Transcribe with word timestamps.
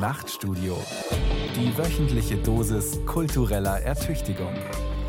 Nachtstudio. 0.00 0.78
Die 1.54 1.76
wöchentliche 1.76 2.38
Dosis 2.38 2.98
kultureller 3.04 3.82
Ertüchtigung. 3.82 4.54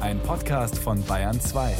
Ein 0.02 0.22
Podcast 0.22 0.78
von 0.78 1.02
Bayern 1.06 1.40
2. 1.40 1.78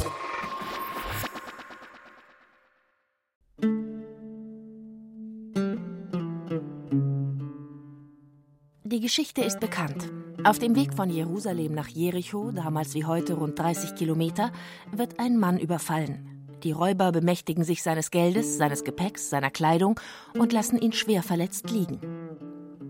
Die 8.84 9.00
Geschichte 9.00 9.42
ist 9.42 9.60
bekannt. 9.60 10.10
Auf 10.44 10.58
dem 10.58 10.74
Weg 10.74 10.94
von 10.94 11.10
Jerusalem 11.10 11.74
nach 11.74 11.88
Jericho, 11.88 12.50
damals 12.50 12.94
wie 12.94 13.04
heute 13.04 13.34
rund 13.34 13.58
30 13.58 13.94
Kilometer, 13.94 14.52
wird 14.90 15.20
ein 15.20 15.38
Mann 15.38 15.58
überfallen. 15.58 16.32
Die 16.62 16.72
Räuber 16.72 17.12
bemächtigen 17.12 17.64
sich 17.64 17.82
seines 17.82 18.10
Geldes, 18.10 18.56
seines 18.56 18.84
Gepäcks, 18.84 19.28
seiner 19.28 19.50
Kleidung 19.50 20.00
und 20.38 20.54
lassen 20.54 20.78
ihn 20.78 20.92
schwer 20.92 21.22
verletzt 21.22 21.70
liegen. 21.70 22.00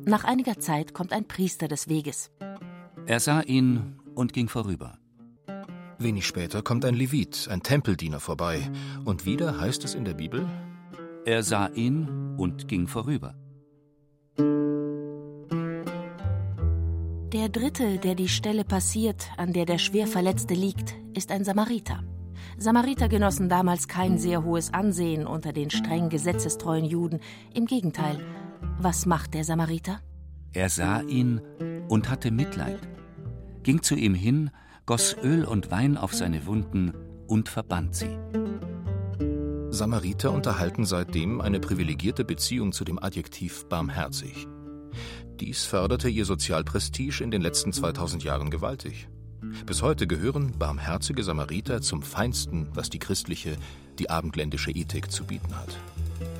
Nach 0.04 0.24
einiger 0.24 0.58
Zeit 0.58 0.94
kommt 0.94 1.12
ein 1.12 1.26
Priester 1.26 1.68
des 1.68 1.88
Weges. 1.88 2.30
Er 3.06 3.20
sah 3.20 3.40
ihn 3.40 4.00
und 4.14 4.32
ging 4.32 4.48
vorüber. 4.48 4.98
Wenig 5.98 6.26
später 6.26 6.62
kommt 6.62 6.84
ein 6.84 6.94
Levit, 6.94 7.46
ein 7.48 7.62
Tempeldiener, 7.62 8.18
vorbei. 8.18 8.68
Und 9.04 9.26
wieder 9.26 9.60
heißt 9.60 9.84
es 9.84 9.94
in 9.94 10.04
der 10.04 10.14
Bibel: 10.14 10.48
Er 11.24 11.44
sah 11.44 11.68
ihn 11.68 12.34
und 12.36 12.66
ging 12.66 12.88
vorüber. 12.88 13.34
Der 17.32 17.48
dritte, 17.48 17.98
der 17.98 18.14
die 18.14 18.28
Stelle 18.28 18.64
passiert, 18.64 19.30
an 19.36 19.52
der 19.52 19.66
der 19.66 19.78
schwer 19.78 20.06
Verletzte 20.06 20.54
liegt, 20.54 20.94
ist 21.14 21.30
ein 21.30 21.44
Samariter. 21.44 22.02
Samariter 22.58 23.08
genossen 23.08 23.48
damals 23.48 23.88
kein 23.88 24.18
sehr 24.18 24.44
hohes 24.44 24.74
Ansehen 24.74 25.26
unter 25.26 25.52
den 25.52 25.70
streng 25.70 26.08
gesetzestreuen 26.08 26.84
Juden. 26.84 27.20
Im 27.54 27.66
Gegenteil. 27.66 28.20
Was 28.78 29.06
macht 29.06 29.34
der 29.34 29.44
Samariter? 29.44 30.00
Er 30.52 30.68
sah 30.68 31.00
ihn 31.02 31.40
und 31.88 32.10
hatte 32.10 32.30
Mitleid, 32.30 32.80
ging 33.62 33.82
zu 33.82 33.94
ihm 33.94 34.14
hin, 34.14 34.50
goss 34.86 35.16
Öl 35.22 35.44
und 35.44 35.70
Wein 35.70 35.96
auf 35.96 36.14
seine 36.14 36.46
Wunden 36.46 36.92
und 37.26 37.48
verband 37.48 37.94
sie. 37.94 38.18
Samariter 39.70 40.32
unterhalten 40.32 40.84
seitdem 40.84 41.40
eine 41.40 41.58
privilegierte 41.58 42.24
Beziehung 42.24 42.72
zu 42.72 42.84
dem 42.84 43.02
Adjektiv 43.02 43.64
barmherzig. 43.68 44.46
Dies 45.40 45.64
förderte 45.64 46.08
ihr 46.08 46.26
Sozialprestige 46.26 47.24
in 47.24 47.30
den 47.30 47.40
letzten 47.40 47.72
2000 47.72 48.22
Jahren 48.22 48.50
gewaltig. 48.50 49.08
Bis 49.66 49.82
heute 49.82 50.06
gehören 50.06 50.58
barmherzige 50.58 51.24
Samariter 51.24 51.80
zum 51.80 52.02
Feinsten, 52.02 52.68
was 52.74 52.90
die 52.90 52.98
christliche, 52.98 53.56
die 53.98 54.10
abendländische 54.10 54.70
Ethik 54.70 55.10
zu 55.10 55.24
bieten 55.24 55.56
hat. 55.56 55.76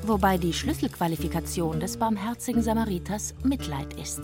Wobei 0.04 0.36
die 0.36 0.52
Schlüsselqualifikation 0.52 1.78
des 1.78 1.96
barmherzigen 1.96 2.62
Samariters 2.62 3.34
Mitleid 3.44 3.94
ist. 3.94 4.20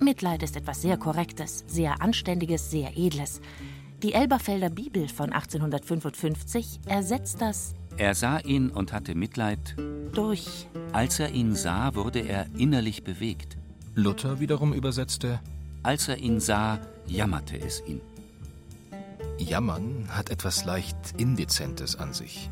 Mitleid 0.00 0.42
ist 0.42 0.56
etwas 0.56 0.82
sehr 0.82 0.96
Korrektes, 0.96 1.64
sehr 1.68 2.02
Anständiges, 2.02 2.70
sehr 2.70 2.96
Edles. 2.96 3.40
Die 4.02 4.12
Elberfelder 4.12 4.70
Bibel 4.70 5.08
von 5.08 5.32
1855 5.32 6.80
ersetzt 6.86 7.40
das 7.40 7.74
Er 7.96 8.14
sah 8.16 8.38
ihn 8.38 8.70
und 8.70 8.92
hatte 8.92 9.14
Mitleid. 9.14 9.76
durch 10.12 10.66
Als 10.92 11.20
er 11.20 11.30
ihn 11.30 11.54
sah, 11.54 11.94
wurde 11.94 12.20
er 12.20 12.46
innerlich 12.56 13.04
bewegt. 13.04 13.56
Luther 13.94 14.40
wiederum 14.40 14.72
übersetzte: 14.72 15.38
Als 15.84 16.08
er 16.08 16.18
ihn 16.18 16.40
sah, 16.40 16.80
jammerte 17.06 17.56
es 17.60 17.82
ihn. 17.86 18.00
Jammern 19.38 20.08
hat 20.08 20.30
etwas 20.30 20.64
leicht 20.64 20.96
Indezentes 21.18 21.94
an 21.94 22.12
sich. 22.12 22.50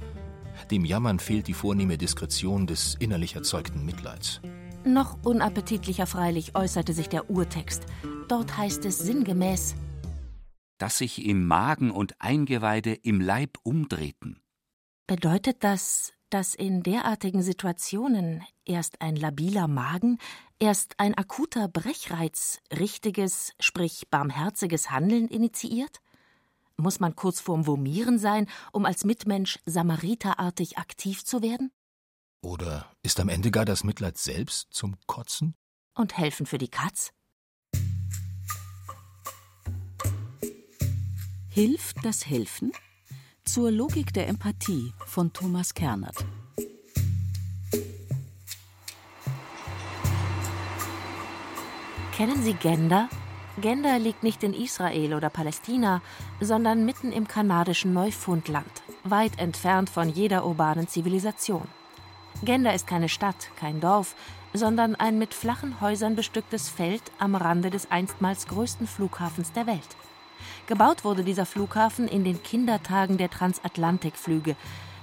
Dem 0.71 0.85
Jammern 0.85 1.19
fehlt 1.19 1.49
die 1.49 1.55
vornehme 1.55 1.97
Diskretion 1.97 2.67
des 2.67 2.95
innerlich 2.97 3.35
erzeugten 3.35 3.87
Mitleids. 3.87 4.41
Noch 4.85 5.19
unappetitlicher 5.25 6.07
freilich 6.07 6.55
äußerte 6.55 6.93
sich 6.93 7.09
der 7.09 7.31
Urtext. 7.31 7.85
Dort 8.29 8.57
heißt 8.57 8.85
es 8.85 8.99
sinngemäß 8.99 9.75
Dass 10.79 10.99
sich 10.99 11.25
ihm 11.25 11.47
Magen 11.47 11.91
und 11.91 12.15
Eingeweide 12.21 12.93
im 12.95 13.21
Leib 13.21 13.59
umdrehten. 13.63 14.41
Bedeutet 15.07 15.65
das, 15.65 16.13
dass 16.29 16.55
in 16.55 16.83
derartigen 16.83 17.43
Situationen 17.43 18.45
erst 18.67 19.01
ein 19.01 19.17
labiler 19.17 19.67
Magen, 19.69 20.19
erst 20.59 20.95
ein 20.99 21.15
akuter 21.15 21.69
Brechreiz 21.69 22.61
richtiges, 22.79 23.55
sprich 23.59 24.09
barmherziges 24.11 24.91
Handeln 24.91 25.29
initiiert? 25.29 26.01
Muss 26.81 27.01
man 27.01 27.17
kurz 27.17 27.41
vorm 27.41 27.67
Vomieren 27.67 28.21
sein, 28.21 28.47
um 28.71 28.87
als 28.87 29.05
Mitmensch 29.05 29.59
samariterartig 29.67 30.79
aktiv 30.79 31.25
zu 31.25 31.43
werden? 31.43 31.73
Oder 32.41 32.89
ist 33.03 33.19
am 33.19 33.29
Ende 33.29 33.51
gar 33.51 33.65
das 33.65 33.83
Mitleid 33.83 34.17
selbst 34.17 34.69
zum 34.71 34.97
Kotzen? 35.07 35.57
Und 35.97 36.17
helfen 36.17 36.47
für 36.47 36.59
die 36.59 36.69
Katz? 36.69 37.11
Hilft 41.49 42.05
das 42.05 42.29
Helfen? 42.29 42.71
Zur 43.45 43.73
Logik 43.73 44.13
der 44.13 44.29
Empathie 44.29 44.93
von 45.05 45.33
Thomas 45.33 45.75
Kernert. 45.75 46.25
Kennen 52.13 52.41
Sie 52.45 52.55
Gender? 52.55 53.09
Gender 53.61 53.99
liegt 53.99 54.23
nicht 54.23 54.45
in 54.45 54.55
Israel 54.55 55.15
oder 55.15 55.31
Palästina, 55.31 56.01
sondern 56.41 56.85
mitten 56.85 57.13
im 57.13 57.27
kanadischen 57.27 57.93
Neufundland, 57.93 58.71
weit 59.05 59.39
entfernt 59.39 59.91
von 59.91 60.09
jeder 60.09 60.47
urbanen 60.47 60.87
Zivilisation. 60.87 61.67
Gender 62.45 62.73
ist 62.73 62.87
keine 62.87 63.09
Stadt, 63.09 63.51
kein 63.57 63.81
Dorf, 63.81 64.15
sondern 64.53 64.95
ein 64.95 65.19
mit 65.19 65.35
flachen 65.35 65.81
Häusern 65.81 66.15
bestücktes 66.15 66.69
Feld 66.69 67.03
am 67.19 67.35
Rande 67.35 67.71
des 67.71 67.91
einstmals 67.91 68.47
größten 68.47 68.87
Flughafens 68.87 69.53
der 69.53 69.67
Welt. 69.67 69.97
Gebaut 70.67 71.05
wurde 71.05 71.25
dieser 71.25 71.47
Flughafen 71.47 72.07
in 72.07 72.23
den 72.25 72.43
Kindertagen 72.43 73.19
der 73.19 73.31
Transatlantikflüge. 73.31 74.55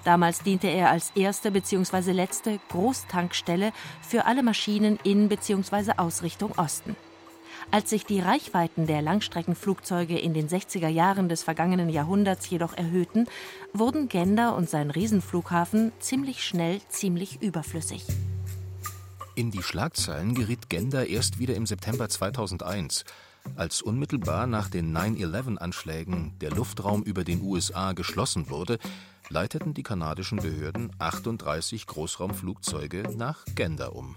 Damals 0.05 0.43
diente 0.43 0.67
er 0.67 0.91
als 0.91 1.11
erste 1.16 1.51
bzw. 1.51 2.11
letzte 2.11 2.59
Großtankstelle 2.69 3.73
für 4.01 4.25
alle 4.25 4.43
Maschinen 4.43 4.97
in 5.03 5.27
bzw. 5.27 5.93
Ausrichtung 5.97 6.53
Osten. 6.57 6.95
Als 7.72 7.90
sich 7.90 8.06
die 8.06 8.20
Reichweiten 8.20 8.88
der 8.88 9.02
Langstreckenflugzeuge 9.02 10.18
in 10.18 10.34
den 10.34 10.48
60er 10.48 10.88
Jahren 10.88 11.30
des 11.30 11.44
vergangenen 11.44 11.90
Jahrhunderts 11.90 12.50
jedoch 12.50 12.74
erhöhten, 12.74 13.28
wurden 13.74 14.08
Gender 14.08 14.56
und 14.56 14.70
sein 14.70 14.92
Riesenflughafen 14.92 15.92
ziemlich 16.00 16.44
schnell 16.44 16.80
ziemlich 16.90 17.42
überflüssig. 17.42 18.06
In 19.36 19.52
die 19.52 19.64
Schlagzeilen 19.64 20.34
geriet 20.34 20.70
Gender 20.70 21.08
erst 21.08 21.40
wieder 21.40 21.56
im 21.56 21.66
September 21.66 22.08
2001, 22.08 23.03
als 23.56 23.82
unmittelbar 23.82 24.47
nach 24.47 24.70
den 24.70 24.96
9-11-Anschlägen 24.96 26.34
der 26.40 26.52
Luftraum 26.52 27.03
über 27.03 27.24
den 27.24 27.42
USA 27.42 27.92
geschlossen 27.92 28.50
wurde, 28.50 28.80
leiteten 29.30 29.74
die 29.74 29.84
kanadischen 29.84 30.40
Behörden 30.40 30.92
38 31.00 31.86
Großraumflugzeuge 31.88 33.03
nach 33.16 33.44
Gender 33.56 33.96
um. 33.96 34.16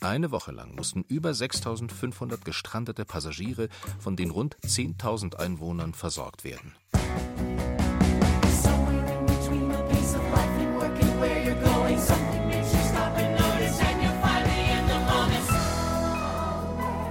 Eine 0.00 0.30
Woche 0.30 0.52
lang 0.52 0.74
mussten 0.74 1.04
über 1.08 1.32
6500 1.32 2.44
gestrandete 2.44 3.04
Passagiere 3.04 3.68
von 3.98 4.14
den 4.16 4.30
rund 4.30 4.56
10.000 4.64 5.36
Einwohnern 5.36 5.94
versorgt 5.94 6.44
werden. 6.44 6.74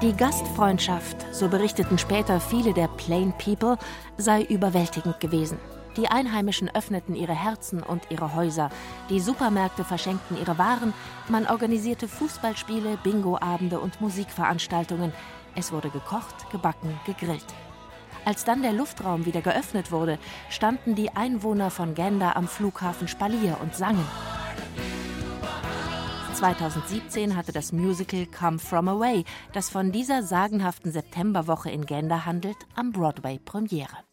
Die 0.01 0.13
Gastfreundschaft, 0.13 1.25
so 1.33 1.47
berichteten 1.47 1.97
später 1.97 2.39
viele 2.39 2.73
der 2.73 2.87
Plain 2.89 3.33
People, 3.43 3.77
sei 4.17 4.43
überwältigend 4.43 5.19
gewesen. 5.19 5.57
Die 5.97 6.09
Einheimischen 6.09 6.69
öffneten 6.75 7.15
ihre 7.15 7.33
Herzen 7.33 7.81
und 7.81 8.03
ihre 8.09 8.35
Häuser, 8.35 8.69
die 9.09 9.21
Supermärkte 9.21 9.85
verschenkten 9.85 10.37
ihre 10.37 10.57
Waren, 10.57 10.93
man 11.29 11.47
organisierte 11.47 12.07
Fußballspiele, 12.07 12.97
Bingoabende 13.03 13.79
und 13.79 14.01
Musikveranstaltungen. 14.01 15.13
Es 15.55 15.71
wurde 15.71 15.89
gekocht, 15.89 16.49
gebacken, 16.51 16.99
gegrillt. 17.05 17.45
Als 18.25 18.43
dann 18.43 18.61
der 18.61 18.73
Luftraum 18.73 19.25
wieder 19.25 19.41
geöffnet 19.41 19.91
wurde, 19.91 20.17
standen 20.49 20.95
die 20.95 21.15
Einwohner 21.15 21.69
von 21.69 21.95
Gander 21.95 22.35
am 22.35 22.47
Flughafen 22.47 23.07
Spalier 23.07 23.57
und 23.61 23.75
sangen. 23.75 24.05
2017 26.33 27.37
hatte 27.37 27.53
das 27.53 27.71
Musical 27.71 28.25
Come 28.25 28.59
From 28.59 28.89
Away, 28.89 29.23
das 29.53 29.69
von 29.69 29.93
dieser 29.93 30.23
sagenhaften 30.23 30.91
Septemberwoche 30.91 31.71
in 31.71 31.85
Gander 31.85 32.25
handelt, 32.25 32.57
am 32.75 32.91
Broadway 32.91 33.39
Premiere. 33.39 34.03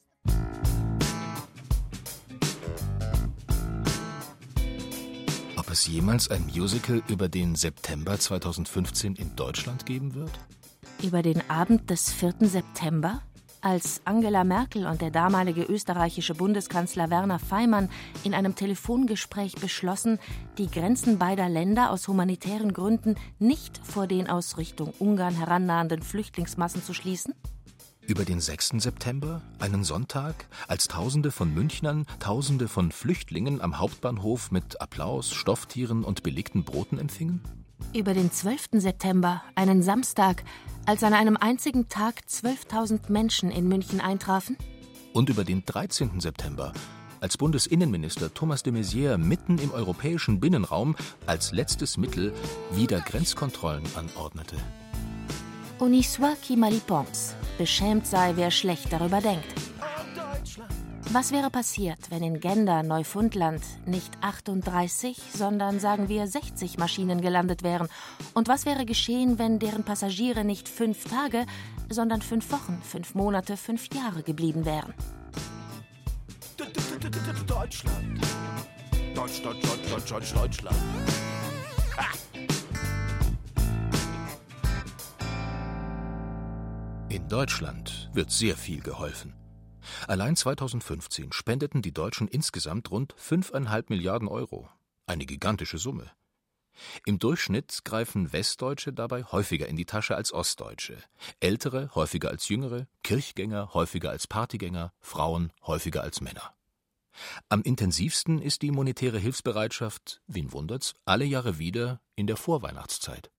Es 5.73 5.87
jemals 5.87 6.31
ein 6.31 6.45
Musical 6.55 7.03
über 7.09 7.31
den 7.31 7.55
September 7.55 8.19
2015 8.19 9.17
in 9.17 9.35
Deutschland 9.37 9.87
geben 9.87 10.15
wird? 10.15 10.31
Über 11.03 11.23
den 11.23 11.49
Abend 11.49 11.89
des 11.89 12.13
4. 12.13 12.35
September? 12.41 13.23
Als 13.63 14.03
Angela 14.05 14.45
Merkel 14.45 14.87
und 14.87 15.01
der 15.01 15.11
damalige 15.11 15.63
österreichische 15.63 16.35
Bundeskanzler 16.35 17.09
Werner 17.09 17.39
Feimann 17.39 17.89
in 18.23 18.35
einem 18.35 18.55
Telefongespräch 18.55 19.55
beschlossen, 19.55 20.19
die 20.59 20.71
Grenzen 20.71 21.19
beider 21.19 21.49
Länder 21.49 21.91
aus 21.91 22.07
humanitären 22.07 22.75
Gründen 22.75 23.15
nicht 23.39 23.81
vor 23.83 24.07
den 24.07 24.29
aus 24.29 24.59
Richtung 24.59 24.93
Ungarn 24.99 25.37
herannahenden 25.37 26.03
Flüchtlingsmassen 26.03 26.83
zu 26.83 26.93
schließen? 26.93 27.35
Über 28.09 28.25
den 28.25 28.41
6. 28.41 28.73
September, 28.79 29.43
einen 29.61 29.85
Sonntag, 29.85 30.47
als 30.67 30.89
Tausende 30.89 31.31
von 31.31 31.55
Münchnern 31.55 32.05
Tausende 32.19 32.67
von 32.67 32.91
Flüchtlingen 32.91 33.61
am 33.61 33.79
Hauptbahnhof 33.79 34.51
mit 34.51 34.81
Applaus, 34.81 35.33
Stofftieren 35.33 36.03
und 36.03 36.25
belegten 36.25 36.65
Broten 36.65 36.99
empfingen? 36.99 37.41
Über 37.95 38.13
den 38.13 38.33
12. 38.33 38.71
September, 38.73 39.43
einen 39.55 39.83
Samstag, 39.83 40.43
als 40.85 41.05
an 41.05 41.15
einem 41.15 41.37
einzigen 41.37 41.89
Tag 41.89 42.23
12.000 42.29 43.11
Menschen 43.11 43.53
in 43.53 43.69
München 43.69 44.01
eintrafen? 44.01 44.57
Und 45.13 45.29
über 45.29 45.45
den 45.45 45.65
13. 45.65 46.21
September, 46.21 46.73
als 47.21 47.37
Bundesinnenminister 47.39 48.35
Thomas 48.35 48.65
de 48.65 48.73
Maizière 48.73 49.17
mitten 49.17 49.59
im 49.59 49.71
europäischen 49.71 50.41
Binnenraum 50.41 50.97
als 51.27 51.53
letztes 51.53 51.97
Mittel 51.97 52.33
wieder 52.73 53.01
Grenzkontrollen 53.01 53.85
anordnete. 53.95 54.57
Honi 55.81 56.03
soit 56.03 56.41
qui 56.41 56.57
mal. 56.57 56.73
Beschämt 57.59 58.07
sei, 58.07 58.33
wer 58.37 58.51
schlecht 58.51 58.93
darüber 58.93 59.21
denkt. 59.21 59.45
Was 61.11 61.31
wäre 61.31 61.51
passiert, 61.51 62.11
wenn 62.11 62.23
in 62.23 62.41
Gender, 62.41 62.83
Neufundland, 62.83 63.63
nicht 63.85 64.13
38, 64.23 65.21
sondern 65.35 65.79
sagen 65.79 66.09
wir 66.09 66.27
60 66.27 66.79
Maschinen 66.79 67.21
gelandet 67.21 67.63
wären? 67.63 67.89
Und 68.33 68.49
was 68.49 68.65
wäre 68.65 68.87
geschehen, 68.87 69.39
wenn 69.39 69.59
deren 69.59 69.85
Passagiere 69.85 70.45
nicht 70.45 70.69
fünf 70.69 71.05
Tage, 71.05 71.45
sondern 71.91 72.23
fünf 72.23 72.51
Wochen, 72.51 72.81
fünf 72.83 73.15
Monate, 73.15 73.59
fünf 73.59 73.95
Jahre 73.95 74.23
geblieben 74.23 74.65
wären? 74.65 74.95
Deutschland. 77.47 78.21
Deutschland, 79.15 79.63
Deutschland, 79.63 80.11
Deutschland, 80.11 80.37
Deutschland. 80.37 80.77
In 87.13 87.29
Deutschland 87.29 88.09
wird 88.15 88.31
sehr 88.31 88.57
viel 88.57 88.81
geholfen. 88.81 89.35
Allein 90.09 90.35
2015 90.35 91.31
spendeten 91.33 91.83
die 91.83 91.93
Deutschen 91.93 92.27
insgesamt 92.27 92.91
rund 92.91 93.15
5,5 93.17 93.85
Milliarden 93.91 94.29
Euro. 94.29 94.71
Eine 95.05 95.27
gigantische 95.27 95.77
Summe. 95.77 96.11
Im 97.05 97.19
Durchschnitt 97.19 97.85
greifen 97.85 98.33
Westdeutsche 98.33 98.95
dabei 98.95 99.25
häufiger 99.25 99.69
in 99.69 99.77
die 99.77 99.85
Tasche 99.85 100.17
als 100.17 100.33
Ostdeutsche, 100.33 100.97
Ältere 101.39 101.91
häufiger 101.95 102.31
als 102.31 102.49
Jüngere, 102.49 102.89
Kirchgänger 103.03 103.75
häufiger 103.75 104.09
als 104.09 104.27
Partygänger, 104.27 104.95
Frauen 104.99 105.53
häufiger 105.67 106.03
als 106.03 106.23
Männer. 106.23 106.55
Am 107.51 107.61
intensivsten 107.61 108.41
ist 108.41 108.63
die 108.63 108.71
monetäre 108.71 109.19
Hilfsbereitschaft, 109.19 110.23
wen 110.29 110.51
wundert's, 110.51 110.95
alle 111.05 111.27
Jahre 111.27 111.59
wieder 111.59 112.01
in 112.17 112.27
der 112.27 112.39
Vorweihnachtszeit. 112.39 113.31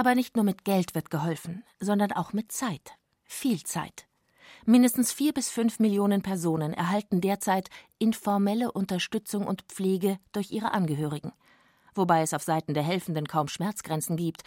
Aber 0.00 0.14
nicht 0.14 0.34
nur 0.34 0.46
mit 0.46 0.64
Geld 0.64 0.94
wird 0.94 1.10
geholfen, 1.10 1.62
sondern 1.78 2.10
auch 2.12 2.32
mit 2.32 2.52
Zeit. 2.52 2.92
Viel 3.24 3.62
Zeit. 3.64 4.06
Mindestens 4.64 5.12
vier 5.12 5.34
bis 5.34 5.50
fünf 5.50 5.78
Millionen 5.78 6.22
Personen 6.22 6.72
erhalten 6.72 7.20
derzeit 7.20 7.68
informelle 7.98 8.72
Unterstützung 8.72 9.46
und 9.46 9.60
Pflege 9.68 10.18
durch 10.32 10.52
ihre 10.52 10.72
Angehörigen. 10.72 11.32
Wobei 11.94 12.22
es 12.22 12.32
auf 12.32 12.42
Seiten 12.42 12.72
der 12.72 12.82
Helfenden 12.82 13.28
kaum 13.28 13.46
Schmerzgrenzen 13.48 14.16
gibt. 14.16 14.40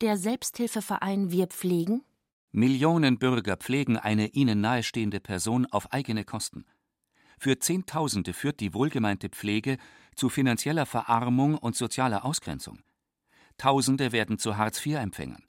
Der 0.00 0.16
Selbsthilfeverein 0.16 1.30
Wir 1.30 1.48
pflegen 1.48 2.00
Millionen 2.52 3.18
Bürger 3.18 3.58
pflegen 3.58 3.98
eine 3.98 4.28
ihnen 4.28 4.62
nahestehende 4.62 5.20
Person 5.20 5.66
auf 5.66 5.92
eigene 5.92 6.24
Kosten. 6.24 6.64
Für 7.38 7.58
Zehntausende 7.58 8.32
führt 8.32 8.58
die 8.58 8.72
wohlgemeinte 8.72 9.28
Pflege 9.28 9.76
zu 10.16 10.30
finanzieller 10.30 10.86
Verarmung 10.86 11.58
und 11.58 11.76
sozialer 11.76 12.24
Ausgrenzung. 12.24 12.78
Tausende 13.56 14.12
werden 14.12 14.38
zu 14.38 14.56
Hartz-IV-Empfängern. 14.56 15.44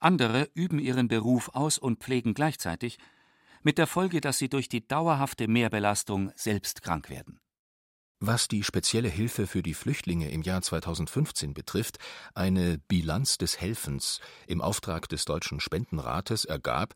Andere 0.00 0.48
üben 0.54 0.78
ihren 0.78 1.08
Beruf 1.08 1.50
aus 1.50 1.78
und 1.78 2.00
pflegen 2.00 2.34
gleichzeitig, 2.34 2.98
mit 3.62 3.78
der 3.78 3.86
Folge, 3.86 4.20
dass 4.20 4.38
sie 4.38 4.48
durch 4.48 4.68
die 4.68 4.86
dauerhafte 4.86 5.46
Mehrbelastung 5.46 6.32
selbst 6.34 6.82
krank 6.82 7.08
werden. 7.10 7.40
Was 8.24 8.46
die 8.46 8.62
spezielle 8.62 9.08
Hilfe 9.08 9.48
für 9.48 9.64
die 9.64 9.74
Flüchtlinge 9.74 10.30
im 10.30 10.42
Jahr 10.42 10.62
2015 10.62 11.54
betrifft, 11.54 11.98
eine 12.34 12.78
Bilanz 12.78 13.36
des 13.36 13.60
Helfens 13.60 14.20
im 14.46 14.60
Auftrag 14.60 15.08
des 15.08 15.24
Deutschen 15.24 15.58
Spendenrates 15.58 16.44
ergab, 16.44 16.94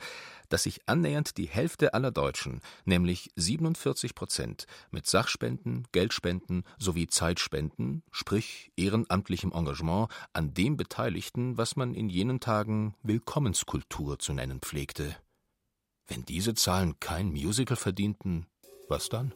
dass 0.50 0.62
sich 0.62 0.88
annähernd 0.88 1.36
die 1.36 1.48
Hälfte 1.48 1.94
aller 1.94 2.12
Deutschen, 2.12 2.60
nämlich 2.84 3.32
47 3.34 4.14
Prozent, 4.14 4.66
mit 4.92 5.08
Sachspenden, 5.08 5.88
Geldspenden 5.90 6.62
sowie 6.78 7.08
Zeitspenden, 7.08 8.04
sprich 8.12 8.70
ehrenamtlichem 8.76 9.50
Engagement, 9.50 10.08
an 10.32 10.54
dem 10.54 10.76
beteiligten, 10.76 11.58
was 11.58 11.74
man 11.74 11.96
in 11.96 12.08
jenen 12.08 12.38
Tagen 12.38 12.94
Willkommenskultur 13.02 14.20
zu 14.20 14.32
nennen 14.32 14.60
pflegte. 14.60 15.16
Wenn 16.06 16.24
diese 16.24 16.54
Zahlen 16.54 17.00
kein 17.00 17.32
Musical 17.32 17.76
verdienten, 17.76 18.46
was 18.88 19.08
dann? 19.08 19.34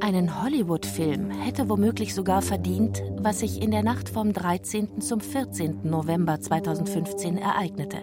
Einen 0.00 0.42
Hollywood-Film 0.42 1.30
hätte 1.30 1.68
womöglich 1.68 2.14
sogar 2.14 2.40
verdient, 2.40 3.02
was 3.18 3.40
sich 3.40 3.60
in 3.60 3.70
der 3.70 3.82
Nacht 3.82 4.08
vom 4.08 4.32
13. 4.32 5.00
zum 5.00 5.20
14. 5.20 5.80
November 5.82 6.40
2015 6.40 7.36
ereignete. 7.36 7.98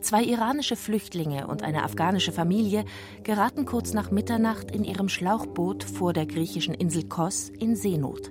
Zwei 0.00 0.22
iranische 0.22 0.76
Flüchtlinge 0.76 1.46
und 1.46 1.62
eine 1.62 1.82
afghanische 1.82 2.32
Familie 2.32 2.84
geraten 3.24 3.66
kurz 3.66 3.92
nach 3.92 4.10
Mitternacht 4.10 4.70
in 4.70 4.84
ihrem 4.84 5.08
Schlauchboot 5.08 5.84
vor 5.84 6.12
der 6.12 6.26
griechischen 6.26 6.72
Insel 6.74 7.04
Kos 7.04 7.50
in 7.50 7.76
Seenot. 7.76 8.30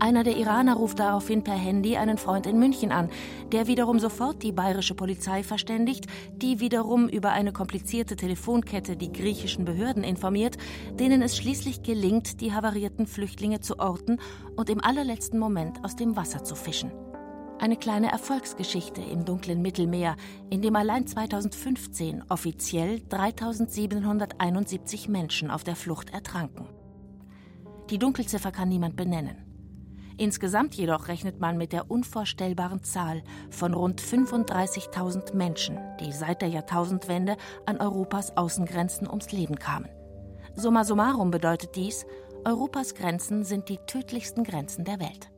Einer 0.00 0.22
der 0.22 0.36
Iraner 0.36 0.76
ruft 0.76 1.00
daraufhin 1.00 1.42
per 1.42 1.54
Handy 1.54 1.96
einen 1.96 2.18
Freund 2.18 2.46
in 2.46 2.60
München 2.60 2.92
an, 2.92 3.10
der 3.50 3.66
wiederum 3.66 3.98
sofort 3.98 4.44
die 4.44 4.52
bayerische 4.52 4.94
Polizei 4.94 5.42
verständigt, 5.42 6.06
die 6.36 6.60
wiederum 6.60 7.08
über 7.08 7.32
eine 7.32 7.52
komplizierte 7.52 8.14
Telefonkette 8.14 8.96
die 8.96 9.12
griechischen 9.12 9.64
Behörden 9.64 10.04
informiert, 10.04 10.56
denen 11.00 11.20
es 11.20 11.36
schließlich 11.36 11.82
gelingt, 11.82 12.40
die 12.40 12.52
havarierten 12.52 13.08
Flüchtlinge 13.08 13.58
zu 13.58 13.80
orten 13.80 14.20
und 14.54 14.70
im 14.70 14.82
allerletzten 14.82 15.40
Moment 15.40 15.84
aus 15.84 15.96
dem 15.96 16.14
Wasser 16.14 16.44
zu 16.44 16.54
fischen. 16.54 16.92
Eine 17.58 17.76
kleine 17.76 18.12
Erfolgsgeschichte 18.12 19.00
im 19.00 19.24
dunklen 19.24 19.62
Mittelmeer, 19.62 20.14
in 20.48 20.62
dem 20.62 20.76
allein 20.76 21.08
2015 21.08 22.22
offiziell 22.28 23.00
3771 23.08 25.08
Menschen 25.08 25.50
auf 25.50 25.64
der 25.64 25.74
Flucht 25.74 26.10
ertranken. 26.10 26.68
Die 27.90 27.98
Dunkelziffer 27.98 28.52
kann 28.52 28.68
niemand 28.68 28.94
benennen. 28.94 29.47
Insgesamt 30.18 30.74
jedoch 30.74 31.06
rechnet 31.06 31.38
man 31.38 31.56
mit 31.56 31.72
der 31.72 31.92
unvorstellbaren 31.92 32.82
Zahl 32.82 33.22
von 33.50 33.72
rund 33.72 34.02
35.000 34.02 35.36
Menschen, 35.36 35.78
die 36.00 36.12
seit 36.12 36.42
der 36.42 36.48
Jahrtausendwende 36.48 37.36
an 37.66 37.78
Europas 37.78 38.36
Außengrenzen 38.36 39.08
ums 39.08 39.30
Leben 39.30 39.60
kamen. 39.60 39.88
Summa 40.56 40.82
summarum 40.82 41.30
bedeutet 41.30 41.76
dies, 41.76 42.04
Europas 42.44 42.96
Grenzen 42.96 43.44
sind 43.44 43.68
die 43.68 43.78
tödlichsten 43.86 44.42
Grenzen 44.42 44.84
der 44.84 44.98
Welt. 44.98 45.30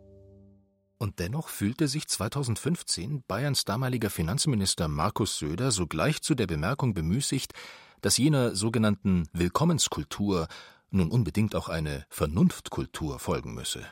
Und 0.97 1.19
dennoch 1.19 1.49
fühlte 1.49 1.87
sich 1.87 2.09
2015 2.09 3.23
Bayerns 3.29 3.67
damaliger 3.67 4.09
Finanzminister 4.09 4.89
Markus 4.89 5.39
Söder 5.39 5.73
sogleich 5.73 6.23
zu 6.23 6.35
der 6.35 6.47
Bemerkung 6.47 6.95
bemüßigt, 6.95 7.53
dass 8.01 8.17
jener 8.17 8.55
sogenannten 8.55 9.29
Willkommenskultur 9.35 10.49
nun 10.91 11.11
unbedingt 11.11 11.55
auch 11.55 11.69
eine 11.69 12.07
Vernunftkultur 12.09 13.19
folgen 13.19 13.53
müsse. 13.53 13.87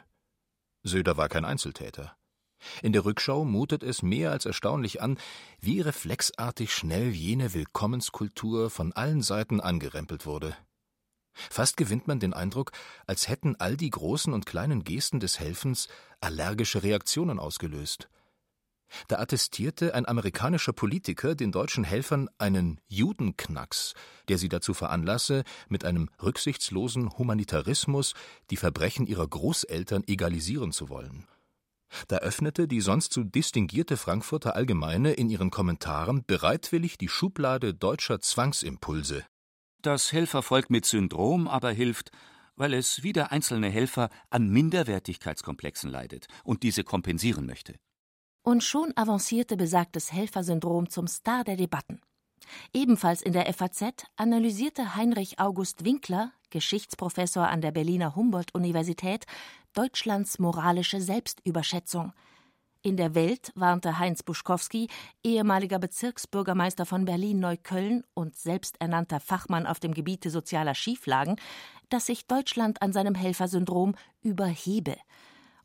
Söder 0.82 1.16
war 1.16 1.28
kein 1.28 1.44
Einzeltäter. 1.44 2.16
In 2.82 2.92
der 2.92 3.04
Rückschau 3.04 3.44
mutet 3.44 3.82
es 3.82 4.02
mehr 4.02 4.32
als 4.32 4.44
erstaunlich 4.44 5.00
an, 5.00 5.18
wie 5.60 5.80
reflexartig 5.80 6.72
schnell 6.72 7.10
jene 7.10 7.54
Willkommenskultur 7.54 8.70
von 8.70 8.92
allen 8.92 9.22
Seiten 9.22 9.60
angerempelt 9.60 10.26
wurde. 10.26 10.56
Fast 11.32 11.76
gewinnt 11.76 12.08
man 12.08 12.18
den 12.18 12.34
Eindruck, 12.34 12.72
als 13.06 13.28
hätten 13.28 13.54
all 13.56 13.76
die 13.76 13.90
großen 13.90 14.32
und 14.32 14.46
kleinen 14.46 14.82
Gesten 14.82 15.20
des 15.20 15.38
Helfens 15.38 15.88
allergische 16.20 16.82
Reaktionen 16.82 17.38
ausgelöst. 17.38 18.08
Da 19.08 19.18
attestierte 19.18 19.94
ein 19.94 20.06
amerikanischer 20.06 20.72
Politiker 20.72 21.34
den 21.34 21.52
deutschen 21.52 21.84
Helfern 21.84 22.28
einen 22.38 22.80
Judenknacks, 22.88 23.94
der 24.28 24.38
sie 24.38 24.48
dazu 24.48 24.74
veranlasse, 24.74 25.44
mit 25.68 25.84
einem 25.84 26.08
rücksichtslosen 26.22 27.16
Humanitarismus 27.18 28.14
die 28.50 28.56
Verbrechen 28.56 29.06
ihrer 29.06 29.26
Großeltern 29.26 30.04
egalisieren 30.06 30.72
zu 30.72 30.88
wollen. 30.88 31.26
Da 32.08 32.18
öffnete 32.18 32.68
die 32.68 32.80
sonst 32.80 33.12
so 33.12 33.24
distinguierte 33.24 33.96
Frankfurter 33.96 34.54
Allgemeine 34.54 35.12
in 35.12 35.30
ihren 35.30 35.50
Kommentaren 35.50 36.24
bereitwillig 36.26 36.98
die 36.98 37.08
Schublade 37.08 37.74
deutscher 37.74 38.20
Zwangsimpulse. 38.20 39.24
Das 39.80 40.12
Helfervolk 40.12 40.70
mit 40.70 40.84
Syndrom 40.84 41.48
aber 41.48 41.70
hilft, 41.70 42.10
weil 42.56 42.74
es 42.74 43.02
wie 43.02 43.12
der 43.12 43.32
einzelne 43.32 43.70
Helfer 43.70 44.10
an 44.28 44.48
Minderwertigkeitskomplexen 44.48 45.90
leidet 45.90 46.26
und 46.44 46.62
diese 46.62 46.84
kompensieren 46.84 47.46
möchte. 47.46 47.74
Und 48.48 48.64
schon 48.64 48.96
avancierte 48.96 49.58
besagtes 49.58 50.10
Helfersyndrom 50.10 50.88
zum 50.88 51.06
Star 51.06 51.44
der 51.44 51.56
Debatten. 51.56 52.00
Ebenfalls 52.72 53.20
in 53.20 53.34
der 53.34 53.52
FAZ 53.52 54.06
analysierte 54.16 54.94
Heinrich 54.94 55.38
August 55.38 55.84
Winkler, 55.84 56.32
Geschichtsprofessor 56.48 57.46
an 57.46 57.60
der 57.60 57.72
Berliner 57.72 58.16
Humboldt-Universität, 58.16 59.26
Deutschlands 59.74 60.38
moralische 60.38 60.98
Selbstüberschätzung. 60.98 62.14
In 62.80 62.96
der 62.96 63.14
Welt 63.14 63.52
warnte 63.54 63.98
Heinz 63.98 64.22
Buschkowski, 64.22 64.88
ehemaliger 65.22 65.78
Bezirksbürgermeister 65.78 66.86
von 66.86 67.04
Berlin-Neukölln 67.04 68.02
und 68.14 68.34
selbsternannter 68.34 69.20
Fachmann 69.20 69.66
auf 69.66 69.78
dem 69.78 69.92
Gebiete 69.92 70.30
sozialer 70.30 70.74
Schieflagen, 70.74 71.36
dass 71.90 72.06
sich 72.06 72.26
Deutschland 72.26 72.80
an 72.80 72.94
seinem 72.94 73.14
Helfersyndrom 73.14 73.94
überhebe. 74.22 74.96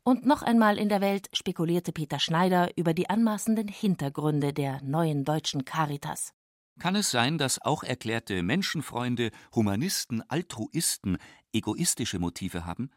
Und 0.06 0.26
noch 0.26 0.42
einmal 0.42 0.76
in 0.78 0.90
der 0.90 1.00
Welt 1.00 1.30
spekulierte 1.32 1.90
Peter 1.90 2.18
Schneider 2.18 2.76
über 2.76 2.92
die 2.92 3.08
anmaßenden 3.08 3.68
Hintergründe 3.68 4.52
der 4.52 4.82
neuen 4.82 5.24
deutschen 5.24 5.64
Caritas. 5.64 6.34
Kann 6.78 6.94
es 6.94 7.10
sein, 7.10 7.38
dass 7.38 7.62
auch 7.62 7.82
erklärte 7.82 8.42
Menschenfreunde, 8.42 9.30
Humanisten, 9.54 10.22
Altruisten 10.28 11.16
egoistische 11.54 12.18
Motive 12.18 12.66
haben? 12.66 12.90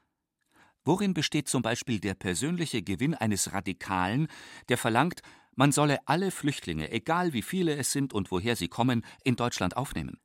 Worin 0.84 1.14
besteht 1.14 1.48
zum 1.48 1.62
Beispiel 1.62 2.02
der 2.02 2.14
persönliche 2.14 2.82
Gewinn 2.82 3.14
eines 3.14 3.54
Radikalen, 3.54 4.28
der 4.68 4.78
verlangt, 4.78 5.22
man 5.56 5.72
solle 5.72 6.00
alle 6.08 6.32
Flüchtlinge, 6.32 6.92
egal 6.92 7.32
wie 7.32 7.42
viele 7.42 7.78
es 7.78 7.94
sind 7.94 8.14
und 8.14 8.32
woher 8.32 8.58
sie 8.58 8.68
kommen, 8.68 9.06
in 9.24 9.38
Deutschland 9.38 9.78
aufnehmen? 9.78 10.20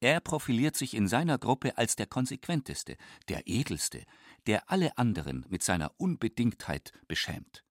Er 0.00 0.18
profiliert 0.18 0.76
sich 0.76 0.94
in 0.94 1.06
seiner 1.06 1.38
Gruppe 1.38 1.78
als 1.78 1.94
der 1.94 2.06
konsequenteste, 2.06 2.96
der 3.28 3.46
edelste, 3.46 4.04
der 4.46 4.70
alle 4.70 4.96
anderen 4.98 5.46
mit 5.48 5.62
seiner 5.62 5.92
Unbedingtheit 5.98 6.92
beschämt. 7.06 7.64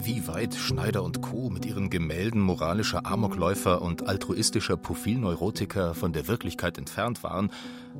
Wie 0.00 0.26
weit 0.26 0.54
Schneider 0.54 1.02
und 1.02 1.20
Co. 1.22 1.50
mit 1.50 1.66
ihren 1.66 1.90
Gemälden 1.90 2.40
moralischer 2.40 3.04
Amokläufer 3.04 3.82
und 3.82 4.06
altruistischer 4.06 4.76
Profilneurotiker 4.76 5.94
von 5.94 6.12
der 6.12 6.28
Wirklichkeit 6.28 6.78
entfernt 6.78 7.22
waren, 7.22 7.50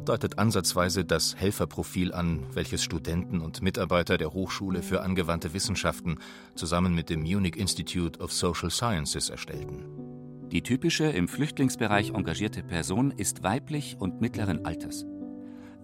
deutet 0.05 0.39
ansatzweise 0.39 1.05
das 1.05 1.37
Helferprofil 1.37 2.15
an, 2.15 2.47
welches 2.55 2.83
Studenten 2.83 3.41
und 3.41 3.63
Mitarbeiter 3.63 4.17
der 4.17 4.33
Hochschule 4.33 4.83
für 4.83 5.03
angewandte 5.03 5.53
Wissenschaften 5.53 6.19
zusammen 6.55 6.95
mit 6.95 7.11
dem 7.11 7.21
Munich 7.21 7.57
Institute 7.57 8.21
of 8.21 8.33
Social 8.33 8.71
Sciences 8.71 9.29
erstellten. 9.29 10.18
Die 10.53 10.63
typische 10.63 11.05
im 11.05 11.29
Flüchtlingsbereich 11.29 12.11
engagierte 12.11 12.63
Person 12.63 13.11
ist 13.11 13.43
weiblich 13.43 13.97
und 13.99 14.23
mittleren 14.23 14.65
Alters. 14.65 15.05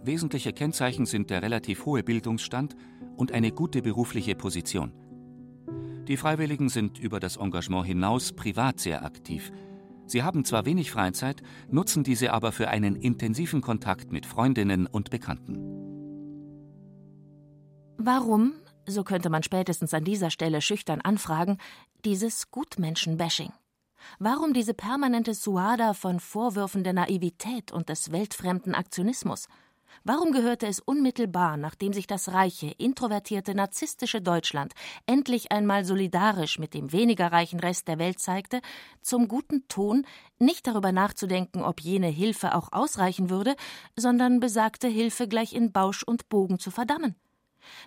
Wesentliche 0.02 0.54
Kennzeichen 0.54 1.04
sind 1.04 1.28
der 1.28 1.42
relativ 1.42 1.84
hohe 1.84 2.02
Bildungsstand 2.02 2.74
und 3.16 3.32
eine 3.32 3.52
gute 3.52 3.82
berufliche 3.82 4.34
Position. 4.34 4.92
Die 6.08 6.16
Freiwilligen 6.16 6.70
sind 6.70 6.98
über 6.98 7.20
das 7.20 7.36
Engagement 7.36 7.86
hinaus 7.86 8.32
privat 8.32 8.80
sehr 8.80 9.04
aktiv. 9.04 9.52
Sie 10.06 10.22
haben 10.22 10.44
zwar 10.46 10.64
wenig 10.64 10.90
Freizeit, 10.90 11.42
nutzen 11.70 12.02
diese 12.02 12.32
aber 12.32 12.52
für 12.52 12.68
einen 12.68 12.96
intensiven 12.96 13.60
Kontakt 13.60 14.12
mit 14.12 14.24
Freundinnen 14.24 14.86
und 14.86 15.10
Bekannten. 15.10 15.58
Warum, 17.98 18.54
so 18.86 19.04
könnte 19.04 19.30
man 19.30 19.42
spätestens 19.42 19.94
an 19.94 20.04
dieser 20.04 20.30
Stelle 20.30 20.60
schüchtern 20.60 21.00
anfragen, 21.02 21.58
dieses 22.04 22.50
Gutmenschen-Bashing? 22.50 23.52
Warum 24.18 24.52
diese 24.52 24.74
permanente 24.74 25.34
Suada 25.34 25.94
von 25.94 26.20
Vorwürfen 26.20 26.84
der 26.84 26.92
Naivität 26.92 27.72
und 27.72 27.88
des 27.88 28.12
weltfremden 28.12 28.74
Aktionismus? 28.74 29.48
Warum 30.02 30.32
gehörte 30.32 30.66
es 30.66 30.80
unmittelbar, 30.80 31.56
nachdem 31.56 31.92
sich 31.92 32.06
das 32.06 32.32
reiche, 32.32 32.66
introvertierte, 32.78 33.54
narzisstische 33.54 34.20
Deutschland 34.20 34.74
endlich 35.06 35.52
einmal 35.52 35.84
solidarisch 35.84 36.58
mit 36.58 36.74
dem 36.74 36.92
weniger 36.92 37.32
reichen 37.32 37.60
Rest 37.60 37.88
der 37.88 37.98
Welt 37.98 38.18
zeigte, 38.18 38.60
zum 39.00 39.28
guten 39.28 39.66
Ton, 39.68 40.04
nicht 40.38 40.66
darüber 40.66 40.92
nachzudenken, 40.92 41.62
ob 41.62 41.80
jene 41.80 42.08
Hilfe 42.08 42.54
auch 42.54 42.72
ausreichen 42.72 43.30
würde, 43.30 43.54
sondern 43.96 44.40
besagte 44.40 44.88
Hilfe 44.88 45.28
gleich 45.28 45.52
in 45.52 45.72
Bausch 45.72 46.02
und 46.02 46.28
Bogen 46.28 46.58
zu 46.58 46.70
verdammen? 46.70 47.14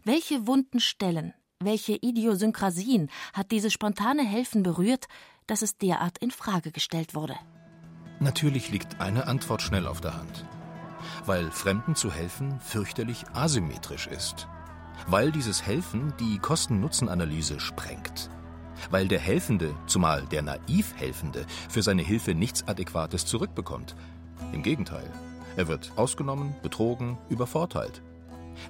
Welche 0.03 0.47
wunden 0.47 0.79
Stellen, 0.79 1.33
welche 1.59 1.93
Idiosynkrasien 1.93 3.09
hat 3.33 3.51
dieses 3.51 3.73
spontane 3.73 4.23
Helfen 4.23 4.63
berührt, 4.63 5.07
dass 5.47 5.61
es 5.61 5.77
derart 5.77 6.17
in 6.19 6.31
Frage 6.31 6.71
gestellt 6.71 7.15
wurde? 7.15 7.35
Natürlich 8.19 8.69
liegt 8.69 8.99
eine 8.99 9.27
Antwort 9.27 9.61
schnell 9.61 9.87
auf 9.87 10.01
der 10.01 10.15
Hand 10.15 10.45
weil 11.25 11.51
Fremden 11.51 11.95
zu 11.95 12.11
helfen 12.11 12.59
fürchterlich 12.59 13.25
asymmetrisch 13.33 14.07
ist. 14.07 14.47
Weil 15.07 15.31
dieses 15.31 15.65
Helfen 15.65 16.13
die 16.19 16.39
Kosten-Nutzen-Analyse 16.39 17.59
sprengt. 17.59 18.29
Weil 18.89 19.07
der 19.07 19.19
Helfende, 19.19 19.75
zumal 19.85 20.23
der 20.25 20.41
naiv 20.41 20.93
Helfende, 20.95 21.45
für 21.69 21.81
seine 21.81 22.01
Hilfe 22.01 22.33
nichts 22.33 22.67
Adäquates 22.67 23.25
zurückbekommt. 23.25 23.95
Im 24.53 24.63
Gegenteil, 24.63 25.11
er 25.55 25.67
wird 25.67 25.91
ausgenommen, 25.95 26.55
betrogen, 26.61 27.17
übervorteilt. 27.29 28.01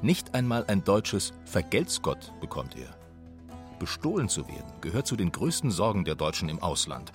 Nicht 0.02 0.34
einmal 0.36 0.66
ein 0.68 0.84
deutsches 0.84 1.34
Vergeltsgott 1.46 2.34
bekommt 2.42 2.76
er. 2.78 2.97
Bestohlen 3.80 4.30
zu 4.30 4.48
werden 4.48 4.72
gehört 4.82 5.08
zu 5.08 5.16
den 5.16 5.32
größten 5.32 5.72
Sorgen 5.72 6.06
der 6.06 6.16
Deutschen 6.16 6.50
im 6.50 6.62
Ausland. 6.62 7.12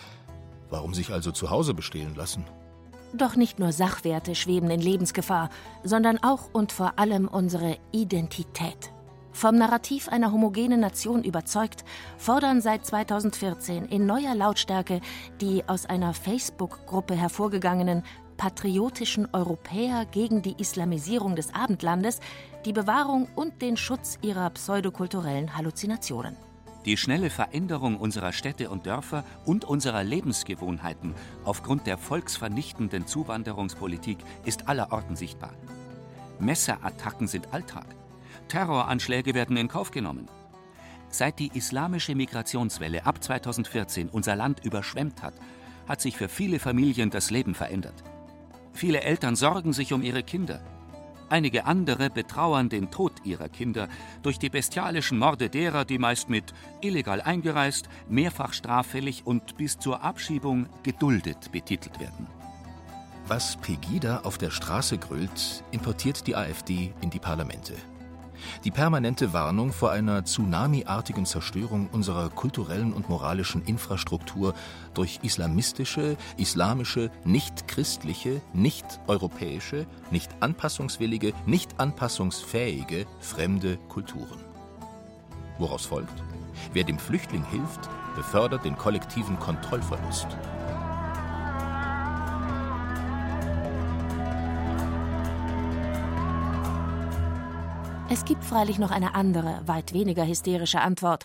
Warum 0.71 0.95
sich 0.95 1.13
also 1.13 1.33
zu 1.33 1.51
Hause 1.51 1.75
bestehlen 1.75 2.15
lassen? 2.15 2.45
Doch 3.15 3.37
nicht 3.37 3.59
nur 3.59 3.73
Sachwerte 3.73 4.35
schweben 4.35 4.71
in 4.71 4.81
Lebensgefahr, 4.81 5.51
sondern 5.85 6.23
auch 6.23 6.49
und 6.53 6.73
vor 6.73 6.99
allem 6.99 7.29
unsere 7.29 7.77
Identität. 7.93 8.91
Vom 9.33 9.57
Narrativ 9.57 10.09
einer 10.09 10.33
homogenen 10.33 10.81
Nation 10.81 11.25
überzeugt, 11.25 11.85
fordern 12.17 12.61
seit 12.61 12.87
2014 12.87 13.87
in 13.87 14.07
neuer 14.07 14.35
Lautstärke 14.35 15.01
die 15.41 15.67
aus 15.69 15.87
einer 15.87 16.15
Facebook-Gruppe 16.15 17.15
hervorgegangenen 17.15 18.03
patriotischen 18.37 19.29
Europäer 19.33 20.07
gegen 20.07 20.43
die 20.43 20.61
Islamisierung 20.61 21.37
des 21.37 21.55
Abendlandes 21.55 22.21
die 22.65 22.73
Bewahrung 22.73 23.29
und 23.35 23.63
den 23.63 23.77
Schutz 23.77 24.19
ihrer 24.23 24.51
pseudokulturellen 24.51 25.57
Halluzinationen. 25.57 26.37
Die 26.85 26.97
schnelle 26.97 27.31
Veränderung 27.31 27.97
unserer 27.97 28.33
Städte 28.33 28.69
und 28.69 28.87
Dörfer 28.87 29.25
und 29.45 29.65
unserer 29.65 30.03
Lebensgewohnheiten 30.03 31.15
aufgrund 31.45 31.87
der 31.87 31.97
volksvernichtenden 31.97 33.07
Zuwanderungspolitik 33.07 34.19
ist 34.45 34.69
allerorten 34.69 35.15
sichtbar. 35.15 35.53
Messerattacken 36.41 37.29
sind 37.29 37.53
Alltag. 37.53 37.87
Terroranschläge 38.49 39.35
werden 39.35 39.57
in 39.57 39.69
Kauf 39.69 39.93
genommen. 39.93 40.29
Seit 41.09 41.39
die 41.39 41.53
islamische 41.55 42.15
Migrationswelle 42.15 43.07
ab 43.07 43.23
2014 43.23 44.09
unser 44.09 44.35
Land 44.35 44.65
überschwemmt 44.65 45.23
hat, 45.23 45.35
hat 45.87 46.01
sich 46.01 46.17
für 46.17 46.29
viele 46.29 46.59
Familien 46.59 47.11
das 47.11 47.31
Leben 47.31 47.55
verändert. 47.55 48.03
Viele 48.73 49.03
Eltern 49.03 49.37
sorgen 49.37 49.73
sich 49.73 49.93
um 49.93 50.03
ihre 50.03 50.23
Kinder. 50.23 50.61
Einige 51.33 51.65
andere 51.65 52.11
betrauern 52.11 52.69
den 52.69 52.91
Tod 52.91 53.13
ihrer 53.25 53.49
Kinder 53.49 53.89
durch 54.23 54.39
die 54.39 54.51
bestialischen 54.51 55.19
Morde 55.19 55.49
derer, 55.49 55.87
die 55.87 55.97
meist 55.97 56.29
mit 56.29 56.53
illegal 56.83 57.23
eingereist, 57.23 57.89
mehrfach 58.07 58.53
straffällig 58.53 59.23
und 59.25 59.57
bis 59.57 59.79
zur 59.79 60.03
Abschiebung 60.03 60.67
geduldet 60.83 61.51
betitelt 61.51 61.99
werden. 62.01 62.27
Was 63.27 63.57
Pegida 63.57 64.21
auf 64.25 64.37
der 64.37 64.51
Straße 64.51 64.99
grölt, 64.99 65.65
importiert 65.71 66.27
die 66.27 66.37
AfD 66.37 66.93
in 67.01 67.09
die 67.09 67.19
Parlamente. 67.19 67.77
Die 68.65 68.71
permanente 68.71 69.33
Warnung 69.33 69.73
vor 69.73 69.91
einer 69.91 70.25
tsunamiartigen 70.25 71.27
Zerstörung 71.27 71.89
unserer 71.93 72.31
kulturellen 72.31 72.93
und 72.93 73.09
moralischen 73.09 73.63
Infrastruktur 73.65 74.55
durch 74.95 75.21
islamistische, 75.23 76.17
islamische, 76.37 77.11
nicht 77.25 77.69
christliche, 77.69 78.41
nicht 78.53 79.01
europäische, 79.07 79.87
nicht 80.11 80.31
anpassungswillige, 80.41 81.33
nicht 81.47 81.81
anpassungsfähige 81.81 83.07
fremde 83.21 83.77
Kulturen. 83.89 84.41
Woraus 85.59 85.87
folgt? 85.87 86.23
Wer 86.73 86.85
dem 86.85 86.99
Flüchtling 86.99 87.45
hilft, 87.45 87.89
befördert 88.17 88.65
den 88.65 88.77
kollektiven 88.77 89.39
Kontrollverlust. 89.39 90.27
Es 98.15 98.27
gibt 98.27 98.45
freilich 98.45 98.79
noch 98.79 98.91
eine 98.91 99.15
andere, 99.15 99.63
weit 99.65 99.95
weniger 99.95 100.27
hysterische 100.27 100.83
Antwort. 100.83 101.25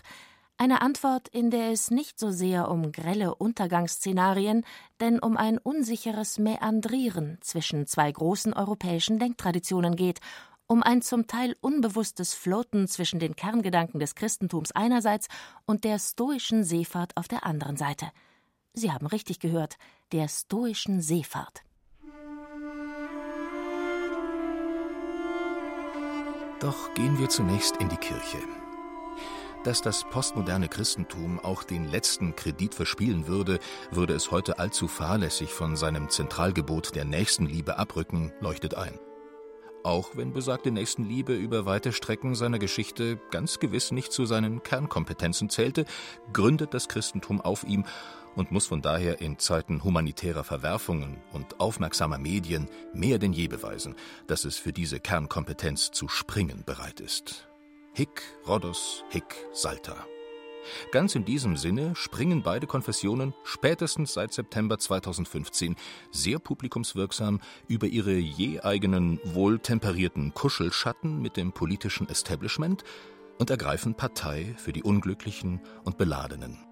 Eine 0.56 0.80
Antwort, 0.80 1.28
in 1.28 1.50
der 1.50 1.70
es 1.70 1.90
nicht 1.90 2.18
so 2.18 2.30
sehr 2.30 2.70
um 2.70 2.92
grelle 2.92 3.34
Untergangsszenarien, 3.34 4.64
denn 4.98 5.18
um 5.18 5.36
ein 5.36 5.58
unsicheres 5.58 6.38
Mäandrieren 6.38 7.36
zwischen 7.42 7.86
zwei 7.86 8.10
großen 8.10 8.54
europäischen 8.54 9.18
Denktraditionen 9.18 9.96
geht, 9.96 10.20
um 10.66 10.82
ein 10.82 11.02
zum 11.02 11.26
Teil 11.26 11.56
unbewusstes 11.60 12.32
Floaten 12.32 12.88
zwischen 12.88 13.20
den 13.20 13.36
Kerngedanken 13.36 14.00
des 14.00 14.14
Christentums 14.14 14.72
einerseits 14.72 15.28
und 15.66 15.84
der 15.84 15.98
stoischen 15.98 16.64
Seefahrt 16.64 17.18
auf 17.18 17.28
der 17.28 17.44
anderen 17.44 17.76
Seite. 17.76 18.06
Sie 18.72 18.92
haben 18.92 19.06
richtig 19.06 19.40
gehört, 19.40 19.76
der 20.12 20.26
stoischen 20.26 21.02
Seefahrt. 21.02 21.67
Doch 26.60 26.92
gehen 26.94 27.18
wir 27.18 27.28
zunächst 27.28 27.76
in 27.76 27.88
die 27.88 27.96
Kirche. 27.96 28.38
Dass 29.62 29.80
das 29.80 30.04
postmoderne 30.10 30.68
Christentum 30.68 31.38
auch 31.38 31.62
den 31.62 31.84
letzten 31.84 32.34
Kredit 32.34 32.74
verspielen 32.74 33.28
würde, 33.28 33.60
würde 33.92 34.14
es 34.14 34.32
heute 34.32 34.58
allzu 34.58 34.88
fahrlässig 34.88 35.52
von 35.52 35.76
seinem 35.76 36.08
Zentralgebot 36.08 36.96
der 36.96 37.04
Nächstenliebe 37.04 37.78
abrücken, 37.78 38.32
leuchtet 38.40 38.74
ein. 38.74 38.98
Auch 39.84 40.16
wenn 40.16 40.32
besagte 40.32 40.72
Nächstenliebe 40.72 41.32
über 41.32 41.64
weite 41.64 41.92
Strecken 41.92 42.34
seiner 42.34 42.58
Geschichte 42.58 43.20
ganz 43.30 43.60
gewiss 43.60 43.92
nicht 43.92 44.12
zu 44.12 44.26
seinen 44.26 44.64
Kernkompetenzen 44.64 45.50
zählte, 45.50 45.84
gründet 46.32 46.74
das 46.74 46.88
Christentum 46.88 47.40
auf 47.40 47.62
ihm 47.62 47.84
und 48.38 48.52
muss 48.52 48.66
von 48.66 48.80
daher 48.80 49.20
in 49.20 49.38
Zeiten 49.38 49.82
humanitärer 49.82 50.44
Verwerfungen 50.44 51.18
und 51.32 51.58
aufmerksamer 51.58 52.18
Medien 52.18 52.68
mehr 52.94 53.18
denn 53.18 53.32
je 53.32 53.48
beweisen, 53.48 53.96
dass 54.28 54.44
es 54.44 54.56
für 54.56 54.72
diese 54.72 55.00
Kernkompetenz 55.00 55.90
zu 55.90 56.08
springen 56.08 56.62
bereit 56.64 57.00
ist. 57.00 57.48
Hic, 57.94 58.22
Rhodos, 58.46 59.02
hic, 59.10 59.24
Salta. 59.52 60.06
Ganz 60.92 61.16
in 61.16 61.24
diesem 61.24 61.56
Sinne 61.56 61.96
springen 61.96 62.42
beide 62.42 62.68
Konfessionen 62.68 63.34
spätestens 63.42 64.14
seit 64.14 64.32
September 64.32 64.78
2015 64.78 65.74
sehr 66.12 66.38
publikumswirksam 66.38 67.40
über 67.66 67.88
ihre 67.88 68.14
je 68.14 68.60
eigenen 68.60 69.18
wohltemperierten 69.24 70.32
Kuschelschatten 70.34 71.20
mit 71.20 71.36
dem 71.36 71.52
politischen 71.52 72.08
Establishment 72.08 72.84
und 73.38 73.50
ergreifen 73.50 73.94
Partei 73.94 74.54
für 74.58 74.72
die 74.72 74.84
Unglücklichen 74.84 75.60
und 75.84 75.98
Beladenen. 75.98 76.67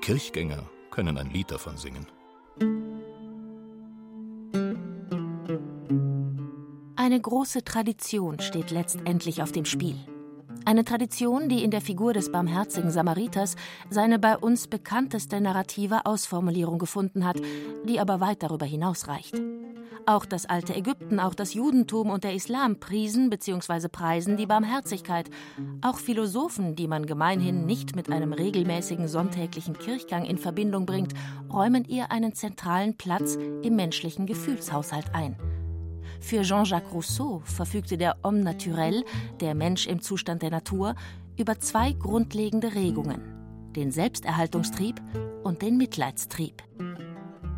Kirchgänger 0.00 0.68
können 0.90 1.18
ein 1.18 1.30
Lied 1.30 1.50
davon 1.50 1.76
singen. 1.76 2.06
Eine 6.96 7.20
große 7.20 7.64
Tradition 7.64 8.40
steht 8.40 8.70
letztendlich 8.70 9.42
auf 9.42 9.52
dem 9.52 9.64
Spiel. 9.64 9.96
Eine 10.68 10.84
Tradition, 10.84 11.48
die 11.48 11.64
in 11.64 11.70
der 11.70 11.80
Figur 11.80 12.12
des 12.12 12.30
barmherzigen 12.30 12.90
Samariters 12.90 13.56
seine 13.88 14.18
bei 14.18 14.36
uns 14.36 14.66
bekannteste 14.66 15.40
narrative 15.40 16.04
Ausformulierung 16.04 16.78
gefunden 16.78 17.24
hat, 17.24 17.40
die 17.86 17.98
aber 17.98 18.20
weit 18.20 18.42
darüber 18.42 18.66
hinausreicht. 18.66 19.40
Auch 20.04 20.26
das 20.26 20.44
alte 20.44 20.74
Ägypten, 20.74 21.20
auch 21.20 21.32
das 21.32 21.54
Judentum 21.54 22.10
und 22.10 22.22
der 22.22 22.34
Islam 22.34 22.80
priesen 22.80 23.30
bzw. 23.30 23.88
preisen 23.88 24.36
die 24.36 24.44
Barmherzigkeit. 24.44 25.30
Auch 25.80 25.96
Philosophen, 25.96 26.76
die 26.76 26.86
man 26.86 27.06
gemeinhin 27.06 27.64
nicht 27.64 27.96
mit 27.96 28.12
einem 28.12 28.34
regelmäßigen 28.34 29.08
sonntäglichen 29.08 29.78
Kirchgang 29.78 30.26
in 30.26 30.36
Verbindung 30.36 30.84
bringt, 30.84 31.14
räumen 31.50 31.86
ihr 31.86 32.12
einen 32.12 32.34
zentralen 32.34 32.94
Platz 32.94 33.36
im 33.62 33.74
menschlichen 33.74 34.26
Gefühlshaushalt 34.26 35.14
ein. 35.14 35.34
Für 36.20 36.42
Jean-Jacques 36.42 36.92
Rousseau 36.92 37.40
verfügte 37.44 37.96
der 37.96 38.16
Homme 38.24 38.42
naturel, 38.42 39.04
der 39.40 39.54
Mensch 39.54 39.86
im 39.86 40.00
Zustand 40.02 40.42
der 40.42 40.50
Natur, 40.50 40.94
über 41.36 41.58
zwei 41.60 41.92
grundlegende 41.92 42.74
Regungen: 42.74 43.22
den 43.74 43.90
Selbsterhaltungstrieb 43.90 45.00
und 45.44 45.62
den 45.62 45.76
Mitleidstrieb. 45.76 46.62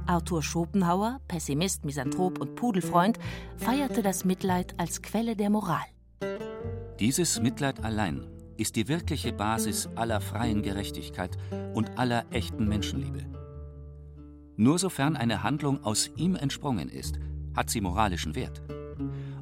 Arthur 0.06 0.42
Schopenhauer, 0.42 1.20
Pessimist, 1.28 1.84
Misanthrop 1.84 2.40
und 2.40 2.56
Pudelfreund, 2.56 3.18
feierte 3.56 4.02
das 4.02 4.24
Mitleid 4.24 4.74
als 4.76 5.02
Quelle 5.02 5.36
der 5.36 5.50
Moral. 5.50 5.84
Dieses 6.98 7.40
Mitleid 7.40 7.82
allein 7.84 8.26
ist 8.56 8.76
die 8.76 8.88
wirkliche 8.88 9.32
Basis 9.32 9.88
aller 9.94 10.20
freien 10.20 10.62
Gerechtigkeit 10.62 11.38
und 11.74 11.98
aller 11.98 12.26
echten 12.30 12.68
Menschenliebe. 12.68 13.24
Nur 14.56 14.78
sofern 14.78 15.16
eine 15.16 15.42
Handlung 15.42 15.82
aus 15.84 16.10
ihm 16.16 16.36
entsprungen 16.36 16.90
ist, 16.90 17.18
hat 17.54 17.70
sie 17.70 17.80
moralischen 17.80 18.34
Wert. 18.34 18.62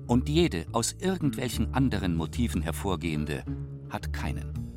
Und 0.07 0.29
jede 0.29 0.67
aus 0.73 0.95
irgendwelchen 0.99 1.75
anderen 1.75 2.15
Motiven 2.15 2.63
hervorgehende 2.63 3.45
hat 3.91 4.13
keinen. 4.13 4.69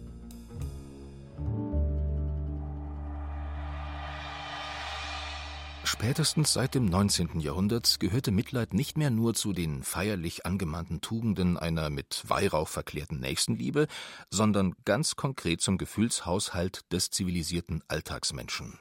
Spätestens 5.83 6.53
seit 6.53 6.73
dem 6.73 6.85
19. 6.85 7.41
Jahrhundert 7.41 7.99
gehörte 7.99 8.31
Mitleid 8.31 8.73
nicht 8.73 8.97
mehr 8.97 9.11
nur 9.11 9.33
zu 9.33 9.51
den 9.51 9.83
feierlich 9.83 10.45
angemahnten 10.45 11.01
Tugenden 11.01 11.57
einer 11.57 11.89
mit 11.89 12.23
Weihrauch 12.27 12.69
verklärten 12.69 13.19
Nächstenliebe, 13.19 13.87
sondern 14.29 14.73
ganz 14.85 15.15
konkret 15.15 15.61
zum 15.61 15.77
Gefühlshaushalt 15.77 16.91
des 16.91 17.11
zivilisierten 17.11 17.83
Alltagsmenschen. 17.87 18.79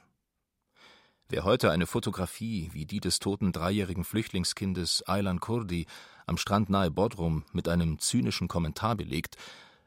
Wer 1.32 1.44
heute 1.44 1.70
eine 1.70 1.86
Fotografie 1.86 2.70
wie 2.72 2.86
die 2.86 2.98
des 2.98 3.20
toten 3.20 3.52
dreijährigen 3.52 4.02
Flüchtlingskindes 4.02 5.04
Aylan 5.06 5.38
Kurdi 5.38 5.86
am 6.26 6.36
Strand 6.36 6.70
nahe 6.70 6.90
Bodrum 6.90 7.44
mit 7.52 7.68
einem 7.68 8.00
zynischen 8.00 8.48
Kommentar 8.48 8.96
belegt, 8.96 9.36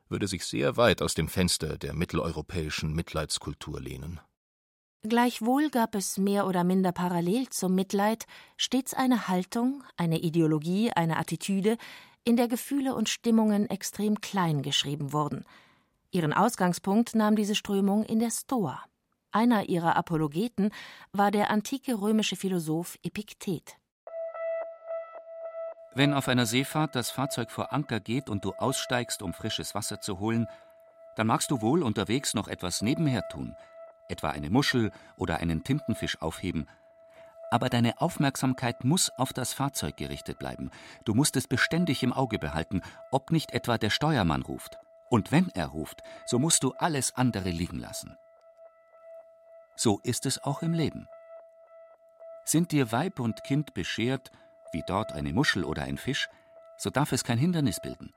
würde 0.08 0.28
sich 0.28 0.46
sehr 0.46 0.78
weit 0.78 1.02
aus 1.02 1.16
dem 1.16 1.28
Fenster 1.28 1.78
der 1.78 1.94
mitteleuropäischen 1.94 2.94
Mitleidskultur 2.94 3.82
lehnen. 3.82 4.22
Gleichwohl 5.02 5.70
gab 5.70 5.96
es 5.96 6.18
mehr 6.18 6.48
oder 6.48 6.64
minder 6.64 6.94
parallel 6.94 7.50
zum 7.50 7.76
Mitleid 7.76 8.26
stets 8.56 8.94
eine 8.94 9.28
Haltung, 9.28 9.84
eine 9.98 10.20
Ideologie, 10.20 10.92
eine 10.92 11.18
Attitüde, 11.18 11.76
in 12.24 12.38
der 12.38 12.48
Gefühle 12.48 12.96
und 12.96 13.10
Stimmungen 13.10 13.70
extrem 13.70 14.22
klein 14.22 14.62
geschrieben 14.62 15.12
wurden. 15.12 15.44
Ihren 16.10 16.32
Ausgangspunkt 16.32 17.16
nahm 17.16 17.36
diese 17.36 17.56
Strömung 17.56 18.06
in 18.06 18.20
der 18.20 18.32
Stoa. 18.32 18.82
Einer 19.34 19.68
ihrer 19.68 19.96
Apologeten 19.96 20.70
war 21.12 21.32
der 21.32 21.50
antike 21.50 22.00
römische 22.00 22.36
Philosoph 22.36 23.00
Epiktet. 23.02 23.78
Wenn 25.96 26.14
auf 26.14 26.28
einer 26.28 26.46
Seefahrt 26.46 26.96
das 26.96 27.10
Fahrzeug 27.10 27.50
vor 27.50 27.74
Anker 27.74 28.00
geht 28.00 28.30
und 28.30 28.46
du 28.46 28.54
aussteigst, 28.54 29.24
um 29.24 29.34
frisches 29.34 29.74
Wasser 29.74 30.00
zu 30.00 30.20
holen, 30.20 30.48
dann 31.16 31.26
magst 31.26 31.50
du 31.50 31.62
wohl 31.62 31.82
unterwegs 31.82 32.36
noch 32.36 32.48
etwas 32.48 32.84
nebenher 32.84 33.28
tun, 33.28 33.56
etwa 34.08 34.30
eine 34.30 34.52
Muschel 34.52 34.92
oder 35.18 35.38
einen 35.38 35.64
Tintenfisch 35.64 36.22
aufheben. 36.22 36.68
Aber 37.50 37.70
deine 37.70 38.02
Aufmerksamkeit 38.02 38.84
muss 38.84 39.10
auf 39.18 39.34
das 39.34 39.54
Fahrzeug 39.54 39.98
gerichtet 39.98 40.38
bleiben. 40.38 40.70
Du 41.06 41.16
musst 41.16 41.36
es 41.38 41.48
beständig 41.48 42.04
im 42.04 42.14
Auge 42.14 42.38
behalten, 42.38 42.84
ob 43.10 43.32
nicht 43.32 43.52
etwa 43.52 43.80
der 43.80 43.90
Steuermann 43.90 44.44
ruft. 44.44 44.78
Und 45.10 45.32
wenn 45.32 45.50
er 45.56 45.68
ruft, 45.68 46.04
so 46.28 46.38
musst 46.38 46.64
du 46.64 46.74
alles 46.74 47.16
andere 47.16 47.50
liegen 47.50 47.80
lassen. 47.80 48.16
So 49.84 50.00
ist 50.04 50.26
es 50.26 50.42
auch 50.42 50.62
im 50.62 50.72
Leben. 50.72 51.10
Sind 52.46 52.72
dir 52.72 52.94
Weib 52.94 53.20
und 53.20 53.44
Kind 53.44 53.74
beschert, 53.74 54.32
wie 54.72 54.82
dort 54.88 55.12
eine 55.12 55.34
Muschel 55.34 55.66
oder 55.66 55.84
ein 55.84 55.98
Fisch, 55.98 56.30
so 56.78 56.90
darf 56.90 57.12
es 57.12 57.26
kein 57.26 57.38
Hindernis 57.38 57.82
bilden. 57.82 58.14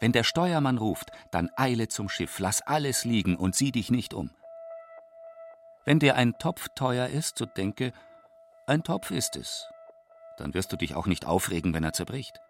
Wenn 0.00 0.12
der 0.12 0.24
Steuermann 0.24 0.78
ruft, 0.78 1.10
dann 1.30 1.50
eile 1.56 1.88
zum 1.88 2.08
Schiff, 2.08 2.38
lass 2.38 2.62
alles 2.62 3.04
liegen 3.04 3.36
und 3.36 3.54
sieh 3.54 3.70
dich 3.70 3.90
nicht 3.90 4.14
um. 4.14 4.30
Wenn 5.84 5.98
dir 5.98 6.14
ein 6.14 6.38
Topf 6.38 6.70
teuer 6.74 7.08
ist, 7.08 7.36
so 7.36 7.44
denke, 7.44 7.92
ein 8.66 8.82
Topf 8.82 9.10
ist 9.10 9.36
es. 9.36 9.68
Dann 10.38 10.54
wirst 10.54 10.72
du 10.72 10.78
dich 10.78 10.94
auch 10.94 11.06
nicht 11.06 11.26
aufregen, 11.26 11.74
wenn 11.74 11.84
er 11.84 11.92
zerbricht. 11.92 12.40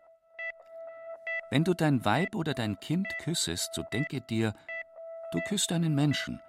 Wenn 1.51 1.65
du 1.65 1.75
dein 1.75 2.05
Weib 2.05 2.37
oder 2.37 2.55
dein 2.55 2.79
Kind 2.79 3.09
küssest, 3.19 3.75
so 3.75 3.83
denke 3.83 4.21
dir, 4.21 4.55
du 5.33 5.41
küsst 5.49 5.73
einen 5.73 5.97
Menschen 5.97 6.41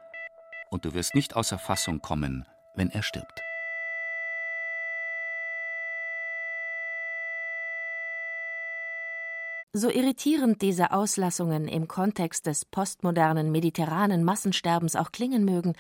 und 0.69 0.85
du 0.85 0.93
wirst 0.93 1.15
nicht 1.15 1.35
außer 1.35 1.57
Fassung 1.57 2.01
kommen, 2.01 2.45
wenn 2.75 2.89
er 2.89 3.03
stirbt. 3.03 3.41
So 9.71 9.89
irritierend 9.89 10.63
diese 10.63 10.91
Auslassungen 10.91 11.67
im 11.67 11.87
Kontext 11.87 12.47
des 12.47 12.65
postmodernen 12.65 13.51
mediterranen 13.51 14.23
Massensterbens 14.23 14.95
auch 14.95 15.11
klingen 15.11 15.45
mögen, 15.45 15.73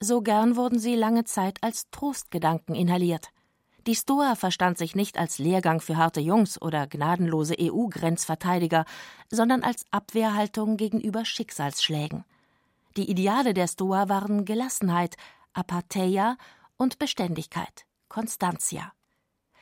so 0.00 0.22
gern 0.22 0.56
wurden 0.56 0.78
sie 0.78 0.94
lange 0.94 1.24
Zeit 1.24 1.62
als 1.62 1.90
Trostgedanken 1.90 2.74
inhaliert. 2.74 3.28
Die 3.86 3.94
Stoa 3.94 4.34
verstand 4.34 4.78
sich 4.78 4.96
nicht 4.96 5.18
als 5.18 5.38
Lehrgang 5.38 5.82
für 5.82 5.98
harte 5.98 6.20
Jungs 6.20 6.60
oder 6.60 6.86
gnadenlose 6.86 7.54
EU-Grenzverteidiger, 7.60 8.86
sondern 9.30 9.62
als 9.62 9.84
Abwehrhaltung 9.90 10.78
gegenüber 10.78 11.26
Schicksalsschlägen. 11.26 12.24
Die 12.96 13.10
Ideale 13.10 13.54
der 13.54 13.66
Stoa 13.66 14.08
waren 14.08 14.44
Gelassenheit, 14.44 15.16
Apatheia 15.52 16.36
und 16.76 17.00
Beständigkeit, 17.00 17.86
Constantia. 18.08 18.92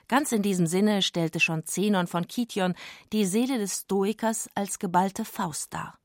Ganz 0.06 0.32
in 0.32 0.42
diesem 0.42 0.66
Sinne 0.66 1.00
stellte 1.00 1.40
schon 1.40 1.64
Zenon 1.64 2.06
von 2.06 2.28
Kition 2.28 2.74
die 3.14 3.24
Seele 3.24 3.56
des 3.56 3.80
Stoikers 3.80 4.50
als 4.54 4.78
geballte 4.78 5.24
Faust 5.24 5.72
dar. 5.72 5.98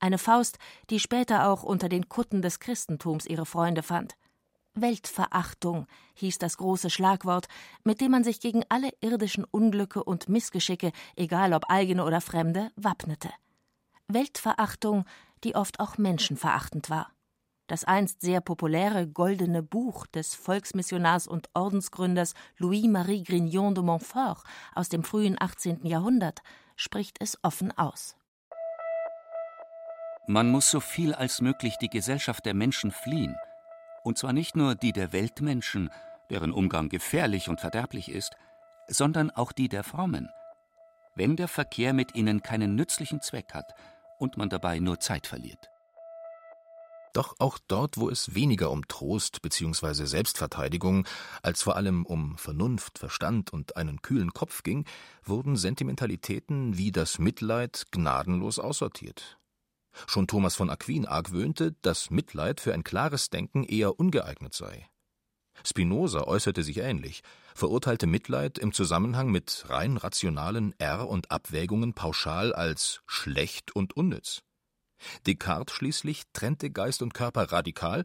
Eine 0.00 0.16
Faust, 0.16 0.58
die 0.88 0.98
später 0.98 1.50
auch 1.50 1.62
unter 1.62 1.90
den 1.90 2.08
Kutten 2.08 2.40
des 2.40 2.58
Christentums 2.58 3.26
ihre 3.26 3.44
Freunde 3.44 3.82
fand. 3.82 4.16
Weltverachtung 4.72 5.86
hieß 6.14 6.38
das 6.38 6.56
große 6.56 6.88
Schlagwort, 6.88 7.48
mit 7.84 8.00
dem 8.00 8.12
man 8.12 8.24
sich 8.24 8.40
gegen 8.40 8.64
alle 8.70 8.88
irdischen 9.02 9.44
Unglücke 9.44 10.02
und 10.02 10.30
Missgeschicke, 10.30 10.92
egal 11.16 11.52
ob 11.52 11.66
eigene 11.68 12.06
oder 12.06 12.22
fremde, 12.22 12.72
wappnete. 12.76 13.28
Weltverachtung, 14.14 15.04
die 15.44 15.54
oft 15.54 15.80
auch 15.80 15.98
menschenverachtend 15.98 16.90
war. 16.90 17.12
Das 17.66 17.84
einst 17.84 18.20
sehr 18.20 18.40
populäre 18.40 19.08
Goldene 19.08 19.62
Buch 19.62 20.06
des 20.06 20.34
Volksmissionars 20.34 21.26
und 21.26 21.48
Ordensgründers 21.54 22.34
Louis-Marie 22.58 23.22
Grignon 23.22 23.74
de 23.74 23.82
Montfort 23.82 24.44
aus 24.74 24.88
dem 24.88 25.04
frühen 25.04 25.36
18. 25.40 25.86
Jahrhundert 25.86 26.42
spricht 26.76 27.16
es 27.20 27.38
offen 27.42 27.76
aus. 27.78 28.16
Man 30.26 30.50
muss 30.50 30.70
so 30.70 30.80
viel 30.80 31.14
als 31.14 31.40
möglich 31.40 31.78
die 31.78 31.88
Gesellschaft 31.88 32.44
der 32.46 32.54
Menschen 32.54 32.90
fliehen. 32.90 33.36
Und 34.04 34.18
zwar 34.18 34.32
nicht 34.32 34.54
nur 34.54 34.74
die 34.74 34.92
der 34.92 35.12
Weltmenschen, 35.12 35.90
deren 36.30 36.52
Umgang 36.52 36.88
gefährlich 36.88 37.48
und 37.48 37.60
verderblich 37.60 38.10
ist, 38.10 38.36
sondern 38.86 39.30
auch 39.30 39.52
die 39.52 39.68
der 39.68 39.84
Frommen. 39.84 40.28
Wenn 41.14 41.36
der 41.36 41.48
Verkehr 41.48 41.92
mit 41.92 42.14
ihnen 42.14 42.42
keinen 42.42 42.74
nützlichen 42.74 43.20
Zweck 43.20 43.54
hat 43.54 43.72
und 44.22 44.36
man 44.36 44.48
dabei 44.48 44.78
nur 44.78 45.00
Zeit 45.00 45.26
verliert. 45.26 45.68
Doch 47.12 47.34
auch 47.40 47.58
dort, 47.68 47.98
wo 47.98 48.08
es 48.08 48.34
weniger 48.34 48.70
um 48.70 48.86
Trost 48.88 49.42
bzw. 49.42 50.06
Selbstverteidigung 50.06 51.06
als 51.42 51.62
vor 51.62 51.76
allem 51.76 52.06
um 52.06 52.38
Vernunft, 52.38 52.98
Verstand 52.98 53.52
und 53.52 53.76
einen 53.76 54.00
kühlen 54.00 54.32
Kopf 54.32 54.62
ging, 54.62 54.86
wurden 55.22 55.56
Sentimentalitäten 55.56 56.78
wie 56.78 56.90
das 56.90 57.18
Mitleid 57.18 57.86
gnadenlos 57.90 58.58
aussortiert. 58.58 59.38
Schon 60.06 60.26
Thomas 60.26 60.54
von 60.54 60.70
Aquin 60.70 61.04
argwöhnte, 61.04 61.72
dass 61.82 62.10
Mitleid 62.10 62.60
für 62.60 62.72
ein 62.72 62.84
klares 62.84 63.28
Denken 63.28 63.64
eher 63.64 63.98
ungeeignet 64.00 64.54
sei. 64.54 64.88
Spinoza 65.64 66.22
äußerte 66.22 66.62
sich 66.62 66.78
ähnlich, 66.78 67.22
verurteilte 67.54 68.06
Mitleid 68.06 68.58
im 68.58 68.72
Zusammenhang 68.72 69.30
mit 69.30 69.64
rein 69.68 69.96
rationalen 69.96 70.74
R- 70.78 71.08
und 71.08 71.30
Abwägungen 71.30 71.94
pauschal 71.94 72.52
als 72.52 73.02
schlecht 73.06 73.74
und 73.74 73.96
unnütz. 73.96 74.42
Descartes 75.26 75.74
schließlich 75.74 76.24
trennte 76.32 76.70
Geist 76.70 77.02
und 77.02 77.14
Körper 77.14 77.50
radikal, 77.52 78.04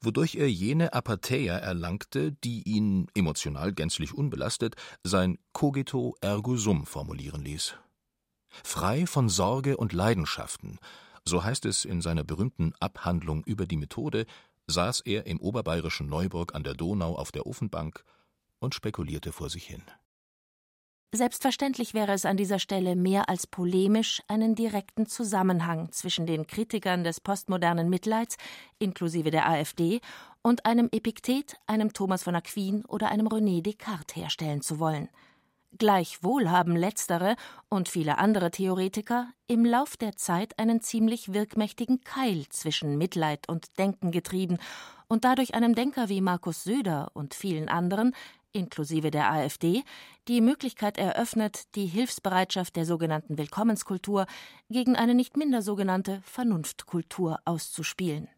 wodurch 0.00 0.34
er 0.34 0.50
jene 0.50 0.92
Apatheia 0.92 1.56
erlangte, 1.56 2.32
die 2.32 2.62
ihn, 2.68 3.08
emotional 3.14 3.72
gänzlich 3.72 4.12
unbelastet, 4.12 4.74
sein 5.02 5.38
cogito 5.52 6.14
ergo 6.20 6.56
sum 6.56 6.86
formulieren 6.86 7.42
ließ. 7.42 7.74
Frei 8.62 9.06
von 9.06 9.28
Sorge 9.28 9.76
und 9.76 9.92
Leidenschaften, 9.92 10.78
so 11.24 11.42
heißt 11.42 11.64
es 11.64 11.84
in 11.84 12.02
seiner 12.02 12.22
berühmten 12.22 12.72
Abhandlung 12.78 13.42
über 13.44 13.66
die 13.66 13.76
Methode, 13.76 14.26
saß 14.66 15.00
er 15.00 15.26
im 15.26 15.40
oberbayerischen 15.40 16.08
Neuburg 16.08 16.54
an 16.54 16.62
der 16.62 16.74
Donau 16.74 17.16
auf 17.16 17.32
der 17.32 17.46
Ofenbank 17.46 18.04
und 18.64 18.74
spekulierte 18.74 19.32
vor 19.32 19.50
sich 19.50 19.66
hin. 19.66 19.82
Selbstverständlich 21.12 21.94
wäre 21.94 22.12
es 22.12 22.24
an 22.24 22.36
dieser 22.36 22.58
Stelle 22.58 22.96
mehr 22.96 23.28
als 23.28 23.46
polemisch, 23.46 24.20
einen 24.26 24.56
direkten 24.56 25.06
Zusammenhang 25.06 25.92
zwischen 25.92 26.26
den 26.26 26.48
Kritikern 26.48 27.04
des 27.04 27.20
postmodernen 27.20 27.88
Mitleids, 27.88 28.36
inklusive 28.80 29.30
der 29.30 29.48
AfD, 29.48 30.00
und 30.42 30.66
einem 30.66 30.88
Epiktet, 30.90 31.54
einem 31.68 31.92
Thomas 31.92 32.24
von 32.24 32.34
Aquin 32.34 32.84
oder 32.86 33.10
einem 33.10 33.28
René 33.28 33.62
Descartes 33.62 34.16
herstellen 34.16 34.60
zu 34.60 34.80
wollen. 34.80 35.08
Gleichwohl 35.78 36.50
haben 36.50 36.74
letztere 36.74 37.36
und 37.68 37.88
viele 37.88 38.18
andere 38.18 38.50
Theoretiker 38.50 39.28
im 39.46 39.64
Lauf 39.64 39.96
der 39.96 40.16
Zeit 40.16 40.58
einen 40.58 40.80
ziemlich 40.80 41.32
wirkmächtigen 41.32 42.00
Keil 42.02 42.46
zwischen 42.48 42.98
Mitleid 42.98 43.48
und 43.48 43.78
Denken 43.78 44.10
getrieben 44.10 44.58
und 45.06 45.24
dadurch 45.24 45.54
einem 45.54 45.74
Denker 45.74 46.08
wie 46.08 46.20
Markus 46.20 46.64
Söder 46.64 47.10
und 47.14 47.34
vielen 47.34 47.68
anderen 47.68 48.14
inklusive 48.54 49.10
der 49.10 49.30
AfD, 49.30 49.82
die 50.28 50.40
Möglichkeit 50.40 50.96
eröffnet, 50.96 51.74
die 51.74 51.86
Hilfsbereitschaft 51.86 52.76
der 52.76 52.86
sogenannten 52.86 53.36
Willkommenskultur 53.36 54.26
gegen 54.70 54.96
eine 54.96 55.14
nicht 55.14 55.36
minder 55.36 55.60
sogenannte 55.60 56.22
Vernunftkultur 56.24 57.38
auszuspielen. 57.44 58.28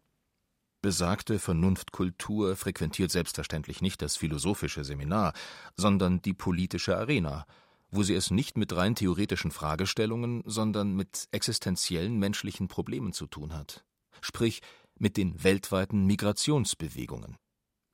Besagte 0.81 1.39
Vernunftkultur 1.39 2.55
frequentiert 2.55 3.11
selbstverständlich 3.11 3.81
nicht 3.81 4.01
das 4.01 4.15
philosophische 4.15 4.83
Seminar, 4.83 5.33
sondern 5.75 6.21
die 6.21 6.33
politische 6.33 6.97
Arena, 6.97 7.45
wo 7.89 8.03
sie 8.03 8.13
es 8.13 8.31
nicht 8.31 8.57
mit 8.57 8.75
rein 8.75 8.95
theoretischen 8.95 9.51
Fragestellungen, 9.51 10.43
sondern 10.45 10.95
mit 10.95 11.27
existenziellen 11.31 12.17
menschlichen 12.19 12.67
Problemen 12.67 13.13
zu 13.13 13.27
tun 13.27 13.53
hat, 13.53 13.85
sprich 14.21 14.61
mit 14.99 15.17
den 15.17 15.43
weltweiten 15.43 16.05
Migrationsbewegungen. 16.05 17.37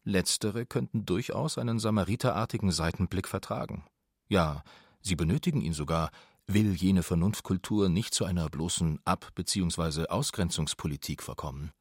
Letztere 0.04 0.66
könnten 0.66 1.06
durchaus 1.06 1.58
einen 1.58 1.80
samariterartigen 1.80 2.72
Seitenblick 2.72 3.28
vertragen. 3.28 3.86
Ja, 4.28 4.64
sie 5.02 5.16
benötigen 5.16 5.62
ihn 5.62 5.74
sogar, 5.74 6.12
will 6.46 6.74
jene 6.74 7.04
Vernunftkultur 7.04 7.88
nicht 7.88 8.14
zu 8.14 8.26
einer 8.26 8.50
bloßen 8.50 9.00
Ab- 9.06 9.30
bzw. 9.36 10.08
Ausgrenzungspolitik 10.08 11.24
verkommen. 11.24 11.72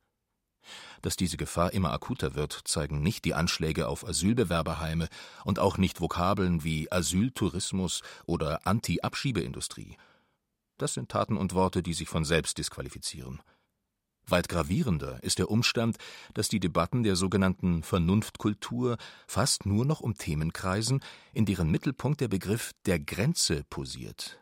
Dass 1.00 1.16
diese 1.16 1.36
Gefahr 1.36 1.72
immer 1.72 1.92
akuter 1.92 2.36
wird, 2.36 2.60
zeigen 2.64 3.02
nicht 3.02 3.24
die 3.24 3.34
Anschläge 3.34 3.88
auf 3.88 4.06
Asylbewerberheime 4.06 5.08
und 5.44 5.58
auch 5.58 5.76
nicht 5.76 6.00
Vokabeln 6.00 6.62
wie 6.62 6.90
Asyltourismus 6.92 8.02
oder 8.26 8.64
Anti-Abschiebeindustrie. 8.66 9.96
Das 10.78 10.94
sind 10.94 11.10
Taten 11.10 11.36
und 11.36 11.54
Worte, 11.54 11.82
die 11.82 11.94
sich 11.94 12.08
von 12.08 12.24
selbst 12.24 12.58
disqualifizieren. 12.58 13.42
Weit 14.26 14.48
gravierender 14.48 15.22
ist 15.22 15.38
der 15.38 15.50
Umstand, 15.50 15.96
dass 16.34 16.48
die 16.48 16.60
Debatten 16.60 17.02
der 17.02 17.16
sogenannten 17.16 17.82
Vernunftkultur 17.82 18.96
fast 19.26 19.66
nur 19.66 19.84
noch 19.84 20.00
um 20.00 20.14
Themen 20.14 20.52
kreisen, 20.52 21.00
in 21.32 21.44
deren 21.44 21.70
Mittelpunkt 21.70 22.20
der 22.20 22.28
Begriff 22.28 22.72
der 22.86 22.98
Grenze 22.98 23.64
posiert. 23.68 24.38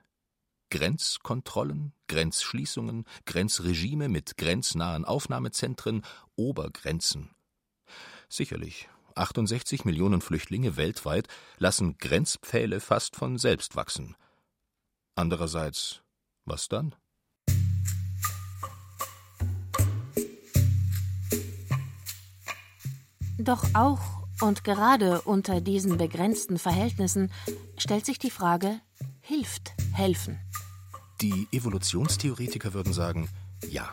Grenzkontrollen, 0.70 1.92
Grenzschließungen, 2.06 3.04
Grenzregime 3.26 4.08
mit 4.08 4.36
grenznahen 4.36 5.04
Aufnahmezentren, 5.04 6.02
Obergrenzen. 6.36 7.30
Sicherlich, 8.28 8.88
68 9.16 9.84
Millionen 9.84 10.20
Flüchtlinge 10.20 10.76
weltweit 10.76 11.26
lassen 11.58 11.98
Grenzpfähle 11.98 12.78
fast 12.80 13.16
von 13.16 13.38
selbst 13.38 13.74
wachsen. 13.74 14.14
Andererseits, 15.16 16.02
was 16.44 16.68
dann? 16.68 16.94
Doch 23.44 23.64
auch 23.72 24.00
und 24.42 24.64
gerade 24.64 25.22
unter 25.22 25.62
diesen 25.62 25.96
begrenzten 25.96 26.58
Verhältnissen 26.58 27.32
stellt 27.78 28.04
sich 28.04 28.18
die 28.18 28.30
Frage, 28.30 28.80
hilft 29.22 29.72
helfen? 29.92 30.38
Die 31.22 31.48
Evolutionstheoretiker 31.50 32.74
würden 32.74 32.92
sagen, 32.92 33.30
ja. 33.68 33.88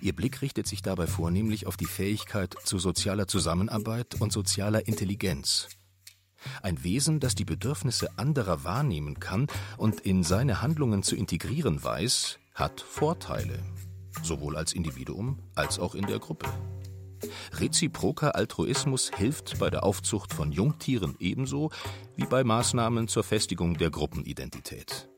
Ihr 0.00 0.14
Blick 0.14 0.40
richtet 0.40 0.68
sich 0.68 0.82
dabei 0.82 1.08
vornehmlich 1.08 1.66
auf 1.66 1.76
die 1.76 1.86
Fähigkeit 1.86 2.54
zu 2.64 2.78
sozialer 2.78 3.26
Zusammenarbeit 3.26 4.20
und 4.20 4.32
sozialer 4.32 4.86
Intelligenz. 4.86 5.68
Ein 6.62 6.84
Wesen, 6.84 7.18
das 7.18 7.34
die 7.34 7.44
Bedürfnisse 7.44 8.18
anderer 8.18 8.62
wahrnehmen 8.62 9.18
kann 9.18 9.48
und 9.78 10.00
in 10.00 10.22
seine 10.22 10.62
Handlungen 10.62 11.02
zu 11.02 11.16
integrieren 11.16 11.82
weiß, 11.82 12.38
hat 12.54 12.80
Vorteile, 12.80 13.58
sowohl 14.22 14.56
als 14.56 14.74
Individuum 14.74 15.40
als 15.56 15.80
auch 15.80 15.96
in 15.96 16.06
der 16.06 16.20
Gruppe. 16.20 16.46
Reziproker 17.52 18.34
Altruismus 18.34 19.10
hilft 19.16 19.58
bei 19.58 19.70
der 19.70 19.84
Aufzucht 19.84 20.32
von 20.32 20.52
Jungtieren 20.52 21.16
ebenso 21.18 21.70
wie 22.16 22.26
bei 22.26 22.44
Maßnahmen 22.44 23.08
zur 23.08 23.24
Festigung 23.24 23.76
der 23.76 23.90
Gruppenidentität. 23.90 25.08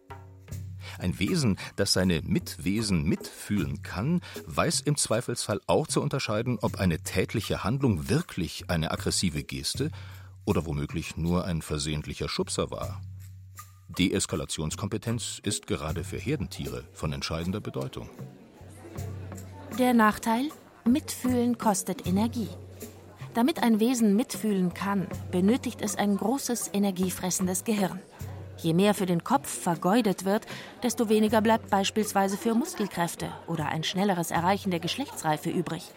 Ein 0.99 1.19
Wesen, 1.19 1.59
das 1.77 1.93
seine 1.93 2.23
Mitwesen 2.23 3.05
mitfühlen 3.05 3.83
kann, 3.83 4.21
weiß 4.47 4.81
im 4.81 4.97
Zweifelsfall 4.97 5.61
auch 5.67 5.87
zu 5.87 6.01
unterscheiden, 6.01 6.59
ob 6.61 6.79
eine 6.79 7.01
tätliche 7.01 7.65
Handlung 7.65 8.09
wirklich 8.09 8.71
eine 8.71 8.91
aggressive 8.91 9.43
Geste 9.43 9.91
oder 10.45 10.65
womöglich 10.65 11.17
nur 11.17 11.45
ein 11.45 11.61
versehentlicher 11.61 12.29
Schubser 12.29 12.71
war. 12.71 13.03
Deeskalationskompetenz 13.89 15.41
ist 15.43 15.67
gerade 15.67 16.05
für 16.05 16.19
Herdentiere 16.19 16.85
von 16.93 17.13
entscheidender 17.13 17.61
Bedeutung. 17.61 18.09
Der 19.79 19.95
Nachteil? 19.95 20.51
Mitfühlen 20.87 21.59
kostet 21.59 22.07
Energie. 22.07 22.49
Damit 23.35 23.61
ein 23.61 23.81
Wesen 23.81 24.15
mitfühlen 24.15 24.73
kann, 24.73 25.09
benötigt 25.33 25.83
es 25.83 25.97
ein 25.97 26.17
großes 26.17 26.71
energiefressendes 26.73 27.65
Gehirn. 27.65 28.01
Je 28.59 28.73
mehr 28.73 28.95
für 28.95 29.05
den 29.05 29.25
Kopf 29.25 29.49
vergeudet 29.49 30.25
wird, 30.25 30.47
desto 30.85 31.09
weniger 31.09 31.41
bleibt 31.43 31.71
beispielsweise 31.71 32.37
für 32.37 32.55
Muskelkräfte 32.55 33.29
oder 33.49 33.67
ein 33.67 33.83
schnelleres 33.83 34.31
Erreichen 34.31 34.71
der 34.71 34.79
Geschlechtsreife 34.79 35.51
übrig. 35.51 35.91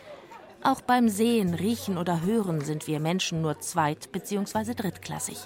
Auch 0.63 0.81
beim 0.81 1.07
Sehen, 1.07 1.53
Riechen 1.53 1.97
oder 1.97 2.23
Hören 2.23 2.61
sind 2.61 2.87
wir 2.87 2.99
Menschen 2.99 3.43
nur 3.43 3.59
zweit- 3.59 4.11
bzw. 4.11 4.73
drittklassig. 4.73 5.37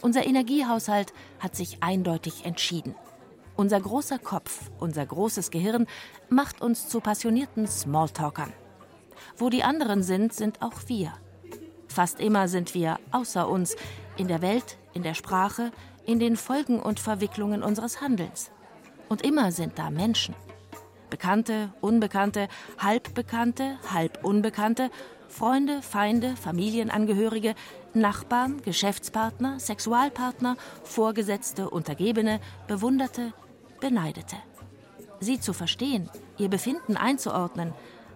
Unser 0.00 0.26
Energiehaushalt 0.26 1.12
hat 1.38 1.54
sich 1.54 1.82
eindeutig 1.82 2.46
entschieden. 2.46 2.94
Unser 3.56 3.78
großer 3.78 4.18
Kopf, 4.18 4.70
unser 4.78 5.04
großes 5.04 5.50
Gehirn 5.50 5.86
macht 6.30 6.62
uns 6.62 6.88
zu 6.88 7.00
passionierten 7.00 7.66
Smalltalkern. 7.66 8.54
Wo 9.40 9.48
die 9.48 9.64
anderen 9.64 10.02
sind, 10.02 10.34
sind 10.34 10.60
auch 10.60 10.82
wir. 10.88 11.14
Fast 11.88 12.20
immer 12.20 12.46
sind 12.46 12.74
wir 12.74 12.98
außer 13.10 13.48
uns, 13.48 13.74
in 14.18 14.28
der 14.28 14.42
Welt, 14.42 14.76
in 14.92 15.02
der 15.02 15.14
Sprache, 15.14 15.72
in 16.04 16.18
den 16.18 16.36
Folgen 16.36 16.78
und 16.78 17.00
Verwicklungen 17.00 17.62
unseres 17.62 18.02
Handelns. 18.02 18.50
Und 19.08 19.22
immer 19.22 19.50
sind 19.50 19.78
da 19.78 19.88
Menschen. 19.88 20.34
Bekannte, 21.08 21.72
Unbekannte, 21.80 22.48
Halbbekannte, 22.78 23.78
Halbunbekannte, 23.90 24.90
Freunde, 25.28 25.80
Feinde, 25.80 26.36
Familienangehörige, 26.36 27.54
Nachbarn, 27.94 28.60
Geschäftspartner, 28.60 29.58
Sexualpartner, 29.58 30.58
Vorgesetzte, 30.84 31.70
Untergebene, 31.70 32.40
Bewunderte, 32.68 33.32
beneidete. 33.80 34.36
Sie 35.18 35.40
zu 35.40 35.54
verstehen, 35.54 36.10
ihr 36.36 36.50
Befinden 36.50 36.98
einzuordnen, 36.98 37.72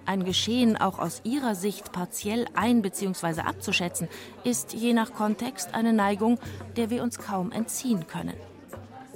ein 0.06 0.24
Geschehen 0.24 0.76
auch 0.76 0.98
aus 0.98 1.20
ihrer 1.24 1.54
Sicht 1.54 1.92
partiell 1.92 2.46
ein- 2.54 2.82
bzw. 2.82 3.40
abzuschätzen, 3.42 4.08
ist 4.44 4.72
je 4.72 4.92
nach 4.92 5.12
Kontext 5.12 5.74
eine 5.74 5.92
Neigung, 5.92 6.38
der 6.76 6.90
wir 6.90 7.02
uns 7.02 7.18
kaum 7.18 7.52
entziehen 7.52 8.06
können. 8.06 8.34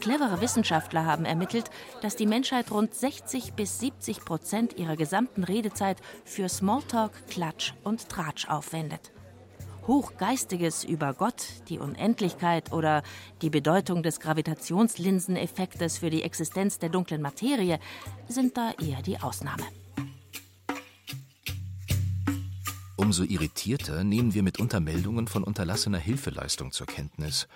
Clevere 0.01 0.41
Wissenschaftler 0.41 1.05
haben 1.05 1.25
ermittelt, 1.25 1.71
dass 2.03 2.15
die 2.15 2.27
Menschheit 2.27 2.71
rund 2.71 2.95
60 2.95 3.55
bis 3.55 3.81
70 3.81 4.25
Prozent 4.25 4.79
ihrer 4.79 4.97
gesamten 4.97 5.43
Redezeit 5.43 5.99
für 6.25 6.49
Smalltalk, 6.49 7.11
Klatsch 7.29 7.73
und 7.83 8.09
Tratsch 8.09 8.49
aufwendet. 8.49 9.11
Hochgeistiges 9.89 10.85
über 10.85 11.15
Gott, 11.15 11.47
die 11.69 11.79
Unendlichkeit 11.79 12.73
oder 12.73 13.03
die 13.41 13.49
Bedeutung 13.51 14.03
des 14.03 14.21
Gravitationslinseneffektes 14.21 15.99
für 15.99 16.11
die 16.11 16.23
Existenz 16.23 16.79
der 16.79 16.91
dunklen 16.91 17.23
Materie 17.23 17.81
sind 18.29 18.57
da 18.57 18.73
eher 18.81 19.03
die 19.03 19.19
Ausnahme. 19.19 19.65
Umso 22.99 23.23
irritierter 23.23 24.03
nehmen 24.03 24.35
wir 24.35 24.43
mitunter 24.43 24.81
Meldungen 24.81 25.29
von 25.29 25.45
unterlassener 25.45 25.99
Hilfeleistung 25.99 26.73
zur 26.73 26.89
Kenntnis. 26.89 27.47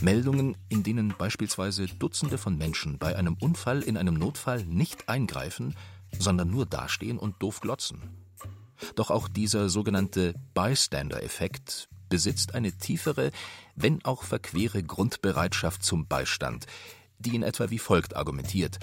Meldungen, 0.00 0.56
in 0.68 0.82
denen 0.82 1.14
beispielsweise 1.16 1.86
Dutzende 1.86 2.38
von 2.38 2.58
Menschen 2.58 2.98
bei 2.98 3.14
einem 3.14 3.36
Unfall 3.38 3.82
in 3.82 3.96
einem 3.96 4.14
Notfall 4.14 4.64
nicht 4.64 5.08
eingreifen, 5.08 5.76
sondern 6.18 6.50
nur 6.50 6.66
dastehen 6.66 7.18
und 7.18 7.40
doof 7.40 7.60
glotzen. 7.60 8.00
Doch 8.96 9.12
auch 9.12 9.28
dieser 9.28 9.68
sogenannte 9.68 10.34
Bystander-Effekt 10.54 11.88
besitzt 12.08 12.56
eine 12.56 12.72
tiefere, 12.72 13.30
wenn 13.76 14.04
auch 14.04 14.24
verquere 14.24 14.82
Grundbereitschaft 14.82 15.84
zum 15.84 16.08
Beistand, 16.08 16.66
die 17.20 17.36
in 17.36 17.44
etwa 17.44 17.70
wie 17.70 17.78
folgt 17.78 18.16
argumentiert. 18.16 18.80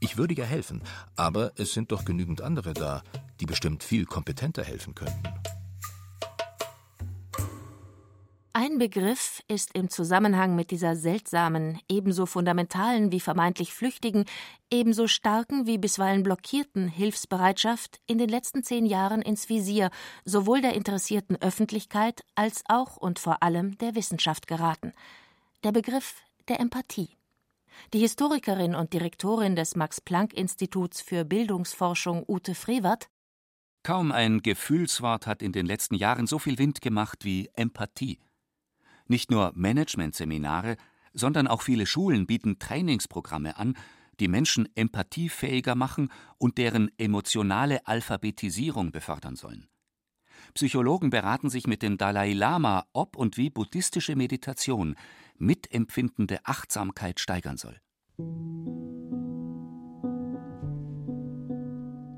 Ich 0.00 0.16
würde 0.16 0.34
ja 0.34 0.44
helfen, 0.44 0.82
aber 1.16 1.52
es 1.56 1.72
sind 1.72 1.92
doch 1.92 2.04
genügend 2.04 2.40
andere 2.40 2.72
da, 2.72 3.02
die 3.40 3.46
bestimmt 3.46 3.82
viel 3.82 4.04
kompetenter 4.04 4.62
helfen 4.62 4.94
könnten. 4.94 5.22
Ein 8.60 8.78
Begriff 8.78 9.40
ist 9.46 9.74
im 9.74 9.88
Zusammenhang 9.88 10.56
mit 10.56 10.72
dieser 10.72 10.96
seltsamen, 10.96 11.78
ebenso 11.88 12.26
fundamentalen 12.26 13.12
wie 13.12 13.20
vermeintlich 13.20 13.72
flüchtigen, 13.72 14.24
ebenso 14.70 15.06
starken 15.06 15.66
wie 15.66 15.78
bisweilen 15.78 16.24
blockierten 16.24 16.88
Hilfsbereitschaft 16.88 18.00
in 18.06 18.18
den 18.18 18.28
letzten 18.28 18.64
zehn 18.64 18.84
Jahren 18.84 19.22
ins 19.22 19.48
Visier 19.48 19.90
sowohl 20.24 20.60
der 20.60 20.74
interessierten 20.74 21.40
Öffentlichkeit 21.40 22.22
als 22.34 22.64
auch 22.68 22.96
und 22.96 23.18
vor 23.20 23.42
allem 23.42 23.78
der 23.78 23.94
Wissenschaft 23.94 24.48
geraten. 24.48 24.92
Der 25.62 25.72
Begriff 25.72 26.16
der 26.48 26.58
Empathie. 26.58 27.17
Die 27.94 28.00
Historikerin 28.00 28.74
und 28.74 28.92
Direktorin 28.92 29.56
des 29.56 29.76
Max-Planck-Instituts 29.76 31.00
für 31.00 31.24
Bildungsforschung 31.24 32.24
Ute 32.26 32.54
Frevert 32.54 33.08
Kaum 33.82 34.12
ein 34.12 34.42
Gefühlswort 34.42 35.26
hat 35.26 35.42
in 35.42 35.52
den 35.52 35.64
letzten 35.64 35.94
Jahren 35.94 36.26
so 36.26 36.38
viel 36.38 36.58
Wind 36.58 36.82
gemacht 36.82 37.24
wie 37.24 37.48
Empathie. 37.54 38.18
Nicht 39.06 39.30
nur 39.30 39.52
Managementseminare, 39.54 40.76
sondern 41.14 41.46
auch 41.46 41.62
viele 41.62 41.86
Schulen 41.86 42.26
bieten 42.26 42.58
Trainingsprogramme 42.58 43.56
an, 43.56 43.74
die 44.20 44.28
Menschen 44.28 44.68
empathiefähiger 44.74 45.74
machen 45.74 46.10
und 46.36 46.58
deren 46.58 46.90
emotionale 46.98 47.86
Alphabetisierung 47.86 48.90
befördern 48.92 49.36
sollen. 49.36 49.68
Psychologen 50.54 51.10
beraten 51.10 51.50
sich 51.50 51.66
mit 51.66 51.82
dem 51.82 51.98
Dalai 51.98 52.32
Lama, 52.32 52.86
ob 52.92 53.16
und 53.16 53.36
wie 53.36 53.50
buddhistische 53.50 54.16
Meditation 54.16 54.96
mitempfindende 55.36 56.40
Achtsamkeit 56.44 57.20
steigern 57.20 57.56
soll. 57.56 57.76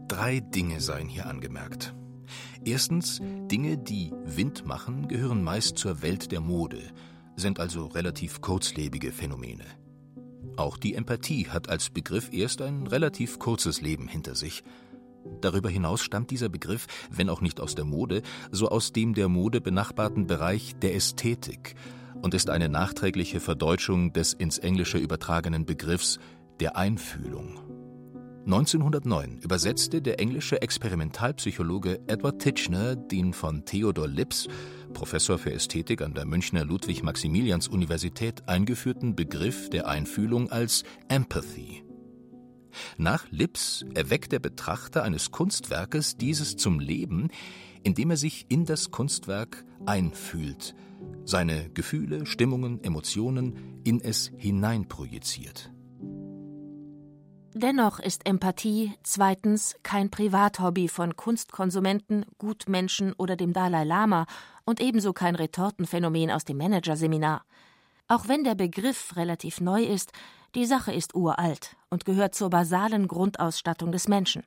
Drei 0.09 0.41
Dinge 0.41 0.81
seien 0.81 1.09
hier 1.09 1.27
angemerkt. 1.27 1.95
Erstens, 2.65 3.21
Dinge, 3.23 3.79
die 3.79 4.13
Wind 4.25 4.67
machen, 4.67 5.09
gehören 5.09 5.43
meist 5.43 5.79
zur 5.79 6.03
Welt 6.03 6.31
der 6.33 6.41
Mode, 6.41 6.93
sind 7.37 7.59
also 7.59 7.87
relativ 7.87 8.41
kurzlebige 8.41 9.13
Phänomene. 9.13 9.65
Auch 10.57 10.77
die 10.77 10.95
Empathie 10.95 11.49
hat 11.49 11.69
als 11.69 11.91
Begriff 11.91 12.33
erst 12.33 12.61
ein 12.61 12.87
relativ 12.87 13.39
kurzes 13.39 13.81
Leben 13.81 14.09
hinter 14.09 14.35
sich. 14.35 14.63
Darüber 15.41 15.69
hinaus 15.69 16.03
stammt 16.03 16.31
dieser 16.31 16.49
Begriff, 16.49 16.87
wenn 17.11 17.29
auch 17.29 17.41
nicht 17.41 17.61
aus 17.61 17.75
der 17.75 17.85
Mode, 17.85 18.23
so 18.51 18.69
aus 18.69 18.93
dem 18.93 19.15
der 19.15 19.29
Mode 19.29 19.61
benachbarten 19.61 20.27
Bereich 20.27 20.75
der 20.81 20.95
Ästhetik 20.95 21.75
und 22.23 22.35
ist 22.35 22.51
eine 22.51 22.69
nachträgliche 22.69 23.41
Verdeutschung 23.41 24.13
des 24.13 24.33
ins 24.33 24.59
Englische 24.59 24.99
übertragenen 24.99 25.65
Begriffs 25.65 26.19
der 26.61 26.77
Einfühlung. 26.77 27.59
1909 28.47 29.39
übersetzte 29.43 30.01
der 30.01 30.19
englische 30.19 30.63
Experimentalpsychologe 30.63 32.01
Edward 32.07 32.41
Titchener 32.41 32.97
den 32.97 33.33
von 33.33 33.65
Theodor 33.65 34.09
Lips, 34.09 34.49
Professor 34.95 35.39
für 35.39 35.53
Ästhetik 35.53 36.03
an 36.03 36.15
der 36.15 36.25
Münchner 36.25 36.65
Ludwig-Maximilians-Universität, 36.65 38.49
eingeführten 38.49 39.15
Begriff 39.15 39.69
der 39.71 39.89
Einfühlung 39.89 40.51
als 40.51 40.85
Empathy. 41.09 41.90
Nach 42.97 43.27
Lips 43.31 43.85
erweckt 43.95 44.33
der 44.33 44.39
Betrachter 44.39 45.03
eines 45.03 45.31
Kunstwerkes 45.31 46.17
dieses 46.17 46.57
zum 46.57 46.81
Leben, 46.81 47.29
indem 47.83 48.11
er 48.11 48.17
sich 48.17 48.47
in 48.49 48.67
das 48.67 48.91
Kunstwerk 48.91 49.65
einfühlt, 49.87 50.75
seine 51.25 51.71
Gefühle, 51.71 52.27
Stimmungen, 52.27 52.83
Emotionen 52.85 53.81
in 53.85 54.01
es 54.01 54.31
hineinprojiziert. 54.37 55.73
Dennoch 57.53 57.99
ist 57.99 58.27
Empathie 58.27 58.93
zweitens 59.03 59.75
kein 59.83 60.09
Privathobby 60.09 60.87
von 60.89 61.17
Kunstkonsumenten, 61.17 62.25
Gutmenschen 62.39 63.13
oder 63.15 63.35
dem 63.35 63.53
Dalai 63.53 63.83
Lama 63.85 64.27
und 64.65 64.81
ebenso 64.81 65.13
kein 65.13 65.35
Retortenphänomen 65.35 66.31
aus 66.31 66.45
dem 66.45 66.59
Managerseminar. 66.59 67.45
Auch 68.07 68.29
wenn 68.29 68.45
der 68.45 68.55
Begriff 68.55 69.17
relativ 69.17 69.61
neu 69.61 69.83
ist, 69.83 70.13
die 70.55 70.67
Sache 70.67 70.93
ist 70.93 71.15
uralt 71.15 71.77
und 71.91 72.05
gehört 72.05 72.35
zur 72.35 72.51
basalen 72.51 73.09
Grundausstattung 73.09 73.93
des 73.93 74.09
Menschen. 74.09 74.43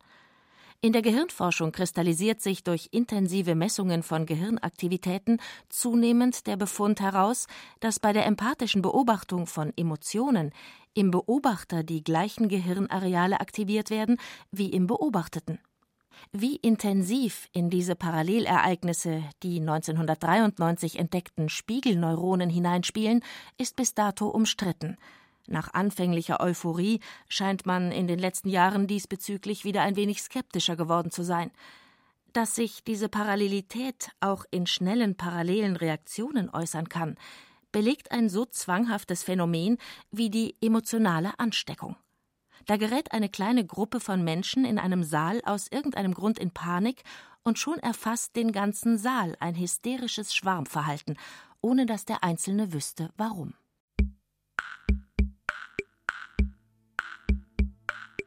In 0.82 0.92
der 0.92 1.02
Gehirnforschung 1.02 1.72
kristallisiert 1.72 2.42
sich 2.42 2.66
durch 2.66 2.89
intensive 2.92 3.56
Messungen 3.56 4.04
von 4.04 4.26
Gehirnaktivitäten 4.26 5.39
zunehmend 5.70 6.46
der 6.46 6.58
Befund 6.58 7.00
heraus, 7.00 7.48
dass 7.80 8.02
bei 8.02 8.12
der 8.12 8.26
empathischen 8.26 8.82
Beobachtung 8.82 9.48
von 9.48 9.72
Emotionen 9.78 10.52
im 10.94 11.10
Beobachter 11.10 11.84
die 11.84 12.04
gleichen 12.04 12.50
Gehirnareale 12.50 13.39
aktiviert 13.39 13.92
werden 13.92 14.18
wie 14.52 14.72
im 14.72 14.88
Beobachteten. 14.88 15.60
Wie 16.34 16.58
intensiv 16.58 17.48
in 17.54 17.70
diese 17.70 17.96
Parallelereignisse 17.96 19.24
die 19.42 19.62
1993 19.62 21.00
entdeckten 21.00 21.48
Spiegelneuronen 21.48 22.50
hineinspielen, 22.50 23.24
ist 23.58 23.78
bis 23.78 23.94
dato 23.94 24.28
umstritten. 24.28 24.98
Nach 25.47 25.73
anfänglicher 25.73 26.39
Euphorie 26.39 26.99
scheint 27.27 27.65
man 27.65 27.91
in 27.91 28.08
den 28.08 28.19
letzten 28.19 28.49
Jahren 28.49 28.88
diesbezüglich 28.88 29.65
wieder 29.65 29.82
ein 29.82 29.95
wenig 29.95 30.21
skeptischer 30.21 30.75
geworden 30.75 31.12
zu 31.12 31.23
sein. 31.23 31.51
Dass 32.32 32.56
sich 32.56 32.84
diese 32.84 33.10
Parallelität 33.10 34.12
auch 34.19 34.45
in 34.51 34.65
schnellen 34.65 35.15
parallelen 35.15 35.75
Reaktionen 35.75 36.49
äußern 36.49 36.89
kann, 36.89 37.17
belegt 37.71 38.12
ein 38.12 38.29
so 38.29 38.45
zwanghaftes 38.45 39.23
Phänomen 39.23 39.77
wie 40.12 40.29
die 40.29 40.56
emotionale 40.62 41.38
Ansteckung. 41.39 41.97
Da 42.65 42.77
gerät 42.77 43.12
eine 43.12 43.27
kleine 43.27 43.65
Gruppe 43.65 43.99
von 43.99 44.23
Menschen 44.23 44.63
in 44.63 44.79
einem 44.79 45.03
Saal 45.03 45.41
aus 45.43 45.67
irgendeinem 45.69 46.13
Grund 46.13 46.39
in 46.39 46.51
Panik 46.51 47.03
und 47.43 47.60
schon 47.60 47.79
erfasst 47.79 48.38
den 48.38 48.53
ganzen 48.53 48.97
Saal 48.97 49.36
ein 49.41 49.56
hysterisches 49.56 50.34
Schwarmverhalten, 50.34 51.17
ohne 51.62 51.86
dass 51.86 52.06
der 52.06 52.23
Einzelne 52.23 52.71
wüsste, 52.71 53.10
warum. 53.17 53.53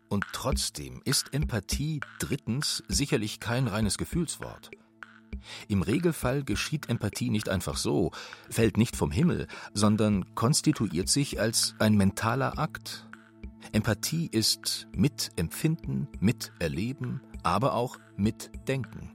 Und 0.09 0.25
trotzdem 0.33 1.01
ist 1.05 1.35
Empathie 1.35 2.01
drittens 2.19 2.83
sicherlich 2.89 3.41
kein 3.41 3.67
reines 3.67 3.99
Gefühlswort. 3.99 4.71
Im 5.69 5.83
Regelfall 5.83 6.45
geschieht 6.45 6.89
Empathie 6.89 7.31
nicht 7.31 7.49
einfach 7.49 7.77
so, 7.77 8.13
fällt 8.49 8.77
nicht 8.77 8.97
vom 8.97 9.11
Himmel, 9.11 9.47
sondern 9.75 10.35
konstituiert 10.35 11.09
sich 11.09 11.41
als 11.41 11.75
ein 11.79 11.97
mentaler 11.97 12.59
Akt. 12.59 13.07
Empathie 13.73 14.29
ist 14.31 14.87
Mitempfinden, 14.95 16.09
Miterleben, 16.21 17.21
aber 17.43 17.75
auch 17.75 17.99
Mitdenken. 18.17 19.13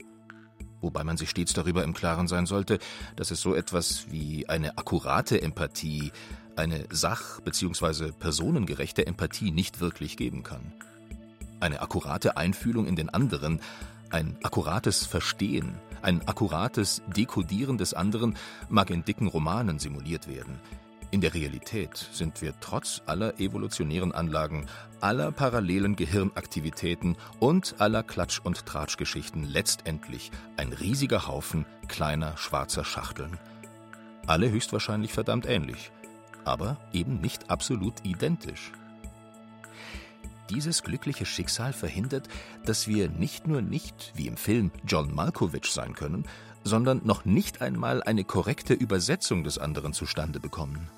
Wobei 0.80 1.04
man 1.04 1.16
sich 1.16 1.30
stets 1.30 1.52
darüber 1.52 1.84
im 1.84 1.94
Klaren 1.94 2.26
sein 2.26 2.44
sollte, 2.46 2.78
dass 3.14 3.30
es 3.30 3.40
so 3.40 3.54
etwas 3.54 4.10
wie 4.10 4.48
eine 4.48 4.76
akkurate 4.78 5.40
Empathie, 5.40 6.12
eine 6.56 6.86
sach- 6.90 7.40
bzw. 7.40 8.12
personengerechte 8.12 9.06
Empathie 9.06 9.50
nicht 9.50 9.80
wirklich 9.80 10.16
geben 10.16 10.42
kann. 10.42 10.72
Eine 11.60 11.80
akkurate 11.80 12.36
Einfühlung 12.36 12.86
in 12.86 12.96
den 12.96 13.08
anderen, 13.08 13.60
ein 14.10 14.36
akkurates 14.42 15.06
Verstehen, 15.06 15.74
ein 16.02 16.26
akkurates 16.26 17.02
Dekodieren 17.16 17.78
des 17.78 17.94
anderen 17.94 18.36
mag 18.68 18.90
in 18.90 19.04
dicken 19.04 19.28
Romanen 19.28 19.78
simuliert 19.78 20.28
werden. 20.28 20.58
In 21.12 21.20
der 21.20 21.34
Realität 21.34 22.08
sind 22.12 22.40
wir 22.40 22.54
trotz 22.60 23.02
aller 23.04 23.38
evolutionären 23.38 24.12
Anlagen, 24.12 24.66
aller 25.00 25.30
parallelen 25.30 25.94
Gehirnaktivitäten 25.94 27.16
und 27.38 27.74
aller 27.78 28.02
Klatsch- 28.02 28.40
und 28.42 28.64
Tratschgeschichten 28.64 29.44
letztendlich 29.44 30.30
ein 30.56 30.72
riesiger 30.72 31.26
Haufen 31.26 31.66
kleiner 31.86 32.36
schwarzer 32.38 32.84
Schachteln. 32.84 33.38
Alle 34.26 34.50
höchstwahrscheinlich 34.50 35.12
verdammt 35.12 35.46
ähnlich, 35.46 35.92
aber 36.44 36.78
eben 36.92 37.20
nicht 37.20 37.50
absolut 37.50 37.94
identisch. 38.04 38.72
Dieses 40.50 40.82
glückliche 40.82 41.24
Schicksal 41.24 41.72
verhindert, 41.72 42.28
dass 42.64 42.86
wir 42.86 43.08
nicht 43.08 43.46
nur 43.46 43.62
nicht, 43.62 44.12
wie 44.14 44.26
im 44.26 44.36
Film, 44.36 44.70
John 44.86 45.14
Malkovich 45.14 45.66
sein 45.66 45.94
können, 45.94 46.24
sondern 46.64 47.00
noch 47.04 47.24
nicht 47.24 47.62
einmal 47.62 48.02
eine 48.02 48.24
korrekte 48.24 48.74
Übersetzung 48.74 49.44
des 49.44 49.58
anderen 49.58 49.92
zustande 49.92 50.40
bekommen. 50.40 50.88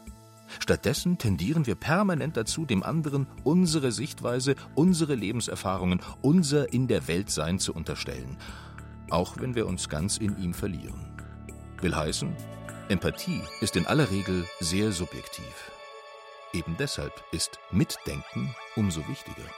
Stattdessen 0.59 1.19
tendieren 1.19 1.67
wir 1.67 1.75
permanent 1.75 2.37
dazu, 2.37 2.65
dem 2.65 2.83
anderen 2.83 3.27
unsere 3.45 3.93
Sichtweise, 3.93 4.57
unsere 4.75 5.15
Lebenserfahrungen, 5.15 6.01
unser 6.23 6.73
in 6.73 6.87
der 6.87 7.09
Welt 7.09 7.31
Sein 7.31 7.59
zu 7.59 7.75
unterstellen, 7.75 8.37
auch 9.11 9.37
wenn 9.39 9.55
wir 9.55 9.67
uns 9.67 9.89
ganz 9.89 10.19
in 10.19 10.39
ihm 10.39 10.55
verlieren. 10.55 11.01
Will 11.81 11.95
heißen, 11.95 12.35
Empathie 12.91 13.41
ist 13.63 13.77
in 13.77 13.87
aller 13.87 14.11
Regel 14.11 14.47
sehr 14.61 14.93
subjektiv. 14.93 15.73
Eben 16.53 16.77
deshalb 16.79 17.13
ist 17.33 17.59
Mitdenken 17.71 18.55
umso 18.77 19.01
wichtiger. 19.09 19.49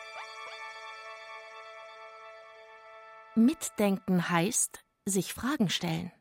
Mitdenken 3.35 4.31
heißt, 4.31 4.85
sich 5.07 5.35
Fragen 5.35 5.69
stellen. 5.69 6.13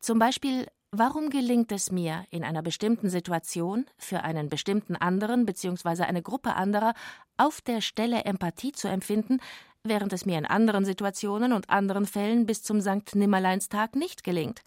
Zum 0.00 0.18
Beispiel, 0.18 0.68
Warum 0.90 1.28
gelingt 1.28 1.70
es 1.70 1.92
mir, 1.92 2.24
in 2.30 2.44
einer 2.44 2.62
bestimmten 2.62 3.10
Situation 3.10 3.84
für 3.98 4.22
einen 4.22 4.48
bestimmten 4.48 4.96
anderen 4.96 5.44
bzw. 5.44 6.04
eine 6.04 6.22
Gruppe 6.22 6.54
anderer 6.54 6.94
auf 7.36 7.60
der 7.60 7.82
Stelle 7.82 8.24
Empathie 8.24 8.72
zu 8.72 8.88
empfinden, 8.88 9.38
während 9.84 10.14
es 10.14 10.24
mir 10.24 10.38
in 10.38 10.46
anderen 10.46 10.86
Situationen 10.86 11.52
und 11.52 11.68
anderen 11.68 12.06
Fällen 12.06 12.46
bis 12.46 12.62
zum 12.62 12.80
Sankt 12.80 13.14
Nimmerleinstag 13.14 13.96
nicht 13.96 14.24
gelingt? 14.24 14.62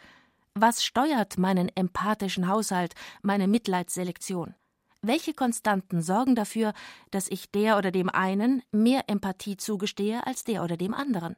Was 0.54 0.84
steuert 0.84 1.38
meinen 1.38 1.70
empathischen 1.76 2.50
Haushalt, 2.50 2.94
meine 3.22 3.48
Mitleidsselektion? 3.48 4.54
Welche 5.02 5.34
Konstanten 5.34 6.02
sorgen 6.02 6.36
dafür, 6.36 6.74
dass 7.10 7.30
ich 7.30 7.52
der 7.52 7.78
oder 7.78 7.92
dem 7.92 8.10
einen 8.10 8.62
mehr 8.72 9.08
Empathie 9.08 9.56
zugestehe 9.56 10.28
als 10.28 10.44
der 10.44 10.64
oder 10.64 10.76
dem 10.76 10.94
anderen? 10.94 11.38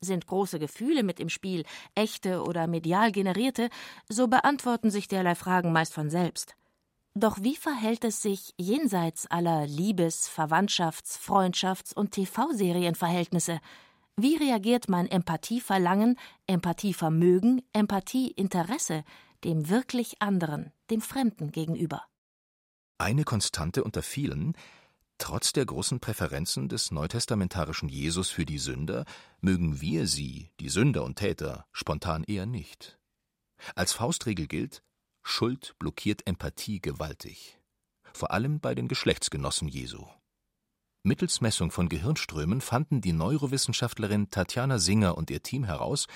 Sind 0.00 0.28
große 0.28 0.60
Gefühle 0.60 1.02
mit 1.02 1.18
im 1.18 1.28
Spiel, 1.28 1.64
echte 1.96 2.42
oder 2.44 2.68
medial 2.68 3.10
generierte, 3.10 3.68
so 4.08 4.28
beantworten 4.28 4.90
sich 4.90 5.08
derlei 5.08 5.34
Fragen 5.34 5.72
meist 5.72 5.92
von 5.92 6.08
selbst. 6.08 6.54
Doch 7.14 7.42
wie 7.42 7.56
verhält 7.56 8.04
es 8.04 8.22
sich 8.22 8.54
jenseits 8.58 9.26
aller 9.26 9.66
Liebes-, 9.66 10.28
Verwandtschafts-, 10.28 11.18
Freundschafts- 11.18 11.94
und 11.94 12.12
TV-Serienverhältnisse? 12.12 13.60
Wie 14.16 14.36
reagiert 14.36 14.88
mein 14.88 15.06
Empathieverlangen, 15.06 16.18
Empathievermögen, 16.46 17.62
Empathieinteresse 17.72 19.04
dem 19.44 19.68
wirklich 19.68 20.20
anderen, 20.20 20.72
dem 20.90 21.00
Fremden 21.00 21.50
gegenüber? 21.50 22.04
Eine 22.98 23.24
Konstante 23.24 23.82
unter 23.82 24.02
vielen, 24.02 24.54
Trotz 25.18 25.52
der 25.52 25.64
großen 25.64 26.00
Präferenzen 26.00 26.68
des 26.68 26.90
neutestamentarischen 26.90 27.88
Jesus 27.88 28.30
für 28.30 28.44
die 28.44 28.58
Sünder 28.58 29.04
mögen 29.40 29.80
wir 29.80 30.08
sie, 30.08 30.50
die 30.58 30.68
Sünder 30.68 31.04
und 31.04 31.16
Täter, 31.16 31.64
spontan 31.70 32.24
eher 32.24 32.44
nicht. 32.44 32.98
Als 33.76 33.92
Faustregel 33.92 34.48
gilt, 34.48 34.82
Schuld 35.22 35.76
blockiert 35.78 36.26
Empathie 36.26 36.80
gewaltig. 36.80 37.60
Vor 38.12 38.32
allem 38.32 38.58
bei 38.58 38.74
den 38.74 38.88
Geschlechtsgenossen 38.88 39.68
Jesu. 39.68 40.06
Mittels 41.04 41.40
Messung 41.40 41.72
von 41.72 41.88
Gehirnströmen 41.88 42.60
fanden 42.60 43.00
die 43.00 43.12
Neurowissenschaftlerin 43.12 44.30
Tatjana 44.30 44.78
Singer 44.78 45.18
und 45.18 45.30
ihr 45.30 45.42
Team 45.42 45.64
heraus, 45.64 46.06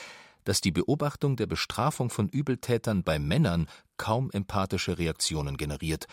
dass 0.45 0.61
die 0.61 0.71
Beobachtung 0.71 1.35
der 1.35 1.47
Bestrafung 1.47 2.09
von 2.09 2.29
Übeltätern 2.29 3.03
bei 3.03 3.19
Männern 3.19 3.67
kaum 3.97 4.31
empathische 4.31 4.97
Reaktionen 4.97 5.57
generiert, 5.57 6.07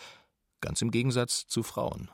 ganz 0.60 0.82
im 0.82 0.90
Gegensatz 0.90 1.46
zu 1.46 1.62
Frauen. 1.62 2.10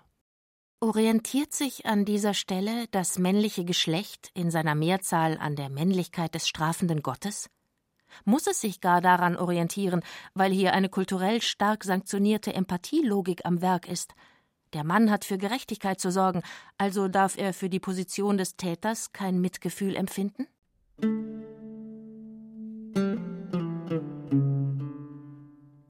Orientiert 0.80 1.54
sich 1.54 1.86
an 1.86 2.04
dieser 2.04 2.34
Stelle 2.34 2.88
das 2.90 3.18
männliche 3.18 3.64
Geschlecht 3.64 4.30
in 4.34 4.50
seiner 4.50 4.74
Mehrzahl 4.74 5.38
an 5.38 5.56
der 5.56 5.70
Männlichkeit 5.70 6.34
des 6.34 6.46
strafenden 6.46 7.00
Gottes? 7.00 7.48
Muss 8.26 8.46
es 8.46 8.60
sich 8.60 8.82
gar 8.82 9.00
daran 9.00 9.36
orientieren, 9.36 10.02
weil 10.34 10.52
hier 10.52 10.74
eine 10.74 10.90
kulturell 10.90 11.40
stark 11.40 11.84
sanktionierte 11.84 12.52
Empathielogik 12.52 13.46
am 13.46 13.62
Werk 13.62 13.88
ist? 13.88 14.14
Der 14.72 14.84
Mann 14.84 15.10
hat 15.10 15.24
für 15.24 15.36
Gerechtigkeit 15.36 16.00
zu 16.00 16.12
sorgen, 16.12 16.42
also 16.78 17.08
darf 17.08 17.36
er 17.36 17.52
für 17.52 17.68
die 17.68 17.80
Position 17.80 18.38
des 18.38 18.56
Täters 18.56 19.12
kein 19.12 19.40
Mitgefühl 19.40 19.96
empfinden? 19.96 20.46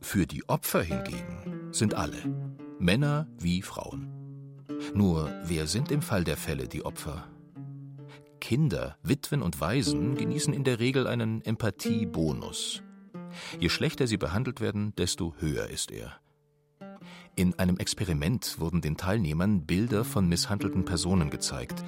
Für 0.00 0.26
die 0.26 0.48
Opfer 0.48 0.82
hingegen 0.82 1.68
sind 1.72 1.94
alle, 1.94 2.18
Männer 2.78 3.28
wie 3.38 3.62
Frauen. 3.62 4.10
Nur 4.94 5.30
wer 5.44 5.66
sind 5.66 5.92
im 5.92 6.00
Fall 6.00 6.24
der 6.24 6.36
Fälle 6.36 6.66
die 6.66 6.84
Opfer? 6.84 7.28
Kinder, 8.40 8.96
Witwen 9.02 9.42
und 9.42 9.60
Waisen 9.60 10.16
genießen 10.16 10.54
in 10.54 10.64
der 10.64 10.80
Regel 10.80 11.06
einen 11.06 11.42
Empathiebonus. 11.42 12.82
Je 13.60 13.68
schlechter 13.68 14.06
sie 14.06 14.16
behandelt 14.16 14.60
werden, 14.60 14.94
desto 14.96 15.34
höher 15.38 15.68
ist 15.68 15.90
er. 15.90 16.18
In 17.36 17.58
einem 17.58 17.78
Experiment 17.78 18.56
wurden 18.58 18.80
den 18.80 18.96
Teilnehmern 18.96 19.64
Bilder 19.64 20.04
von 20.04 20.28
misshandelten 20.28 20.84
Personen 20.84 21.30
gezeigt, 21.30 21.82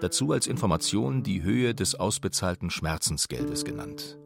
dazu 0.00 0.32
als 0.32 0.46
Information 0.46 1.22
die 1.22 1.42
Höhe 1.42 1.74
des 1.74 1.94
ausbezahlten 1.94 2.70
Schmerzensgeldes 2.70 3.64
genannt. 3.64 4.18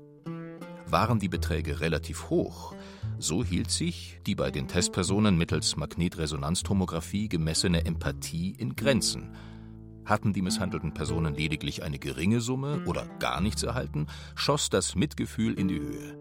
Waren 0.87 1.21
die 1.21 1.29
Beträge 1.29 1.81
relativ 1.81 2.31
hoch, 2.31 2.75
so 3.19 3.45
hielt 3.45 3.71
sich 3.71 4.21
die 4.27 4.35
bei 4.35 4.51
den 4.51 4.69
Testpersonen 4.69 5.39
mittels 5.39 5.77
Magnetresonanztomographie 5.77 7.29
gemessene 7.29 7.85
Empathie 7.85 8.51
in 8.59 8.77
Grenzen. 8.77 9.35
Hatten 10.05 10.33
die 10.33 10.43
misshandelten 10.43 10.93
Personen 10.93 11.35
lediglich 11.35 11.83
eine 11.83 11.99
geringe 11.99 12.41
Summe 12.41 12.85
oder 12.87 13.07
gar 13.21 13.41
nichts 13.41 13.63
erhalten, 13.63 14.07
schoss 14.35 14.69
das 14.69 14.97
Mitgefühl 14.97 15.55
in 15.55 15.69
die 15.69 15.81
Höhe. 15.81 16.19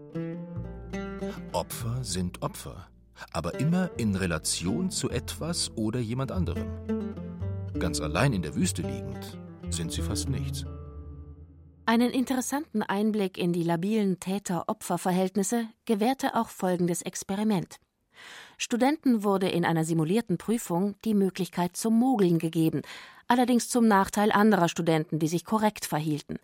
Opfer 1.52 2.04
sind 2.04 2.42
Opfer, 2.42 2.86
aber 3.32 3.60
immer 3.60 3.90
in 3.96 4.14
Relation 4.14 4.90
zu 4.90 5.10
etwas 5.10 5.70
oder 5.76 6.00
jemand 6.00 6.32
anderem. 6.32 6.66
Ganz 7.78 8.00
allein 8.00 8.32
in 8.32 8.42
der 8.42 8.54
Wüste 8.54 8.82
liegend 8.82 9.38
sind 9.70 9.92
sie 9.92 10.02
fast 10.02 10.28
nichts. 10.28 10.64
Einen 11.84 12.10
interessanten 12.10 12.82
Einblick 12.82 13.36
in 13.36 13.52
die 13.52 13.64
labilen 13.64 14.20
Täter-Opfer-Verhältnisse 14.20 15.66
gewährte 15.84 16.36
auch 16.36 16.48
folgendes 16.48 17.02
Experiment. 17.02 17.76
Studenten 18.56 19.24
wurde 19.24 19.48
in 19.48 19.64
einer 19.64 19.84
simulierten 19.84 20.38
Prüfung 20.38 20.94
die 21.04 21.14
Möglichkeit 21.14 21.76
zum 21.76 21.98
Mogeln 21.98 22.38
gegeben, 22.38 22.82
allerdings 23.26 23.68
zum 23.68 23.88
Nachteil 23.88 24.30
anderer 24.30 24.68
Studenten, 24.68 25.18
die 25.18 25.26
sich 25.26 25.44
korrekt 25.44 25.84
verhielten. 25.84 26.38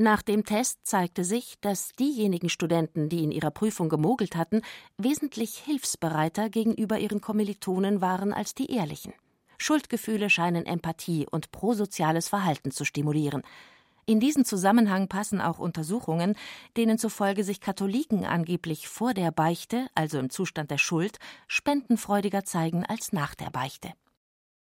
Nach 0.00 0.22
dem 0.22 0.44
Test 0.44 0.86
zeigte 0.86 1.24
sich, 1.24 1.56
dass 1.60 1.90
diejenigen 1.98 2.48
Studenten, 2.48 3.08
die 3.08 3.24
in 3.24 3.32
ihrer 3.32 3.50
Prüfung 3.50 3.88
gemogelt 3.88 4.36
hatten, 4.36 4.62
wesentlich 4.96 5.58
hilfsbereiter 5.58 6.50
gegenüber 6.50 7.00
ihren 7.00 7.20
Kommilitonen 7.20 8.00
waren 8.00 8.32
als 8.32 8.54
die 8.54 8.70
ehrlichen. 8.70 9.12
Schuldgefühle 9.58 10.30
scheinen 10.30 10.66
Empathie 10.66 11.26
und 11.28 11.50
prosoziales 11.50 12.28
Verhalten 12.28 12.70
zu 12.70 12.84
stimulieren. 12.84 13.42
In 14.06 14.20
diesen 14.20 14.44
Zusammenhang 14.44 15.08
passen 15.08 15.40
auch 15.40 15.58
Untersuchungen, 15.58 16.36
denen 16.76 16.96
zufolge 16.96 17.42
sich 17.42 17.60
Katholiken 17.60 18.24
angeblich 18.24 18.86
vor 18.86 19.14
der 19.14 19.32
Beichte, 19.32 19.88
also 19.96 20.20
im 20.20 20.30
Zustand 20.30 20.70
der 20.70 20.78
Schuld, 20.78 21.18
spendenfreudiger 21.48 22.44
zeigen 22.44 22.86
als 22.86 23.12
nach 23.12 23.34
der 23.34 23.50
Beichte. 23.50 23.92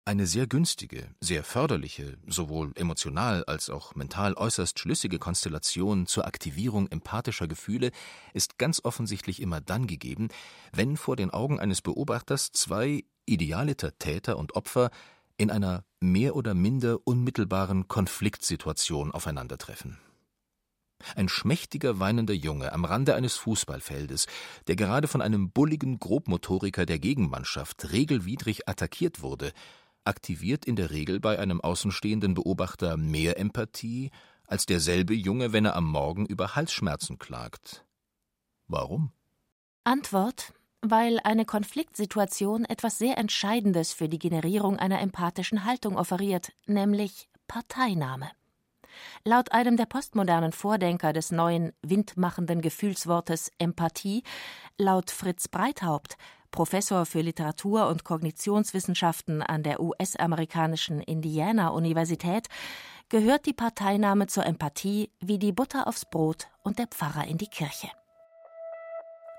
Eine 0.06 0.28
sehr 0.28 0.48
günstige, 0.48 1.16
sehr 1.22 1.46
förderliche, 1.46 2.18
sowohl 2.28 2.74
emotional 2.76 3.46
als 3.46 3.70
auch 3.70 3.96
mental 3.96 4.34
äußerst 4.34 4.78
schlüssige 4.78 5.18
Konstellation 5.18 6.08
zur 6.08 6.28
Aktivierung 6.28 6.90
empathischer 6.90 7.48
Gefühle 7.48 7.92
ist 8.34 8.58
ganz 8.58 8.82
offensichtlich 8.84 9.42
immer 9.42 9.62
dann 9.62 9.88
gegeben, 9.88 10.28
wenn 10.74 10.98
vor 10.98 11.16
den 11.16 11.30
Augen 11.30 11.58
eines 11.58 11.82
Beobachters 11.82 12.52
zwei 12.52 13.06
idealiter 13.26 13.98
Täter 13.98 14.38
und 14.38 14.58
Opfer 14.58 14.92
in 15.38 15.50
einer 15.50 15.86
mehr 16.02 16.36
oder 16.36 16.54
minder 16.54 16.98
unmittelbaren 17.06 17.88
Konfliktsituation 17.88 19.14
aufeinandertreffen. 19.14 20.00
Ein 21.16 21.30
schmächtiger 21.30 22.00
weinender 22.00 22.34
Junge 22.34 22.74
am 22.74 22.84
Rande 22.86 23.16
eines 23.16 23.36
Fußballfeldes, 23.36 24.28
der 24.68 24.76
gerade 24.76 25.08
von 25.08 25.22
einem 25.22 25.52
bulligen 25.52 26.00
Grobmotoriker 26.00 26.86
der 26.86 27.00
Gegenmannschaft 27.00 27.92
regelwidrig 27.94 28.68
attackiert 28.68 29.22
wurde, 29.22 29.54
aktiviert 30.06 30.66
in 30.66 30.76
der 30.76 30.92
Regel 30.92 31.20
bei 31.20 31.40
einem 31.40 31.62
außenstehenden 31.62 32.34
Beobachter 32.34 32.98
mehr 32.98 33.38
Empathie 33.40 34.12
als 34.48 34.66
derselbe 34.66 35.14
Junge, 35.14 35.54
wenn 35.54 35.66
er 35.66 35.76
am 35.76 35.86
Morgen 35.86 36.26
über 36.26 36.56
Halsschmerzen 36.56 37.18
klagt. 37.18 37.86
Warum? 38.68 39.12
Antwort 39.84 40.54
weil 40.84 41.20
eine 41.24 41.46
Konfliktsituation 41.46 42.66
etwas 42.66 42.98
sehr 42.98 43.18
Entscheidendes 43.18 43.94
für 43.94 44.10
die 44.10 44.20
Generierung 44.20 44.78
einer 44.78 45.00
empathischen 45.00 45.64
Haltung 45.64 45.98
offeriert, 45.98 46.52
nämlich 46.66 47.30
Parteinahme. 47.48 48.30
Laut 49.24 49.54
einem 49.54 49.78
der 49.78 49.86
postmodernen 49.86 50.52
Vordenker 50.52 51.14
des 51.14 51.32
neuen 51.32 51.72
windmachenden 51.82 52.62
Gefühlswortes 52.62 53.50
Empathie, 53.58 54.24
laut 54.78 55.10
Fritz 55.10 55.48
Breithaupt, 55.48 56.18
Professor 56.54 57.06
für 57.08 57.22
Literatur 57.22 57.88
und 57.88 58.06
Kognitionswissenschaften 58.06 59.42
an 59.42 59.64
der 59.64 59.82
US-amerikanischen 59.82 61.02
Indiana-Universität, 61.02 62.48
gehört 63.10 63.48
die 63.48 63.54
Parteinahme 63.54 64.28
zur 64.28 64.46
Empathie 64.46 65.10
wie 65.20 65.40
die 65.40 65.52
Butter 65.52 65.88
aufs 65.88 66.06
Brot 66.06 66.48
und 66.62 66.80
der 66.80 66.88
Pfarrer 66.88 67.28
in 67.28 67.40
die 67.40 67.48
Kirche. 67.48 67.90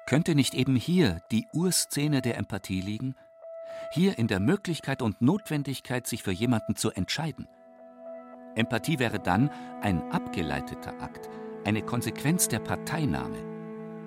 Könnte 0.07 0.35
nicht 0.35 0.55
eben 0.55 0.75
hier 0.75 1.23
die 1.31 1.47
Urszene 1.55 2.21
der 2.21 2.37
Empathie 2.37 2.81
liegen? 2.81 3.15
Hier 3.93 4.19
in 4.19 4.27
der 4.27 4.41
Möglichkeit 4.41 5.01
und 5.01 5.23
Notwendigkeit, 5.23 6.07
sich 6.09 6.25
für 6.25 6.33
jemanden 6.33 6.75
zu 6.75 6.91
entscheiden. 6.91 7.47
Empathie 8.57 8.99
wäre 8.99 9.21
dann 9.21 9.51
ein 9.83 10.03
abgeleiteter 10.11 11.01
Akt, 11.01 11.31
eine 11.65 11.83
Konsequenz 11.83 12.49
der 12.49 12.59
Parteinahme. 12.59 13.54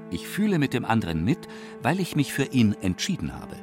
Ich 0.09 0.25
fühle 0.25 0.57
mit 0.57 0.73
dem 0.73 0.85
anderen 0.85 1.25
mit, 1.25 1.49
weil 1.81 1.99
ich 1.99 2.15
mich 2.15 2.31
für 2.31 2.45
ihn 2.45 2.73
entschieden 2.81 3.33
habe. 3.33 3.57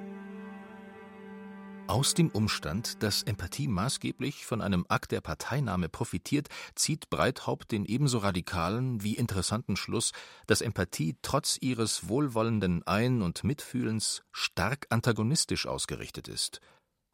Aus 1.87 2.13
dem 2.13 2.29
Umstand, 2.31 3.03
dass 3.03 3.23
Empathie 3.23 3.67
maßgeblich 3.67 4.45
von 4.45 4.61
einem 4.61 4.85
Akt 4.89 5.13
der 5.13 5.21
Parteinahme 5.23 5.89
profitiert, 5.89 6.49
zieht 6.75 7.09
Breithaupt 7.09 7.73
den 7.73 7.87
ebenso 7.87 8.19
radikalen 8.19 9.03
wie 9.03 9.15
interessanten 9.15 9.77
Schluss, 9.77 10.13
dass 10.47 10.61
Empathie 10.61 11.17
trotz 11.23 11.59
ihres 11.61 12.09
wohlwollenden 12.09 12.87
Ein- 12.87 13.23
und 13.23 13.45
Mitfühlens 13.45 14.23
stark 14.33 14.87
antagonistisch 14.91 15.67
ausgerichtet 15.67 16.29
ist. 16.29 16.61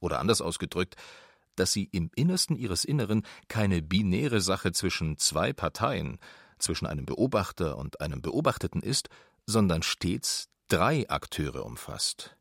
Oder 0.00 0.18
anders 0.18 0.40
ausgedrückt, 0.40 0.96
dass 1.54 1.72
sie 1.72 1.84
im 1.92 2.10
Innersten 2.16 2.56
ihres 2.56 2.84
Inneren 2.84 3.22
keine 3.48 3.82
binäre 3.82 4.40
Sache 4.40 4.72
zwischen 4.72 5.18
zwei 5.18 5.52
Parteien, 5.52 6.18
zwischen 6.60 6.86
einem 6.86 7.06
Beobachter 7.06 7.76
und 7.78 8.00
einem 8.00 8.22
Beobachteten 8.22 8.82
ist, 8.82 9.08
sondern 9.46 9.82
stets 9.82 10.48
drei 10.68 11.08
Akteure 11.08 11.64
umfasst. 11.64 12.36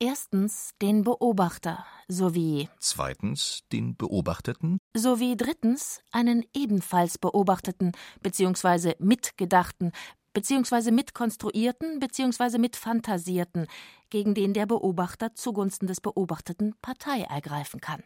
Erstens 0.00 0.70
den 0.80 1.02
Beobachter 1.02 1.84
sowie 2.06 2.68
zweitens 2.78 3.62
den 3.72 3.96
Beobachteten 3.96 4.78
sowie 4.94 5.36
drittens 5.36 6.02
einen 6.12 6.44
ebenfalls 6.54 7.18
Beobachteten 7.18 7.92
bzw. 8.22 8.94
Mitgedachten 9.00 9.90
bzw. 10.34 10.92
Mitkonstruierten 10.92 11.98
bzw. 11.98 12.58
Mitfantasierten, 12.58 13.66
gegen 14.08 14.34
den 14.34 14.54
der 14.54 14.66
Beobachter 14.66 15.34
zugunsten 15.34 15.88
des 15.88 16.00
Beobachteten 16.00 16.76
Partei 16.80 17.22
ergreifen 17.22 17.80
kann. 17.80 18.04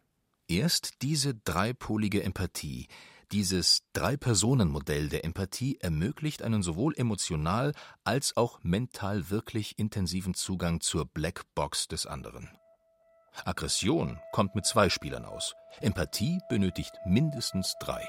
Erst 0.49 1.03
diese 1.03 1.35
dreipolige 1.35 2.23
Empathie, 2.23 2.89
dieses 3.33 3.83
Drei-Personen-Modell 3.95 5.09
der 5.09 5.25
Empathie 5.25 5.79
ermöglicht 5.81 6.43
einen 6.43 6.63
sowohl 6.63 6.95
emotional 6.97 7.73
als 8.05 8.37
auch 8.37 8.61
mental 8.63 9.31
wirklich 9.31 9.79
intensiven 9.79 10.35
Zugang 10.35 10.81
zur 10.81 11.07
Blackbox 11.07 11.89
des 11.89 12.07
anderen. 12.07 12.51
Aggression 13.45 14.21
kommt 14.33 14.55
mit 14.55 14.67
zwei 14.67 14.91
Spielern 14.91 15.25
aus. 15.25 15.55
Empathie 15.81 16.39
benötigt 16.51 16.93
mindestens 17.07 17.75
drei. 17.81 18.07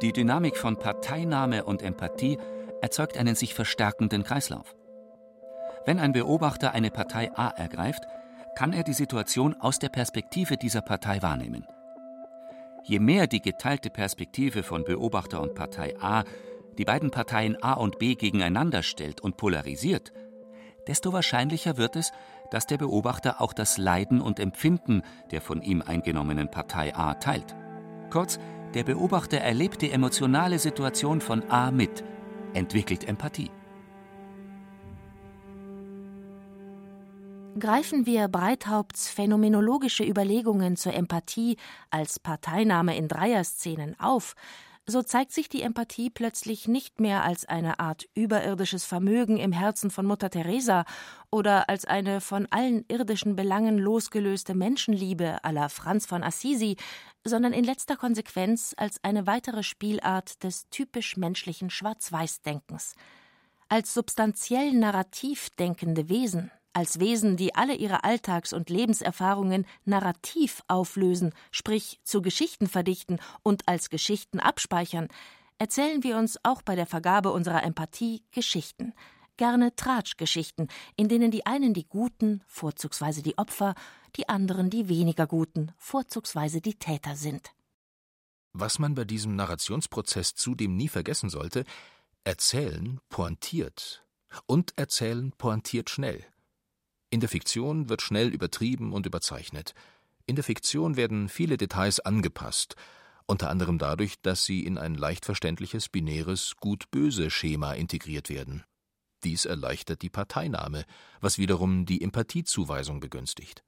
Die 0.00 0.12
Dynamik 0.12 0.56
von 0.56 0.78
Parteinahme 0.78 1.64
und 1.64 1.82
Empathie 1.82 2.38
erzeugt 2.80 3.16
einen 3.16 3.34
sich 3.34 3.54
verstärkenden 3.54 4.22
Kreislauf. 4.22 4.76
Wenn 5.84 5.98
ein 5.98 6.12
Beobachter 6.12 6.72
eine 6.72 6.92
Partei 6.92 7.32
A 7.36 7.48
ergreift, 7.48 8.04
kann 8.54 8.72
er 8.72 8.84
die 8.84 8.92
Situation 8.92 9.54
aus 9.60 9.78
der 9.78 9.88
Perspektive 9.88 10.56
dieser 10.56 10.82
Partei 10.82 11.22
wahrnehmen. 11.22 11.66
Je 12.84 12.98
mehr 12.98 13.26
die 13.26 13.40
geteilte 13.40 13.90
Perspektive 13.90 14.62
von 14.62 14.84
Beobachter 14.84 15.40
und 15.40 15.54
Partei 15.54 15.94
A 16.00 16.24
die 16.78 16.84
beiden 16.84 17.10
Parteien 17.10 17.62
A 17.62 17.74
und 17.74 17.98
B 17.98 18.14
gegeneinander 18.14 18.82
stellt 18.82 19.20
und 19.20 19.36
polarisiert, 19.36 20.12
desto 20.86 21.12
wahrscheinlicher 21.12 21.76
wird 21.76 21.96
es, 21.96 22.12
dass 22.50 22.66
der 22.66 22.78
Beobachter 22.78 23.40
auch 23.40 23.52
das 23.52 23.78
Leiden 23.78 24.20
und 24.20 24.40
Empfinden 24.40 25.02
der 25.30 25.40
von 25.40 25.62
ihm 25.62 25.82
eingenommenen 25.82 26.50
Partei 26.50 26.94
A 26.94 27.14
teilt. 27.14 27.54
Kurz, 28.10 28.38
der 28.74 28.84
Beobachter 28.84 29.38
erlebt 29.38 29.82
die 29.82 29.90
emotionale 29.90 30.58
Situation 30.58 31.20
von 31.20 31.50
A 31.50 31.70
mit, 31.70 32.04
entwickelt 32.54 33.06
Empathie. 33.06 33.50
Greifen 37.58 38.06
wir 38.06 38.28
Breithaupts 38.28 39.10
phänomenologische 39.10 40.04
Überlegungen 40.04 40.76
zur 40.76 40.94
Empathie 40.94 41.58
als 41.90 42.18
Parteinahme 42.18 42.96
in 42.96 43.08
Dreierszenen 43.08 43.98
auf, 44.00 44.34
so 44.86 45.02
zeigt 45.02 45.32
sich 45.32 45.48
die 45.48 45.62
Empathie 45.62 46.08
plötzlich 46.08 46.66
nicht 46.66 46.98
mehr 46.98 47.22
als 47.22 47.44
eine 47.44 47.78
Art 47.78 48.08
überirdisches 48.14 48.84
Vermögen 48.84 49.36
im 49.36 49.52
Herzen 49.52 49.90
von 49.90 50.06
Mutter 50.06 50.30
Teresa 50.30 50.84
oder 51.30 51.68
als 51.68 51.84
eine 51.84 52.20
von 52.20 52.48
allen 52.50 52.84
irdischen 52.88 53.36
Belangen 53.36 53.78
losgelöste 53.78 54.54
Menschenliebe 54.54 55.38
la 55.48 55.68
Franz 55.68 56.06
von 56.06 56.24
Assisi, 56.24 56.76
sondern 57.22 57.52
in 57.52 57.64
letzter 57.64 57.96
Konsequenz 57.96 58.74
als 58.78 58.98
eine 59.04 59.26
weitere 59.26 59.62
Spielart 59.62 60.42
des 60.42 60.68
typisch 60.70 61.16
menschlichen 61.16 61.70
Schwarz-Weiß-Denkens. 61.70 62.94
Als 63.68 63.94
substanziell 63.94 64.72
narrativ 64.72 65.50
denkende 65.50 66.08
Wesen 66.08 66.50
als 66.72 67.00
Wesen, 67.00 67.36
die 67.36 67.54
alle 67.54 67.74
ihre 67.74 68.04
Alltags- 68.04 68.52
und 68.52 68.70
Lebenserfahrungen 68.70 69.66
narrativ 69.84 70.62
auflösen, 70.68 71.34
sprich 71.50 72.00
zu 72.02 72.22
Geschichten 72.22 72.66
verdichten 72.66 73.18
und 73.42 73.68
als 73.68 73.90
Geschichten 73.90 74.40
abspeichern, 74.40 75.08
erzählen 75.58 76.02
wir 76.02 76.16
uns 76.16 76.38
auch 76.42 76.62
bei 76.62 76.74
der 76.74 76.86
Vergabe 76.86 77.32
unserer 77.32 77.62
Empathie 77.62 78.22
Geschichten, 78.30 78.94
gerne 79.36 79.74
Tratschgeschichten, 79.76 80.68
in 80.96 81.08
denen 81.08 81.30
die 81.30 81.46
einen 81.46 81.74
die 81.74 81.86
Guten, 81.86 82.42
vorzugsweise 82.46 83.22
die 83.22 83.38
Opfer, 83.38 83.74
die 84.16 84.28
anderen 84.28 84.70
die 84.70 84.88
weniger 84.88 85.26
Guten, 85.26 85.72
vorzugsweise 85.78 86.60
die 86.60 86.74
Täter 86.74 87.16
sind. 87.16 87.52
Was 88.52 88.78
man 88.78 88.94
bei 88.94 89.04
diesem 89.04 89.34
Narrationsprozess 89.36 90.34
zudem 90.34 90.76
nie 90.76 90.88
vergessen 90.88 91.30
sollte, 91.30 91.64
Erzählen 92.24 93.00
pointiert 93.08 94.04
und 94.46 94.76
Erzählen 94.76 95.32
pointiert 95.32 95.90
schnell. 95.90 96.24
In 97.12 97.20
der 97.20 97.28
Fiktion 97.28 97.90
wird 97.90 98.00
schnell 98.00 98.28
übertrieben 98.28 98.94
und 98.94 99.04
überzeichnet. 99.04 99.74
In 100.24 100.34
der 100.34 100.44
Fiktion 100.44 100.96
werden 100.96 101.28
viele 101.28 101.58
Details 101.58 102.00
angepasst, 102.00 102.74
unter 103.26 103.50
anderem 103.50 103.76
dadurch, 103.76 104.22
dass 104.22 104.46
sie 104.46 104.64
in 104.64 104.78
ein 104.78 104.94
leicht 104.94 105.26
verständliches 105.26 105.90
binäres 105.90 106.56
Gut-Böse-Schema 106.56 107.74
integriert 107.74 108.30
werden. 108.30 108.64
Dies 109.24 109.44
erleichtert 109.44 110.00
die 110.00 110.08
Parteinahme, 110.08 110.86
was 111.20 111.36
wiederum 111.36 111.84
die 111.84 112.00
Empathiezuweisung 112.00 113.00
begünstigt. 113.00 113.62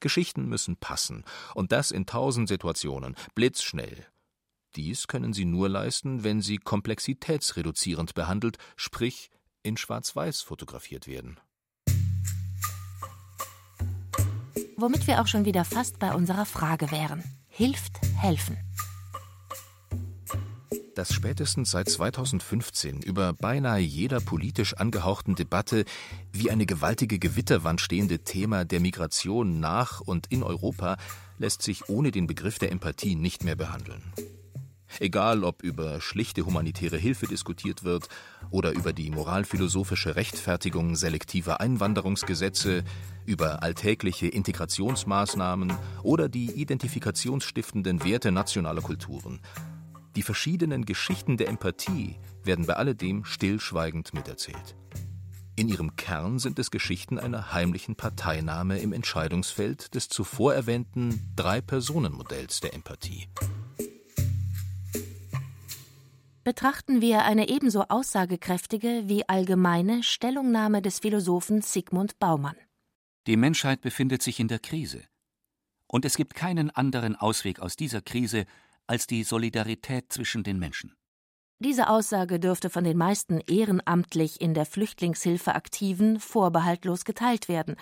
Geschichten 0.00 0.46
müssen 0.46 0.76
passen, 0.76 1.24
und 1.54 1.72
das 1.72 1.90
in 1.90 2.04
tausend 2.04 2.48
Situationen, 2.48 3.14
blitzschnell. 3.34 4.06
Dies 4.76 5.06
können 5.06 5.32
sie 5.32 5.46
nur 5.46 5.70
leisten, 5.70 6.22
wenn 6.22 6.42
sie 6.42 6.58
komplexitätsreduzierend 6.58 8.12
behandelt, 8.12 8.58
sprich 8.76 9.30
in 9.62 9.78
Schwarz-Weiß 9.78 10.42
fotografiert 10.42 11.06
werden. 11.06 11.40
Womit 14.84 15.06
wir 15.06 15.22
auch 15.22 15.26
schon 15.26 15.46
wieder 15.46 15.64
fast 15.64 15.98
bei 15.98 16.12
unserer 16.12 16.44
Frage 16.44 16.90
wären. 16.90 17.24
Hilft 17.48 18.00
helfen? 18.18 18.58
Das 20.94 21.14
spätestens 21.14 21.70
seit 21.70 21.88
2015 21.88 23.00
über 23.00 23.32
beinahe 23.32 23.80
jeder 23.80 24.20
politisch 24.20 24.74
angehauchten 24.74 25.36
Debatte 25.36 25.86
wie 26.32 26.50
eine 26.50 26.66
gewaltige 26.66 27.18
Gewitterwand 27.18 27.80
stehende 27.80 28.18
Thema 28.20 28.66
der 28.66 28.80
Migration 28.80 29.58
nach 29.58 30.02
und 30.02 30.26
in 30.30 30.42
Europa 30.42 30.98
lässt 31.38 31.62
sich 31.62 31.88
ohne 31.88 32.10
den 32.10 32.26
Begriff 32.26 32.58
der 32.58 32.70
Empathie 32.70 33.16
nicht 33.16 33.42
mehr 33.42 33.56
behandeln. 33.56 34.02
Egal, 35.00 35.44
ob 35.44 35.62
über 35.62 36.00
schlichte 36.00 36.46
humanitäre 36.46 36.96
Hilfe 36.96 37.26
diskutiert 37.26 37.84
wird 37.84 38.08
oder 38.50 38.72
über 38.72 38.92
die 38.92 39.10
moralphilosophische 39.10 40.16
Rechtfertigung 40.16 40.96
selektiver 40.96 41.60
Einwanderungsgesetze, 41.60 42.84
über 43.26 43.62
alltägliche 43.62 44.28
Integrationsmaßnahmen 44.28 45.72
oder 46.02 46.28
die 46.28 46.50
identifikationsstiftenden 46.52 48.04
Werte 48.04 48.30
nationaler 48.30 48.82
Kulturen. 48.82 49.40
Die 50.16 50.22
verschiedenen 50.22 50.84
Geschichten 50.84 51.36
der 51.36 51.48
Empathie 51.48 52.16
werden 52.44 52.66
bei 52.66 52.74
alledem 52.74 53.24
stillschweigend 53.24 54.14
miterzählt. 54.14 54.76
In 55.56 55.68
ihrem 55.68 55.94
Kern 55.96 56.38
sind 56.38 56.58
es 56.58 56.70
Geschichten 56.70 57.18
einer 57.18 57.52
heimlichen 57.52 57.94
Parteinahme 57.94 58.78
im 58.78 58.92
Entscheidungsfeld 58.92 59.94
des 59.94 60.08
zuvor 60.08 60.54
erwähnten 60.54 61.32
Drei-Personen-Modells 61.36 62.60
der 62.60 62.74
Empathie. 62.74 63.28
Betrachten 66.44 67.00
wir 67.00 67.24
eine 67.24 67.48
ebenso 67.48 67.82
aussagekräftige 67.88 69.04
wie 69.06 69.28
allgemeine 69.28 70.02
Stellungnahme 70.02 70.82
des 70.82 71.00
Philosophen 71.00 71.62
Sigmund 71.62 72.18
Baumann. 72.18 72.56
Die 73.26 73.36
Menschheit 73.36 73.80
befindet 73.80 74.22
sich 74.22 74.38
in 74.38 74.48
der 74.48 74.58
Krise. 74.58 75.02
Und 75.86 76.04
es 76.04 76.16
gibt 76.16 76.34
keinen 76.34 76.70
anderen 76.70 77.16
Ausweg 77.16 77.60
aus 77.60 77.76
dieser 77.76 78.02
Krise 78.02 78.44
als 78.86 79.06
die 79.06 79.24
Solidarität 79.24 80.12
zwischen 80.12 80.44
den 80.44 80.58
Menschen. 80.58 80.94
Diese 81.58 81.88
Aussage 81.88 82.38
dürfte 82.38 82.68
von 82.68 82.84
den 82.84 82.98
meisten 82.98 83.40
ehrenamtlich 83.40 84.40
in 84.40 84.52
der 84.52 84.66
Flüchtlingshilfe 84.66 85.54
Aktiven 85.54 86.20
vorbehaltlos 86.20 87.04
geteilt 87.04 87.48
werden. 87.48 87.76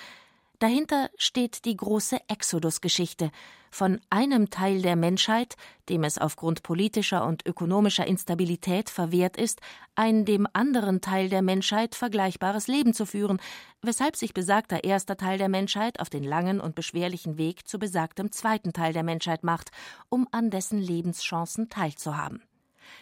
Dahinter 0.63 1.11
steht 1.19 1.65
die 1.65 1.77
große 1.77 2.19
Exodus-Geschichte 2.29 3.33
von 3.73 4.01
einem 4.11 4.49
Teil 4.49 4.81
der 4.81 4.95
Menschheit, 4.95 5.57
dem 5.89 6.05
es 6.05 6.19
aufgrund 6.19 6.63
politischer 6.63 7.27
und 7.27 7.45
ökonomischer 7.45 8.07
Instabilität 8.07 8.89
verwehrt 8.89 9.37
ist, 9.37 9.61
ein 9.97 10.25
dem 10.25 10.47
anderen 10.53 11.01
Teil 11.01 11.29
der 11.29 11.43
Menschheit 11.43 11.97
vergleichbares 11.97 12.69
Leben 12.69 12.95
zu 12.95 13.07
führen, 13.07 13.41
weshalb 13.81 14.15
sich 14.15 14.35
besagter 14.35 14.85
erster 14.85 15.17
Teil 15.17 15.37
der 15.37 15.49
Menschheit 15.49 15.99
auf 15.99 16.11
den 16.11 16.23
langen 16.23 16.61
und 16.61 16.77
beschwerlichen 16.77 17.39
Weg 17.39 17.67
zu 17.67 17.81
besagtem 17.81 18.31
zweiten 18.31 18.73
Teil 18.73 18.93
der 18.93 19.03
Menschheit 19.03 19.43
macht, 19.43 19.73
um 20.11 20.29
an 20.31 20.51
dessen 20.51 20.79
Lebenschancen 20.79 21.71
teilzuhaben. 21.71 22.41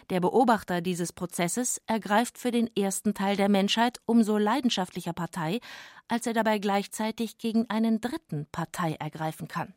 Der 0.09 0.19
Beobachter 0.19 0.81
dieses 0.81 1.13
Prozesses 1.13 1.81
ergreift 1.85 2.37
für 2.37 2.51
den 2.51 2.69
ersten 2.75 3.13
Teil 3.13 3.35
der 3.35 3.49
Menschheit 3.49 3.99
umso 4.05 4.37
leidenschaftlicher 4.37 5.13
Partei, 5.13 5.59
als 6.07 6.27
er 6.27 6.33
dabei 6.33 6.59
gleichzeitig 6.59 7.37
gegen 7.37 7.69
einen 7.69 8.01
dritten 8.01 8.47
Partei 8.51 8.93
ergreifen 8.93 9.47
kann. 9.47 9.73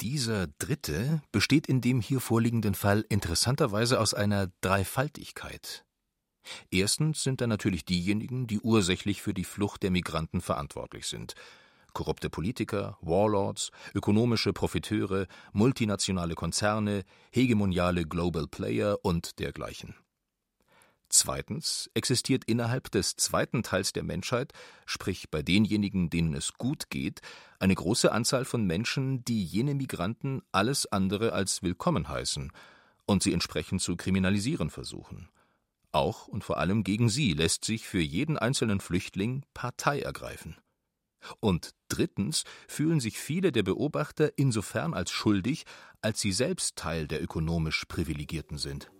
Dieser 0.00 0.46
dritte 0.58 1.20
besteht 1.30 1.66
in 1.66 1.80
dem 1.80 2.00
hier 2.00 2.20
vorliegenden 2.20 2.74
Fall 2.74 3.04
interessanterweise 3.08 4.00
aus 4.00 4.14
einer 4.14 4.50
Dreifaltigkeit. 4.62 5.84
Erstens 6.70 7.22
sind 7.22 7.40
da 7.40 7.46
natürlich 7.46 7.84
diejenigen, 7.84 8.46
die 8.46 8.60
ursächlich 8.60 9.20
für 9.20 9.34
die 9.34 9.44
Flucht 9.44 9.82
der 9.82 9.90
Migranten 9.90 10.40
verantwortlich 10.40 11.06
sind, 11.06 11.34
korrupte 11.92 12.30
Politiker, 12.30 12.98
Warlords, 13.00 13.70
ökonomische 13.94 14.52
Profiteure, 14.52 15.26
multinationale 15.52 16.34
Konzerne, 16.34 17.04
hegemoniale 17.32 18.04
Global 18.04 18.46
Player 18.46 18.98
und 19.02 19.38
dergleichen. 19.38 19.94
Zweitens 21.12 21.90
existiert 21.94 22.44
innerhalb 22.44 22.92
des 22.92 23.16
zweiten 23.16 23.64
Teils 23.64 23.92
der 23.92 24.04
Menschheit, 24.04 24.52
sprich 24.86 25.28
bei 25.28 25.42
denjenigen, 25.42 26.08
denen 26.08 26.34
es 26.34 26.54
gut 26.54 26.88
geht, 26.88 27.20
eine 27.58 27.74
große 27.74 28.12
Anzahl 28.12 28.44
von 28.44 28.64
Menschen, 28.64 29.24
die 29.24 29.44
jene 29.44 29.74
Migranten 29.74 30.42
alles 30.52 30.86
andere 30.86 31.32
als 31.32 31.64
willkommen 31.64 32.08
heißen 32.08 32.52
und 33.06 33.24
sie 33.24 33.32
entsprechend 33.32 33.82
zu 33.82 33.96
kriminalisieren 33.96 34.70
versuchen. 34.70 35.28
Auch 35.90 36.28
und 36.28 36.44
vor 36.44 36.58
allem 36.58 36.84
gegen 36.84 37.08
sie 37.08 37.32
lässt 37.32 37.64
sich 37.64 37.88
für 37.88 38.00
jeden 38.00 38.38
einzelnen 38.38 38.78
Flüchtling 38.78 39.44
Partei 39.52 40.00
ergreifen. 40.00 40.56
Und 41.40 41.74
drittens 41.88 42.44
fühlen 42.68 43.00
sich 43.00 43.18
viele 43.18 43.52
der 43.52 43.62
Beobachter 43.62 44.30
insofern 44.36 44.94
als 44.94 45.10
schuldig, 45.10 45.64
als 46.02 46.20
sie 46.20 46.32
selbst 46.32 46.76
Teil 46.76 47.06
der 47.06 47.22
ökonomisch 47.22 47.84
Privilegierten 47.86 48.58
sind. 48.58 48.90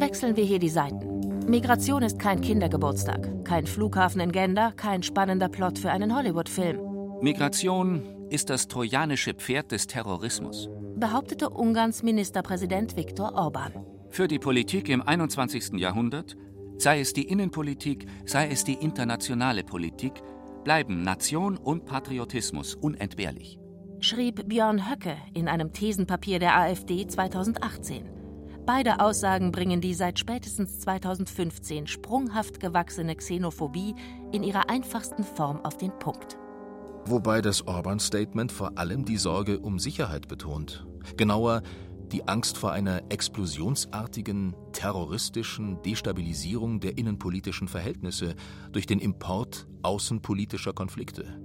Wechseln 0.00 0.36
wir 0.36 0.44
hier 0.44 0.58
die 0.58 0.68
Seiten. 0.68 1.14
Migration 1.48 2.02
ist 2.02 2.18
kein 2.18 2.40
Kindergeburtstag, 2.40 3.44
kein 3.44 3.66
Flughafen 3.66 4.20
in 4.20 4.32
Gender, 4.32 4.72
kein 4.76 5.02
spannender 5.02 5.48
Plot 5.48 5.78
für 5.78 5.90
einen 5.90 6.14
Hollywood-Film. 6.14 6.78
Migration 7.20 8.13
ist 8.30 8.50
das 8.50 8.68
trojanische 8.68 9.34
Pferd 9.34 9.72
des 9.72 9.86
Terrorismus 9.86 10.68
behauptete 10.96 11.50
Ungarns 11.50 12.02
Ministerpräsident 12.02 12.96
Viktor 12.96 13.34
Orban. 13.34 13.72
Für 14.10 14.28
die 14.28 14.38
Politik 14.38 14.88
im 14.88 15.02
21. 15.02 15.72
Jahrhundert, 15.74 16.36
sei 16.78 17.00
es 17.00 17.12
die 17.12 17.24
Innenpolitik, 17.24 18.06
sei 18.26 18.48
es 18.48 18.64
die 18.64 18.74
internationale 18.74 19.64
Politik, 19.64 20.22
bleiben 20.62 21.02
Nation 21.02 21.56
und 21.56 21.84
Patriotismus 21.84 22.74
unentbehrlich. 22.74 23.58
Schrieb 24.00 24.48
Björn 24.48 24.88
Höcke 24.90 25.16
in 25.34 25.48
einem 25.48 25.72
Thesenpapier 25.72 26.38
der 26.38 26.56
AfD 26.58 27.06
2018. 27.06 28.08
Beide 28.66 29.00
Aussagen 29.00 29.52
bringen 29.52 29.80
die 29.80 29.94
seit 29.94 30.18
spätestens 30.18 30.80
2015 30.80 31.86
sprunghaft 31.86 32.60
gewachsene 32.60 33.14
Xenophobie 33.14 33.94
in 34.32 34.42
ihrer 34.42 34.70
einfachsten 34.70 35.24
Form 35.24 35.62
auf 35.64 35.76
den 35.76 35.90
Punkt. 35.98 36.38
Wobei 37.06 37.42
das 37.42 37.66
Orban-Statement 37.66 38.50
vor 38.50 38.78
allem 38.78 39.04
die 39.04 39.18
Sorge 39.18 39.58
um 39.58 39.78
Sicherheit 39.78 40.26
betont. 40.26 40.86
Genauer 41.18 41.62
die 42.12 42.26
Angst 42.28 42.56
vor 42.56 42.72
einer 42.72 43.02
explosionsartigen, 43.10 44.54
terroristischen 44.72 45.82
Destabilisierung 45.82 46.80
der 46.80 46.96
innenpolitischen 46.96 47.68
Verhältnisse 47.68 48.34
durch 48.72 48.86
den 48.86 49.00
Import 49.00 49.66
außenpolitischer 49.82 50.72
Konflikte. 50.72 51.40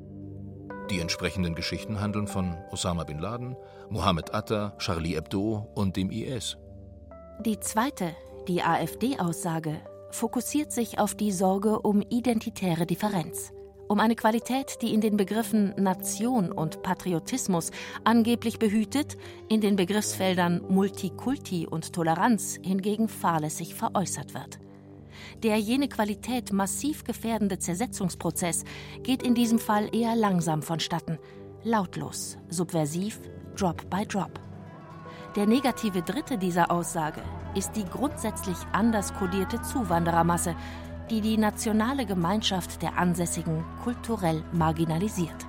Die 0.91 0.99
entsprechenden 0.99 1.55
Geschichten 1.55 1.99
handeln 1.99 2.27
von 2.27 2.55
Osama 2.71 3.03
bin 3.03 3.19
Laden, 3.19 3.55
Mohammed 3.89 4.33
Atta, 4.33 4.75
Charlie 4.77 5.15
Hebdo 5.15 5.67
und 5.75 5.97
dem 5.97 6.09
IS. 6.09 6.57
Die 7.45 7.59
zweite, 7.59 8.15
die 8.47 8.61
AfD-Aussage, 8.61 9.81
fokussiert 10.11 10.71
sich 10.71 10.99
auf 10.99 11.15
die 11.15 11.31
Sorge 11.31 11.79
um 11.79 12.01
identitäre 12.01 12.85
Differenz 12.85 13.51
um 13.89 13.99
eine 13.99 14.15
Qualität, 14.15 14.83
die 14.83 14.93
in 14.93 15.01
den 15.01 15.17
Begriffen 15.17 15.73
Nation 15.75 16.51
und 16.51 16.83
Patriotismus 16.83 17.71
angeblich 18.03 18.59
behütet, 18.59 19.17
in 19.49 19.61
den 19.61 19.75
Begriffsfeldern 19.75 20.61
Multikulti 20.69 21.65
und 21.67 21.91
Toleranz 21.91 22.59
hingegen 22.61 23.09
fahrlässig 23.09 23.73
veräußert 23.73 24.35
wird. 24.35 24.59
Der 25.41 25.57
jene 25.57 25.89
Qualität 25.89 26.53
massiv 26.53 27.03
gefährdende 27.03 27.57
Zersetzungsprozess 27.57 28.63
geht 29.01 29.23
in 29.23 29.33
diesem 29.33 29.57
Fall 29.57 29.93
eher 29.93 30.15
langsam 30.15 30.61
vonstatten, 30.61 31.17
lautlos, 31.63 32.37
subversiv, 32.47 33.19
Drop 33.57 33.89
by 33.89 34.05
Drop. 34.05 34.39
Der 35.35 35.47
negative 35.47 36.03
Dritte 36.03 36.37
dieser 36.37 36.71
Aussage 36.71 37.21
ist 37.55 37.71
die 37.73 37.85
grundsätzlich 37.85 38.57
anders 38.71 39.13
kodierte 39.15 39.61
Zuwanderermasse, 39.61 40.55
die 41.09 41.21
die 41.21 41.37
nationale 41.37 42.05
Gemeinschaft 42.05 42.81
der 42.81 42.97
Ansässigen 42.97 43.63
kulturell 43.83 44.43
marginalisiert. 44.53 45.47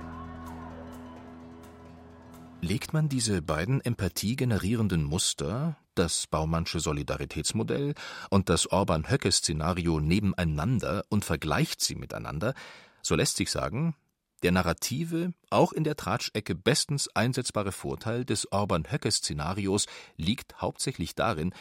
Legt 2.61 2.93
man 2.93 3.09
diese 3.09 3.41
beiden 3.41 3.81
empathiegenerierenden 3.81 5.03
Muster, 5.03 5.77
das 5.95 6.27
Baumannsche 6.27 6.79
Solidaritätsmodell 6.79 7.95
und 8.29 8.49
das 8.49 8.71
Orban-Höcke-Szenario 8.71 9.99
nebeneinander 9.99 11.03
und 11.09 11.25
vergleicht 11.25 11.81
sie 11.81 11.95
miteinander, 11.95 12.53
so 13.01 13.15
lässt 13.15 13.37
sich 13.37 13.49
sagen, 13.49 13.95
der 14.43 14.51
narrative, 14.51 15.33
auch 15.49 15.71
in 15.71 15.83
der 15.83 15.95
Tratschecke 15.95 16.55
bestens 16.55 17.07
einsetzbare 17.15 17.71
Vorteil 17.71 18.25
des 18.25 18.51
Orban-Höcke-Szenarios 18.51 19.85
liegt 20.17 20.61
hauptsächlich 20.61 21.15
darin, 21.15 21.53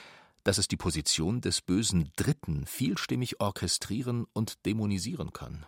dass 0.45 0.59
es 0.59 0.69
die 0.69 0.77
Position 0.77 1.41
des 1.41 1.61
bösen 1.61 2.11
Dritten 2.17 2.67
vielstimmig 2.67 3.41
orchestrieren 3.41 4.27
und 4.33 4.65
dämonisieren 4.67 5.33
kann. 5.33 5.67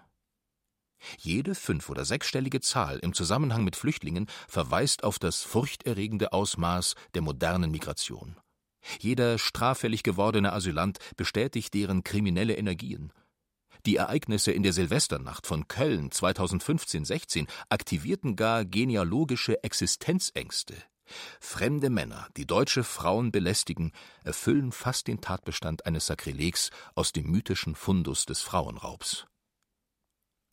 Jede 1.18 1.54
fünf- 1.54 1.90
oder 1.90 2.04
sechsstellige 2.04 2.60
Zahl 2.60 2.98
im 2.98 3.12
Zusammenhang 3.12 3.64
mit 3.64 3.76
Flüchtlingen 3.76 4.26
verweist 4.48 5.04
auf 5.04 5.18
das 5.18 5.42
furchterregende 5.42 6.32
Ausmaß 6.32 6.94
der 7.14 7.22
modernen 7.22 7.70
Migration. 7.70 8.36
Jeder 8.98 9.38
straffällig 9.38 10.02
gewordene 10.02 10.52
Asylant 10.52 10.98
bestätigt 11.16 11.74
deren 11.74 12.02
kriminelle 12.04 12.56
Energien. 12.56 13.12
Die 13.86 13.96
Ereignisse 13.96 14.52
in 14.52 14.62
der 14.62 14.72
Silvesternacht 14.72 15.46
von 15.46 15.66
Köln 15.66 16.10
2015-16 16.10 17.48
aktivierten 17.68 18.36
gar 18.36 18.64
genealogische 18.64 19.62
Existenzängste, 19.64 20.76
Fremde 21.40 21.90
Männer, 21.90 22.28
die 22.36 22.46
deutsche 22.46 22.84
Frauen 22.84 23.32
belästigen, 23.32 23.92
erfüllen 24.24 24.72
fast 24.72 25.08
den 25.08 25.20
Tatbestand 25.20 25.86
eines 25.86 26.06
Sakrilegs 26.06 26.70
aus 26.94 27.12
dem 27.12 27.30
mythischen 27.30 27.74
Fundus 27.74 28.26
des 28.26 28.40
Frauenraubs. 28.42 29.26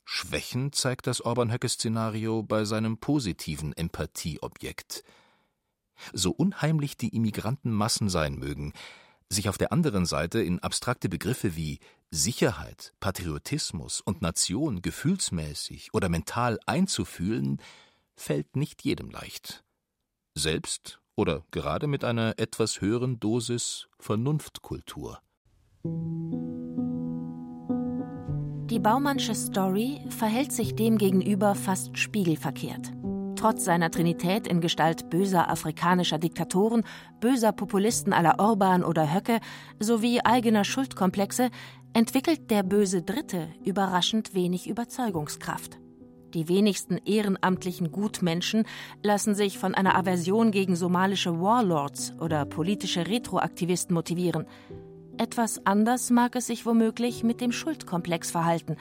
Schwächen 0.06 0.74
zeigt 0.74 1.06
das 1.06 1.22
Orban-Höcke-Szenario 1.22 2.42
bei 2.42 2.66
seinem 2.66 2.98
positiven 2.98 3.74
Empathieobjekt. 3.74 5.04
So 6.14 6.32
unheimlich 6.32 6.98
die 6.98 7.16
Immigrantenmassen 7.16 8.10
sein 8.10 8.36
mögen, 8.36 8.74
sich 9.30 9.50
auf 9.50 9.60
der 9.60 9.72
anderen 9.72 10.08
Seite 10.08 10.42
in 10.42 10.60
abstrakte 10.60 11.10
Begriffe 11.10 11.56
wie 11.56 11.80
Sicherheit, 12.10 12.94
Patriotismus 13.00 14.02
und 14.02 14.24
Nation 14.24 14.82
gefühlsmäßig 14.82 15.94
oder 15.94 16.10
mental 16.10 16.60
einzufühlen, 16.66 17.62
fällt 18.16 18.56
nicht 18.56 18.84
jedem 18.84 19.12
leicht 19.12 19.64
selbst 20.40 21.00
oder 21.16 21.44
gerade 21.52 21.88
mit 21.88 22.04
einer 22.04 22.36
etwas 22.38 22.82
höheren 22.82 23.20
Dosis 23.20 23.88
Vernunftkultur. 24.00 25.20
Die 28.70 28.80
Baumannsche 28.80 29.36
Story 29.36 30.00
verhält 30.10 30.52
sich 30.52 30.76
demgegenüber 30.76 31.56
fast 31.56 31.98
spiegelverkehrt. 31.98 32.94
Trotz 33.36 33.64
seiner 33.64 33.90
Trinität 33.90 34.48
in 34.48 34.60
Gestalt 34.60 35.10
böser 35.10 35.50
afrikanischer 35.50 36.18
Diktatoren, 36.18 36.84
böser 37.20 37.52
Populisten 37.52 38.12
aller 38.12 38.40
Orban 38.40 38.84
oder 38.84 39.14
Höcke 39.14 39.40
sowie 39.80 40.20
eigener 40.24 40.66
Schuldkomplexe 40.66 41.50
entwickelt 41.94 42.52
der 42.52 42.64
böse 42.64 43.02
Dritte 43.02 43.48
überraschend 43.64 44.34
wenig 44.34 44.68
Überzeugungskraft. 44.68 45.80
Die 46.34 46.48
wenigsten 46.48 46.98
ehrenamtlichen 47.06 47.92
Gutmenschen 47.92 48.66
lassen 49.02 49.34
sich 49.34 49.58
von 49.58 49.74
einer 49.74 49.96
Aversion 49.96 50.52
gegen 50.52 50.76
somalische 50.76 51.42
Warlords 51.42 52.14
oder 52.20 52.46
politische 52.46 53.08
Retroaktivisten 53.08 53.94
motivieren. 53.94 54.46
Etwas 55.18 55.66
anders 55.66 56.12
mag 56.12 56.36
es 56.36 56.48
sich 56.48 56.66
womöglich 56.66 57.24
mit 57.24 57.42
dem 57.42 57.52
Schuldkomplex 57.52 58.32
verhalten, 58.32 58.78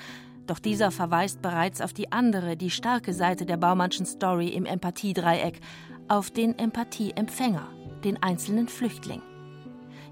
doch 0.46 0.58
dieser 0.58 0.90
verweist 0.90 1.42
bereits 1.42 1.80
auf 1.80 1.92
die 1.92 2.12
andere, 2.12 2.56
die 2.56 2.70
starke 2.70 3.12
Seite 3.12 3.44
der 3.44 3.56
Baumannschen 3.56 4.06
Story 4.06 4.48
im 4.48 4.64
Empathiedreieck, 4.64 5.60
auf 6.08 6.30
den 6.30 6.58
Empathieempfänger, 6.58 7.66
den 8.04 8.22
einzelnen 8.22 8.68
Flüchtling. 8.68 9.22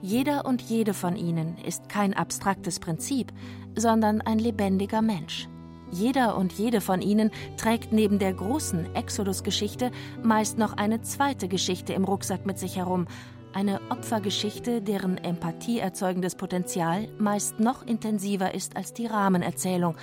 Jeder 0.02 0.44
und 0.44 0.62
jede 0.62 0.94
von 0.94 1.16
ihnen 1.16 1.56
ist 1.58 1.88
kein 1.88 2.12
abstraktes 2.12 2.80
Prinzip, 2.80 3.32
sondern 3.74 4.20
ein 4.20 4.38
lebendiger 4.38 5.02
Mensch. 5.02 5.48
Jeder 5.90 6.36
und 6.36 6.52
jede 6.52 6.80
von 6.80 7.00
ihnen 7.00 7.30
trägt 7.56 7.92
neben 7.92 8.18
der 8.18 8.32
großen 8.32 8.94
Exodus-Geschichte 8.94 9.90
meist 10.22 10.58
noch 10.58 10.76
eine 10.76 11.02
zweite 11.02 11.48
Geschichte 11.48 11.92
im 11.92 12.04
Rucksack 12.04 12.44
mit 12.44 12.58
sich 12.58 12.76
herum, 12.76 13.06
eine 13.52 13.80
Opfergeschichte, 13.88 14.82
deren 14.82 15.16
empathieerzeugendes 15.16 16.34
Potenzial 16.34 17.08
meist 17.18 17.58
noch 17.58 17.86
intensiver 17.86 18.54
ist 18.54 18.76
als 18.76 18.92
die 18.92 19.06
Rahmenerzählung, 19.06 19.96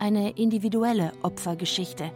eine 0.00 0.30
individuelle 0.30 1.12
Opfergeschichte, 1.22 2.10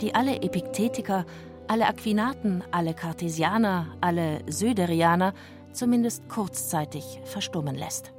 die 0.00 0.14
alle 0.14 0.42
Epikthetiker, 0.42 1.26
alle 1.68 1.86
Aquinaten, 1.86 2.64
alle 2.72 2.92
Cartesianer, 2.92 3.86
alle 4.00 4.40
Söderianer 4.48 5.32
zumindest 5.72 6.28
kurzzeitig 6.28 7.20
verstummen 7.24 7.76
lässt. 7.76 8.12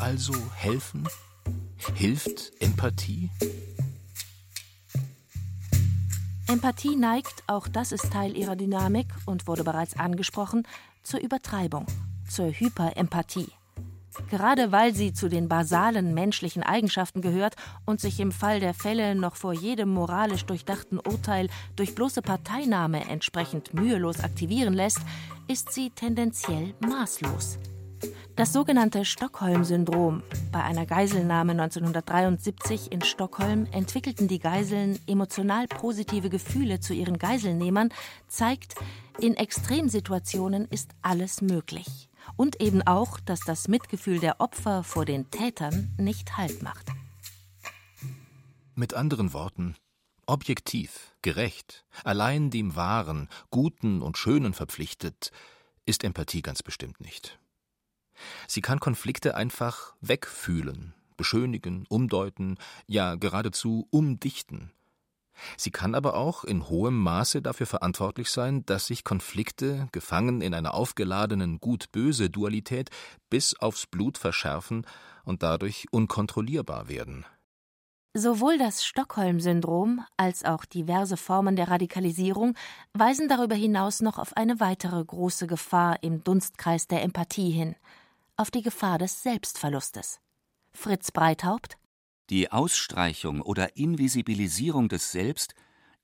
Also 0.00 0.34
helfen? 0.54 1.06
Hilft 1.94 2.52
Empathie? 2.60 3.30
Empathie 6.48 6.96
neigt, 6.96 7.44
auch 7.46 7.68
das 7.68 7.92
ist 7.92 8.10
Teil 8.10 8.36
ihrer 8.36 8.56
Dynamik 8.56 9.06
und 9.26 9.46
wurde 9.46 9.62
bereits 9.62 9.98
angesprochen, 9.98 10.66
zur 11.02 11.20
Übertreibung, 11.20 11.86
zur 12.28 12.46
Hyperempathie. 12.46 13.48
Gerade 14.28 14.72
weil 14.72 14.94
sie 14.94 15.12
zu 15.12 15.28
den 15.28 15.48
basalen 15.48 16.14
menschlichen 16.14 16.62
Eigenschaften 16.62 17.20
gehört 17.20 17.56
und 17.84 18.00
sich 18.00 18.20
im 18.20 18.32
Fall 18.32 18.58
der 18.58 18.74
Fälle 18.74 19.14
noch 19.14 19.36
vor 19.36 19.52
jedem 19.52 19.90
moralisch 19.90 20.44
durchdachten 20.44 20.98
Urteil 20.98 21.48
durch 21.76 21.94
bloße 21.94 22.22
Parteinahme 22.22 23.06
entsprechend 23.08 23.74
mühelos 23.74 24.20
aktivieren 24.20 24.74
lässt, 24.74 25.00
ist 25.46 25.72
sie 25.72 25.90
tendenziell 25.90 26.74
maßlos. 26.80 27.58
Das 28.36 28.52
sogenannte 28.52 29.04
Stockholm-Syndrom. 29.04 30.22
Bei 30.50 30.62
einer 30.62 30.86
Geiselnahme 30.86 31.52
1973 31.52 32.90
in 32.90 33.02
Stockholm 33.02 33.66
entwickelten 33.72 34.28
die 34.28 34.38
Geiseln 34.38 34.98
emotional 35.06 35.66
positive 35.66 36.30
Gefühle 36.30 36.80
zu 36.80 36.94
ihren 36.94 37.18
Geiselnehmern, 37.18 37.90
zeigt, 38.28 38.76
in 39.18 39.34
Extremsituationen 39.34 40.66
ist 40.68 40.92
alles 41.02 41.42
möglich. 41.42 42.08
Und 42.36 42.60
eben 42.62 42.82
auch, 42.82 43.20
dass 43.20 43.40
das 43.40 43.68
Mitgefühl 43.68 44.20
der 44.20 44.40
Opfer 44.40 44.84
vor 44.84 45.04
den 45.04 45.30
Tätern 45.30 45.94
nicht 45.98 46.36
Halt 46.36 46.62
macht. 46.62 46.88
Mit 48.74 48.94
anderen 48.94 49.32
Worten, 49.32 49.76
objektiv, 50.26 51.14
gerecht, 51.22 51.84
allein 52.04 52.50
dem 52.50 52.76
Wahren, 52.76 53.28
Guten 53.50 54.00
und 54.00 54.16
Schönen 54.16 54.54
verpflichtet, 54.54 55.32
ist 55.84 56.04
Empathie 56.04 56.40
ganz 56.40 56.62
bestimmt 56.62 57.00
nicht. 57.00 57.38
Sie 58.46 58.60
kann 58.60 58.80
Konflikte 58.80 59.34
einfach 59.34 59.94
wegfühlen, 60.00 60.94
beschönigen, 61.16 61.84
umdeuten, 61.88 62.56
ja 62.86 63.14
geradezu 63.14 63.86
umdichten. 63.90 64.72
Sie 65.56 65.70
kann 65.70 65.94
aber 65.94 66.14
auch 66.14 66.44
in 66.44 66.68
hohem 66.68 66.98
Maße 66.98 67.42
dafür 67.42 67.66
verantwortlich 67.66 68.30
sein, 68.30 68.64
dass 68.66 68.86
sich 68.86 69.04
Konflikte, 69.04 69.88
gefangen 69.92 70.40
in 70.40 70.54
einer 70.54 70.74
aufgeladenen 70.74 71.58
Gut-Böse-Dualität, 71.60 72.90
bis 73.28 73.54
aufs 73.54 73.86
Blut 73.86 74.18
verschärfen 74.18 74.86
und 75.24 75.42
dadurch 75.42 75.86
unkontrollierbar 75.90 76.88
werden. 76.88 77.24
Sowohl 78.12 78.58
das 78.58 78.84
Stockholm-Syndrom 78.84 80.04
als 80.16 80.44
auch 80.44 80.64
diverse 80.64 81.16
Formen 81.16 81.54
der 81.54 81.68
Radikalisierung 81.68 82.56
weisen 82.92 83.28
darüber 83.28 83.54
hinaus 83.54 84.00
noch 84.00 84.18
auf 84.18 84.36
eine 84.36 84.58
weitere 84.58 85.04
große 85.04 85.46
Gefahr 85.46 86.02
im 86.02 86.24
Dunstkreis 86.24 86.86
der 86.88 87.02
Empathie 87.02 87.50
hin– 87.50 87.76
auf 88.40 88.50
die 88.50 88.62
Gefahr 88.62 88.96
des 88.96 89.22
Selbstverlustes. 89.22 90.18
Fritz 90.72 91.10
Breithaupt 91.10 91.76
Die 92.30 92.50
Ausstreichung 92.50 93.42
oder 93.42 93.76
Invisibilisierung 93.76 94.88
des 94.88 95.12
Selbst 95.12 95.54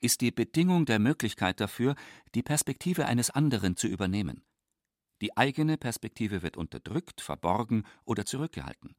ist 0.01 0.21
die 0.21 0.33
Bedingung 0.33 0.85
der 0.85 0.99
Möglichkeit 0.99 1.63
dafür, 1.63 1.95
die 2.35 2.43
Perspektive 2.43 3.07
eines 3.07 3.31
anderen 3.31 3.79
zu 3.79 3.87
übernehmen. 3.87 4.45
Die 5.23 5.35
eigene 5.35 5.79
Perspektive 5.79 6.43
wird 6.43 6.59
unterdrückt, 6.59 7.23
verborgen 7.23 7.85
oder 8.05 8.27
zurückgehalten. 8.27 8.97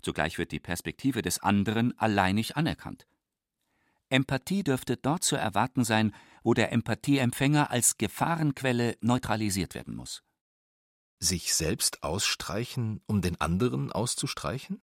Zugleich 0.00 0.38
wird 0.38 0.50
die 0.50 0.60
Perspektive 0.60 1.20
des 1.20 1.40
anderen 1.40 1.98
alleinig 1.98 2.56
anerkannt. 2.56 3.06
Empathie 4.08 4.64
dürfte 4.64 4.96
dort 4.96 5.24
zu 5.24 5.36
erwarten 5.36 5.84
sein, 5.84 6.14
wo 6.42 6.54
der 6.54 6.72
Empathieempfänger 6.72 7.70
als 7.70 7.98
Gefahrenquelle 7.98 8.96
neutralisiert 9.02 9.74
werden 9.74 9.94
muss. 9.94 10.22
Sich 11.22 11.54
selbst 11.54 12.02
ausstreichen, 12.02 13.00
um 13.06 13.20
den 13.22 13.40
anderen 13.40 13.92
auszustreichen? 13.92 14.82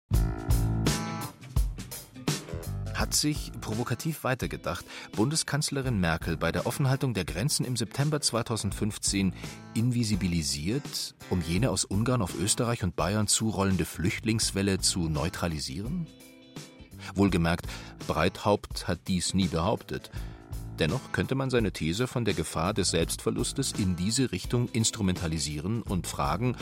Hat 2.93 3.13
sich, 3.13 3.51
provokativ 3.59 4.23
weitergedacht, 4.23 4.85
Bundeskanzlerin 5.11 5.99
Merkel 5.99 6.37
bei 6.37 6.53
der 6.53 6.65
Offenhaltung 6.67 7.13
der 7.13 7.25
Grenzen 7.25 7.65
im 7.65 7.75
September 7.75 8.21
2015 8.21 9.33
invisibilisiert, 9.73 11.15
um 11.29 11.41
jene 11.41 11.69
aus 11.69 11.83
Ungarn 11.83 12.21
auf 12.21 12.33
Österreich 12.39 12.81
und 12.85 12.95
Bayern 12.95 13.27
zurollende 13.27 13.83
Flüchtlingswelle 13.83 14.79
zu 14.79 15.09
neutralisieren? 15.09 16.07
Wohlgemerkt, 17.13 17.67
Breithaupt 18.07 18.87
hat 18.87 19.01
dies 19.09 19.33
nie 19.33 19.49
behauptet. 19.49 20.11
Dennoch 20.81 21.11
könnte 21.11 21.35
man 21.35 21.51
seine 21.51 21.71
These 21.71 22.07
von 22.07 22.25
der 22.25 22.33
Gefahr 22.33 22.73
des 22.73 22.89
Selbstverlustes 22.89 23.73
in 23.73 23.95
diese 23.95 24.31
Richtung 24.31 24.67
instrumentalisieren 24.73 25.83
und 25.83 26.07
fragen, 26.07 26.55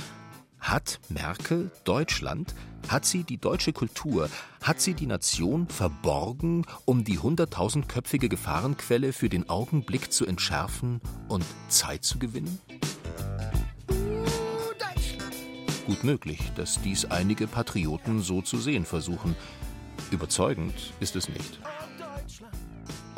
hat 0.59 0.99
Merkel 1.07 1.72
Deutschland, 1.86 2.53
hat 2.89 3.05
sie 3.05 3.24
die 3.24 3.38
deutsche 3.38 3.72
Kultur, 3.72 4.30
hat 4.61 4.82
sie 4.82 4.93
die 4.93 5.05
Nation 5.05 5.70
verborgen, 5.70 6.65
um 6.84 7.05
die 7.05 7.17
hunderttausendköpfige 7.17 8.28
Gefahrenquelle 8.28 9.13
für 9.13 9.30
den 9.30 9.47
Augenblick 9.47 10.11
zu 10.11 10.26
entschärfen 10.26 10.99
und 11.30 11.45
Zeit 11.70 12.03
zu 12.03 12.20
gewinnen? 12.20 12.59
Gut 15.86 16.03
möglich, 16.03 16.51
dass 16.57 16.82
dies 16.82 17.05
einige 17.05 17.47
Patrioten 17.47 18.22
so 18.22 18.41
zu 18.41 18.57
sehen 18.57 18.84
versuchen. 18.84 19.38
Überzeugend 20.11 20.74
ist 20.99 21.15
es 21.15 21.30
nicht. 21.30 21.61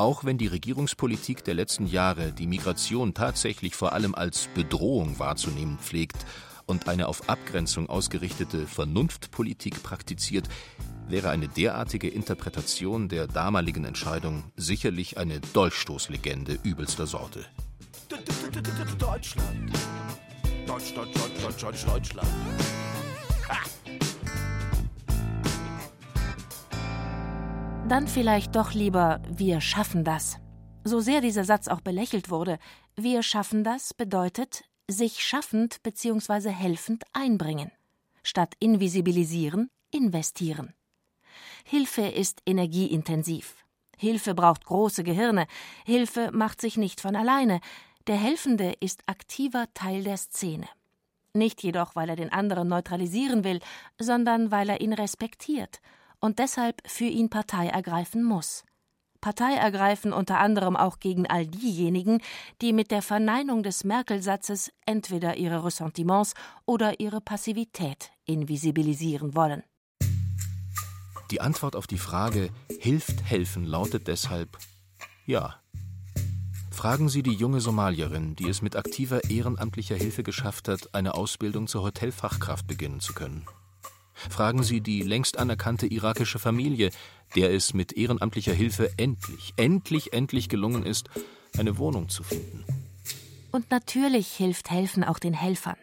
Auch 0.02 0.26
wenn 0.26 0.40
die 0.40 0.48
Regierungspolitik 0.48 1.44
der 1.44 1.54
letzten 1.54 1.86
Jahre 1.86 2.32
die 2.32 2.48
Migration 2.48 3.14
tatsächlich 3.14 3.76
vor 3.76 3.94
allem 3.94 4.16
als 4.16 4.50
Bedrohung 4.56 5.20
wahrzunehmen 5.20 5.78
pflegt 5.78 6.26
und 6.66 6.88
eine 6.88 7.08
auf 7.08 7.30
Abgrenzung 7.30 7.88
ausgerichtete 7.88 8.66
Vernunftpolitik 8.66 9.84
praktiziert, 9.84 10.50
wäre 11.08 11.30
eine 11.30 11.48
derartige 11.48 12.08
Interpretation 12.08 13.10
der 13.10 13.28
damaligen 13.28 13.86
Entscheidung 13.86 14.46
sicherlich 14.56 15.20
eine 15.20 15.40
Dolchstoßlegende 15.40 16.58
übelster 16.64 17.06
Sorte. 17.06 17.46
Deutschland. 18.98 19.72
Deutschland, 20.66 21.16
Deutschland, 21.16 21.62
Deutschland, 21.62 21.88
Deutschland. 21.88 22.28
Dann 27.92 28.08
vielleicht 28.08 28.56
doch 28.56 28.74
lieber 28.74 29.22
wir 29.28 29.60
schaffen 29.60 30.06
das. 30.06 30.38
So 30.86 31.02
sehr 31.02 31.20
dieser 31.20 31.44
Satz 31.44 31.68
auch 31.68 31.82
belächelt 31.82 32.30
wurde, 32.30 32.58
wir 32.96 33.22
schaffen 33.22 33.66
das 33.66 33.94
bedeutet 33.94 34.64
sich 34.90 35.22
schaffend 35.22 35.84
bzw. 35.84 36.52
helfend 36.52 37.04
einbringen. 37.12 37.70
Statt 38.24 38.54
invisibilisieren, 38.60 39.70
investieren. 39.92 40.74
Hilfe 41.66 42.04
ist 42.04 42.42
energieintensiv. 42.46 43.66
Hilfe 43.98 44.36
braucht 44.36 44.64
große 44.64 45.04
Gehirne. 45.04 45.46
Hilfe 45.84 46.32
macht 46.32 46.62
sich 46.62 46.78
nicht 46.78 47.02
von 47.02 47.18
alleine. 47.18 47.60
Der 48.08 48.16
Helfende 48.16 48.74
ist 48.80 49.02
aktiver 49.06 49.66
Teil 49.74 50.06
der 50.06 50.16
Szene. 50.16 50.70
Nicht 51.34 51.62
jedoch, 51.62 51.94
weil 51.98 52.08
er 52.08 52.16
den 52.16 52.32
anderen 52.32 52.70
neutralisieren 52.70 53.44
will, 53.44 53.60
sondern 54.00 54.50
weil 54.50 54.70
er 54.70 54.80
ihn 54.80 54.94
respektiert 54.94 55.82
und 56.22 56.40
deshalb 56.40 56.82
für 56.86 57.06
ihn 57.06 57.30
Partei 57.30 57.68
ergreifen 57.68 58.24
muss. 58.24 58.64
Partei 59.20 59.54
ergreifen 59.54 60.14
unter 60.14 60.40
anderem 60.40 60.76
auch 60.76 61.00
gegen 61.00 61.28
all 61.28 61.46
diejenigen, 61.46 62.22
die 62.62 62.74
mit 62.74 62.90
der 62.90 63.04
Verneinung 63.04 63.62
des 63.62 63.84
Merkel-Satzes 63.84 64.72
entweder 64.86 65.38
ihre 65.38 65.64
Ressentiments 65.64 66.34
oder 66.66 67.00
ihre 67.00 67.22
Passivität 67.22 68.12
invisibilisieren 68.26 69.36
wollen. 69.36 69.64
Die 71.30 71.40
Antwort 71.40 71.76
auf 71.76 71.88
die 71.88 72.00
Frage 72.00 72.50
Hilft 72.80 73.24
helfen 73.24 73.64
lautet 73.66 74.08
deshalb 74.08 74.58
Ja. 75.26 75.62
Fragen 76.72 77.10
Sie 77.10 77.22
die 77.22 77.36
junge 77.36 77.62
Somalierin, 77.62 78.36
die 78.36 78.50
es 78.50 78.64
mit 78.64 78.76
aktiver 78.76 79.30
ehrenamtlicher 79.30 79.96
Hilfe 79.96 80.24
geschafft 80.24 80.68
hat, 80.68 80.96
eine 80.96 81.14
Ausbildung 81.14 81.68
zur 81.68 81.84
Hotelfachkraft 81.84 82.66
beginnen 82.66 83.02
zu 83.02 83.14
können. 83.14 83.46
Fragen 84.30 84.64
Sie 84.64 84.82
die 84.82 85.02
längst 85.02 85.38
anerkannte 85.38 85.88
irakische 85.88 86.40
Familie, 86.40 86.92
der 87.36 87.54
es 87.54 87.74
mit 87.74 87.94
ehrenamtlicher 87.94 88.54
Hilfe 88.54 88.92
endlich, 88.98 89.54
endlich, 89.58 90.14
endlich 90.14 90.50
gelungen 90.50 90.86
ist, 90.86 91.10
eine 91.58 91.78
Wohnung 91.78 92.10
zu 92.10 92.24
finden. 92.24 92.64
Und 93.52 93.72
natürlich 93.72 94.28
hilft 94.28 94.72
Helfen 94.72 95.04
auch 95.04 95.20
den 95.20 95.34
Helfern. 95.34 95.78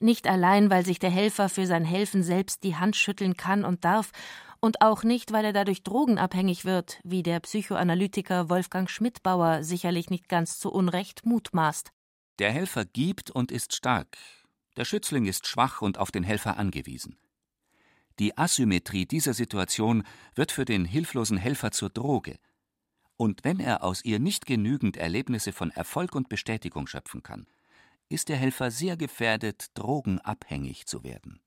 Nicht 0.00 0.26
allein, 0.28 0.70
weil 0.70 0.84
sich 0.84 0.98
der 0.98 1.10
Helfer 1.10 1.48
für 1.48 1.66
sein 1.66 1.84
Helfen 1.84 2.22
selbst 2.22 2.62
die 2.62 2.76
Hand 2.76 2.96
schütteln 2.96 3.36
kann 3.36 3.64
und 3.64 3.84
darf, 3.84 4.12
und 4.60 4.82
auch 4.82 5.04
nicht, 5.04 5.32
weil 5.32 5.44
er 5.44 5.52
dadurch 5.52 5.84
drogenabhängig 5.84 6.64
wird, 6.64 6.98
wie 7.04 7.22
der 7.22 7.38
Psychoanalytiker 7.38 8.48
Wolfgang 8.48 8.90
Schmidbauer 8.90 9.62
sicherlich 9.62 10.10
nicht 10.10 10.28
ganz 10.28 10.58
zu 10.58 10.72
Unrecht 10.72 11.24
mutmaßt. 11.24 11.92
Der 12.40 12.50
Helfer 12.50 12.84
gibt 12.84 13.30
und 13.30 13.52
ist 13.52 13.74
stark, 13.74 14.16
der 14.76 14.84
Schützling 14.84 15.26
ist 15.26 15.46
schwach 15.46 15.82
und 15.82 15.98
auf 15.98 16.10
den 16.10 16.24
Helfer 16.24 16.56
angewiesen. 16.56 17.16
Die 18.18 18.36
Asymmetrie 18.36 19.06
dieser 19.06 19.34
Situation 19.34 20.02
wird 20.34 20.52
für 20.52 20.64
den 20.64 20.84
hilflosen 20.84 21.36
Helfer 21.36 21.70
zur 21.70 21.90
Droge. 21.90 22.38
Und 23.16 23.44
wenn 23.44 23.60
er 23.60 23.82
aus 23.82 24.04
ihr 24.04 24.18
nicht 24.18 24.46
genügend 24.46 24.96
Erlebnisse 24.96 25.52
von 25.52 25.70
Erfolg 25.70 26.14
und 26.14 26.28
Bestätigung 26.28 26.86
schöpfen 26.86 27.22
kann, 27.22 27.46
ist 28.08 28.28
der 28.28 28.36
Helfer 28.36 28.70
sehr 28.70 28.96
gefährdet, 28.96 29.66
drogenabhängig 29.74 30.86
zu 30.86 31.04
werden. 31.04 31.40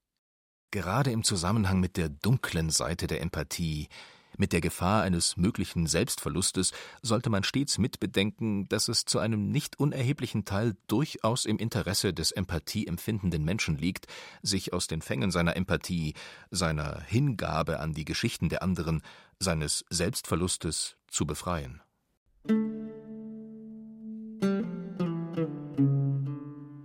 Gerade 0.69 1.11
im 1.11 1.24
Zusammenhang 1.24 1.80
mit 1.80 1.97
der 1.97 2.09
dunklen 2.09 2.69
Seite 2.69 3.07
der 3.07 3.22
Empathie, 3.22 3.89
mit 4.38 4.53
der 4.53 4.61
Gefahr 4.61 5.03
eines 5.03 5.38
möglichen 5.38 5.88
Selbstverlustes 5.88 6.71
sollte 7.01 7.29
man 7.29 7.43
stets 7.43 7.77
mitbedenken, 7.77 8.67
dass 8.69 8.88
es 8.88 9.05
zu 9.05 9.19
einem 9.19 9.51
nicht 9.51 9.79
unerheblichen 9.79 10.45
Teil 10.45 10.75
durchaus 10.88 11.45
im 11.45 11.57
Interesse 11.57 12.13
des 12.13 12.32
empathieempfindenden 12.32 13.43
Menschen 13.43 13.77
liegt, 13.77 14.07
sich 14.41 14.73
aus 14.73 14.88
den 14.88 15.01
Fängen 15.01 15.32
seiner 15.32 15.55
Empathie, 15.55 16.13
seiner 16.49 17.01
Hingabe 17.01 17.79
an 17.79 17.93
die 17.93 18.05
Geschichten 18.05 18.49
der 18.49 18.63
anderen, 18.63 19.01
seines 19.39 19.86
Selbstverlustes 19.89 20.95
zu 21.07 21.25
befreien. 21.25 21.82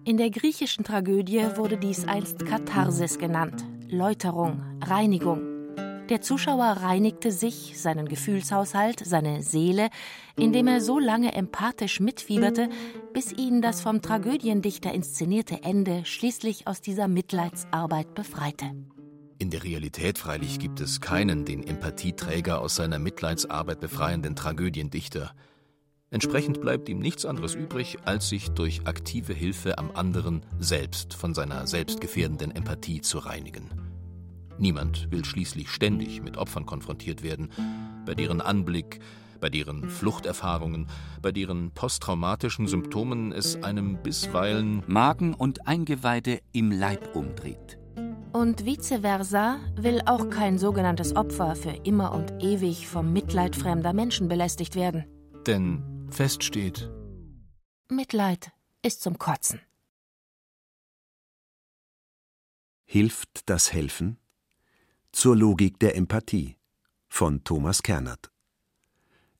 In 0.04 0.18
der 0.18 0.30
griechischen 0.30 0.84
Tragödie 0.84 1.44
wurde 1.56 1.76
dies 1.76 2.06
einst 2.06 2.46
Katharsis 2.46 3.18
genannt, 3.18 3.64
Läuterung, 3.88 4.62
Reinigung. 4.80 5.55
Der 6.08 6.20
Zuschauer 6.20 6.66
reinigte 6.66 7.32
sich, 7.32 7.80
seinen 7.80 8.06
Gefühlshaushalt, 8.06 9.02
seine 9.04 9.42
Seele, 9.42 9.88
indem 10.36 10.68
er 10.68 10.80
so 10.80 11.00
lange 11.00 11.34
empathisch 11.34 11.98
mitfieberte, 11.98 12.68
bis 13.12 13.32
ihn 13.32 13.60
das 13.60 13.80
vom 13.80 14.02
Tragödiendichter 14.02 14.94
inszenierte 14.94 15.64
Ende 15.64 16.04
schließlich 16.04 16.68
aus 16.68 16.80
dieser 16.80 17.08
Mitleidsarbeit 17.08 18.14
befreite. 18.14 18.66
In 19.38 19.50
der 19.50 19.64
Realität 19.64 20.16
freilich 20.18 20.60
gibt 20.60 20.80
es 20.80 21.00
keinen 21.00 21.44
den 21.44 21.66
Empathieträger 21.66 22.60
aus 22.60 22.76
seiner 22.76 23.00
Mitleidsarbeit 23.00 23.80
befreienden 23.80 24.36
Tragödiendichter. 24.36 25.32
Entsprechend 26.10 26.60
bleibt 26.60 26.88
ihm 26.88 27.00
nichts 27.00 27.26
anderes 27.26 27.56
übrig, 27.56 27.98
als 28.04 28.28
sich 28.28 28.50
durch 28.50 28.86
aktive 28.86 29.34
Hilfe 29.34 29.76
am 29.76 29.90
anderen 29.90 30.46
selbst 30.60 31.14
von 31.14 31.34
seiner 31.34 31.66
selbstgefährdenden 31.66 32.52
Empathie 32.52 33.00
zu 33.00 33.18
reinigen. 33.18 33.85
Niemand 34.58 35.10
will 35.10 35.24
schließlich 35.24 35.70
ständig 35.70 36.22
mit 36.22 36.36
Opfern 36.36 36.66
konfrontiert 36.66 37.22
werden, 37.22 37.50
bei 38.06 38.14
deren 38.14 38.40
Anblick, 38.40 39.00
bei 39.40 39.50
deren 39.50 39.88
Fluchterfahrungen, 39.90 40.88
bei 41.20 41.32
deren 41.32 41.72
posttraumatischen 41.72 42.66
Symptomen 42.66 43.32
es 43.32 43.62
einem 43.62 44.02
bisweilen 44.02 44.82
Magen 44.86 45.34
und 45.34 45.66
Eingeweide 45.66 46.40
im 46.52 46.70
Leib 46.70 47.14
umdreht. 47.14 47.78
Und 48.32 48.64
vice 48.66 49.00
versa 49.00 49.58
will 49.76 50.02
auch 50.06 50.28
kein 50.30 50.58
sogenanntes 50.58 51.16
Opfer 51.16 51.56
für 51.56 51.70
immer 51.84 52.12
und 52.12 52.42
ewig 52.42 52.86
vom 52.86 53.12
Mitleid 53.12 53.56
fremder 53.56 53.92
Menschen 53.92 54.28
belästigt 54.28 54.74
werden. 54.74 55.04
Denn 55.46 56.06
fest 56.10 56.44
steht, 56.44 56.90
Mitleid 57.88 58.52
ist 58.82 59.00
zum 59.00 59.18
Kotzen. 59.18 59.60
Hilft 62.84 63.48
das 63.48 63.72
Helfen? 63.72 64.18
Zur 65.18 65.34
Logik 65.34 65.78
der 65.78 65.96
Empathie 65.96 66.58
von 67.08 67.42
Thomas 67.42 67.82
Kernert. 67.82 68.30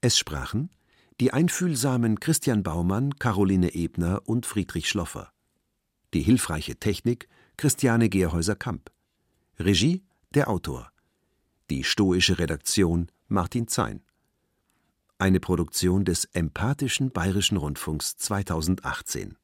Es 0.00 0.16
sprachen 0.16 0.70
die 1.20 1.34
einfühlsamen 1.34 2.18
Christian 2.18 2.62
Baumann, 2.62 3.18
Caroline 3.18 3.74
Ebner 3.74 4.22
und 4.24 4.46
Friedrich 4.46 4.88
Schloffer. 4.88 5.34
Die 6.14 6.22
hilfreiche 6.22 6.76
Technik 6.76 7.28
Christiane 7.58 8.08
Gerhäuser-Kamp. 8.08 8.90
Regie 9.58 10.02
der 10.30 10.48
Autor. 10.48 10.90
Die 11.68 11.84
stoische 11.84 12.38
Redaktion 12.38 13.08
Martin 13.28 13.68
Zein. 13.68 14.02
Eine 15.18 15.40
Produktion 15.40 16.06
des 16.06 16.24
empathischen 16.24 17.10
Bayerischen 17.10 17.58
Rundfunks 17.58 18.16
2018. 18.16 19.36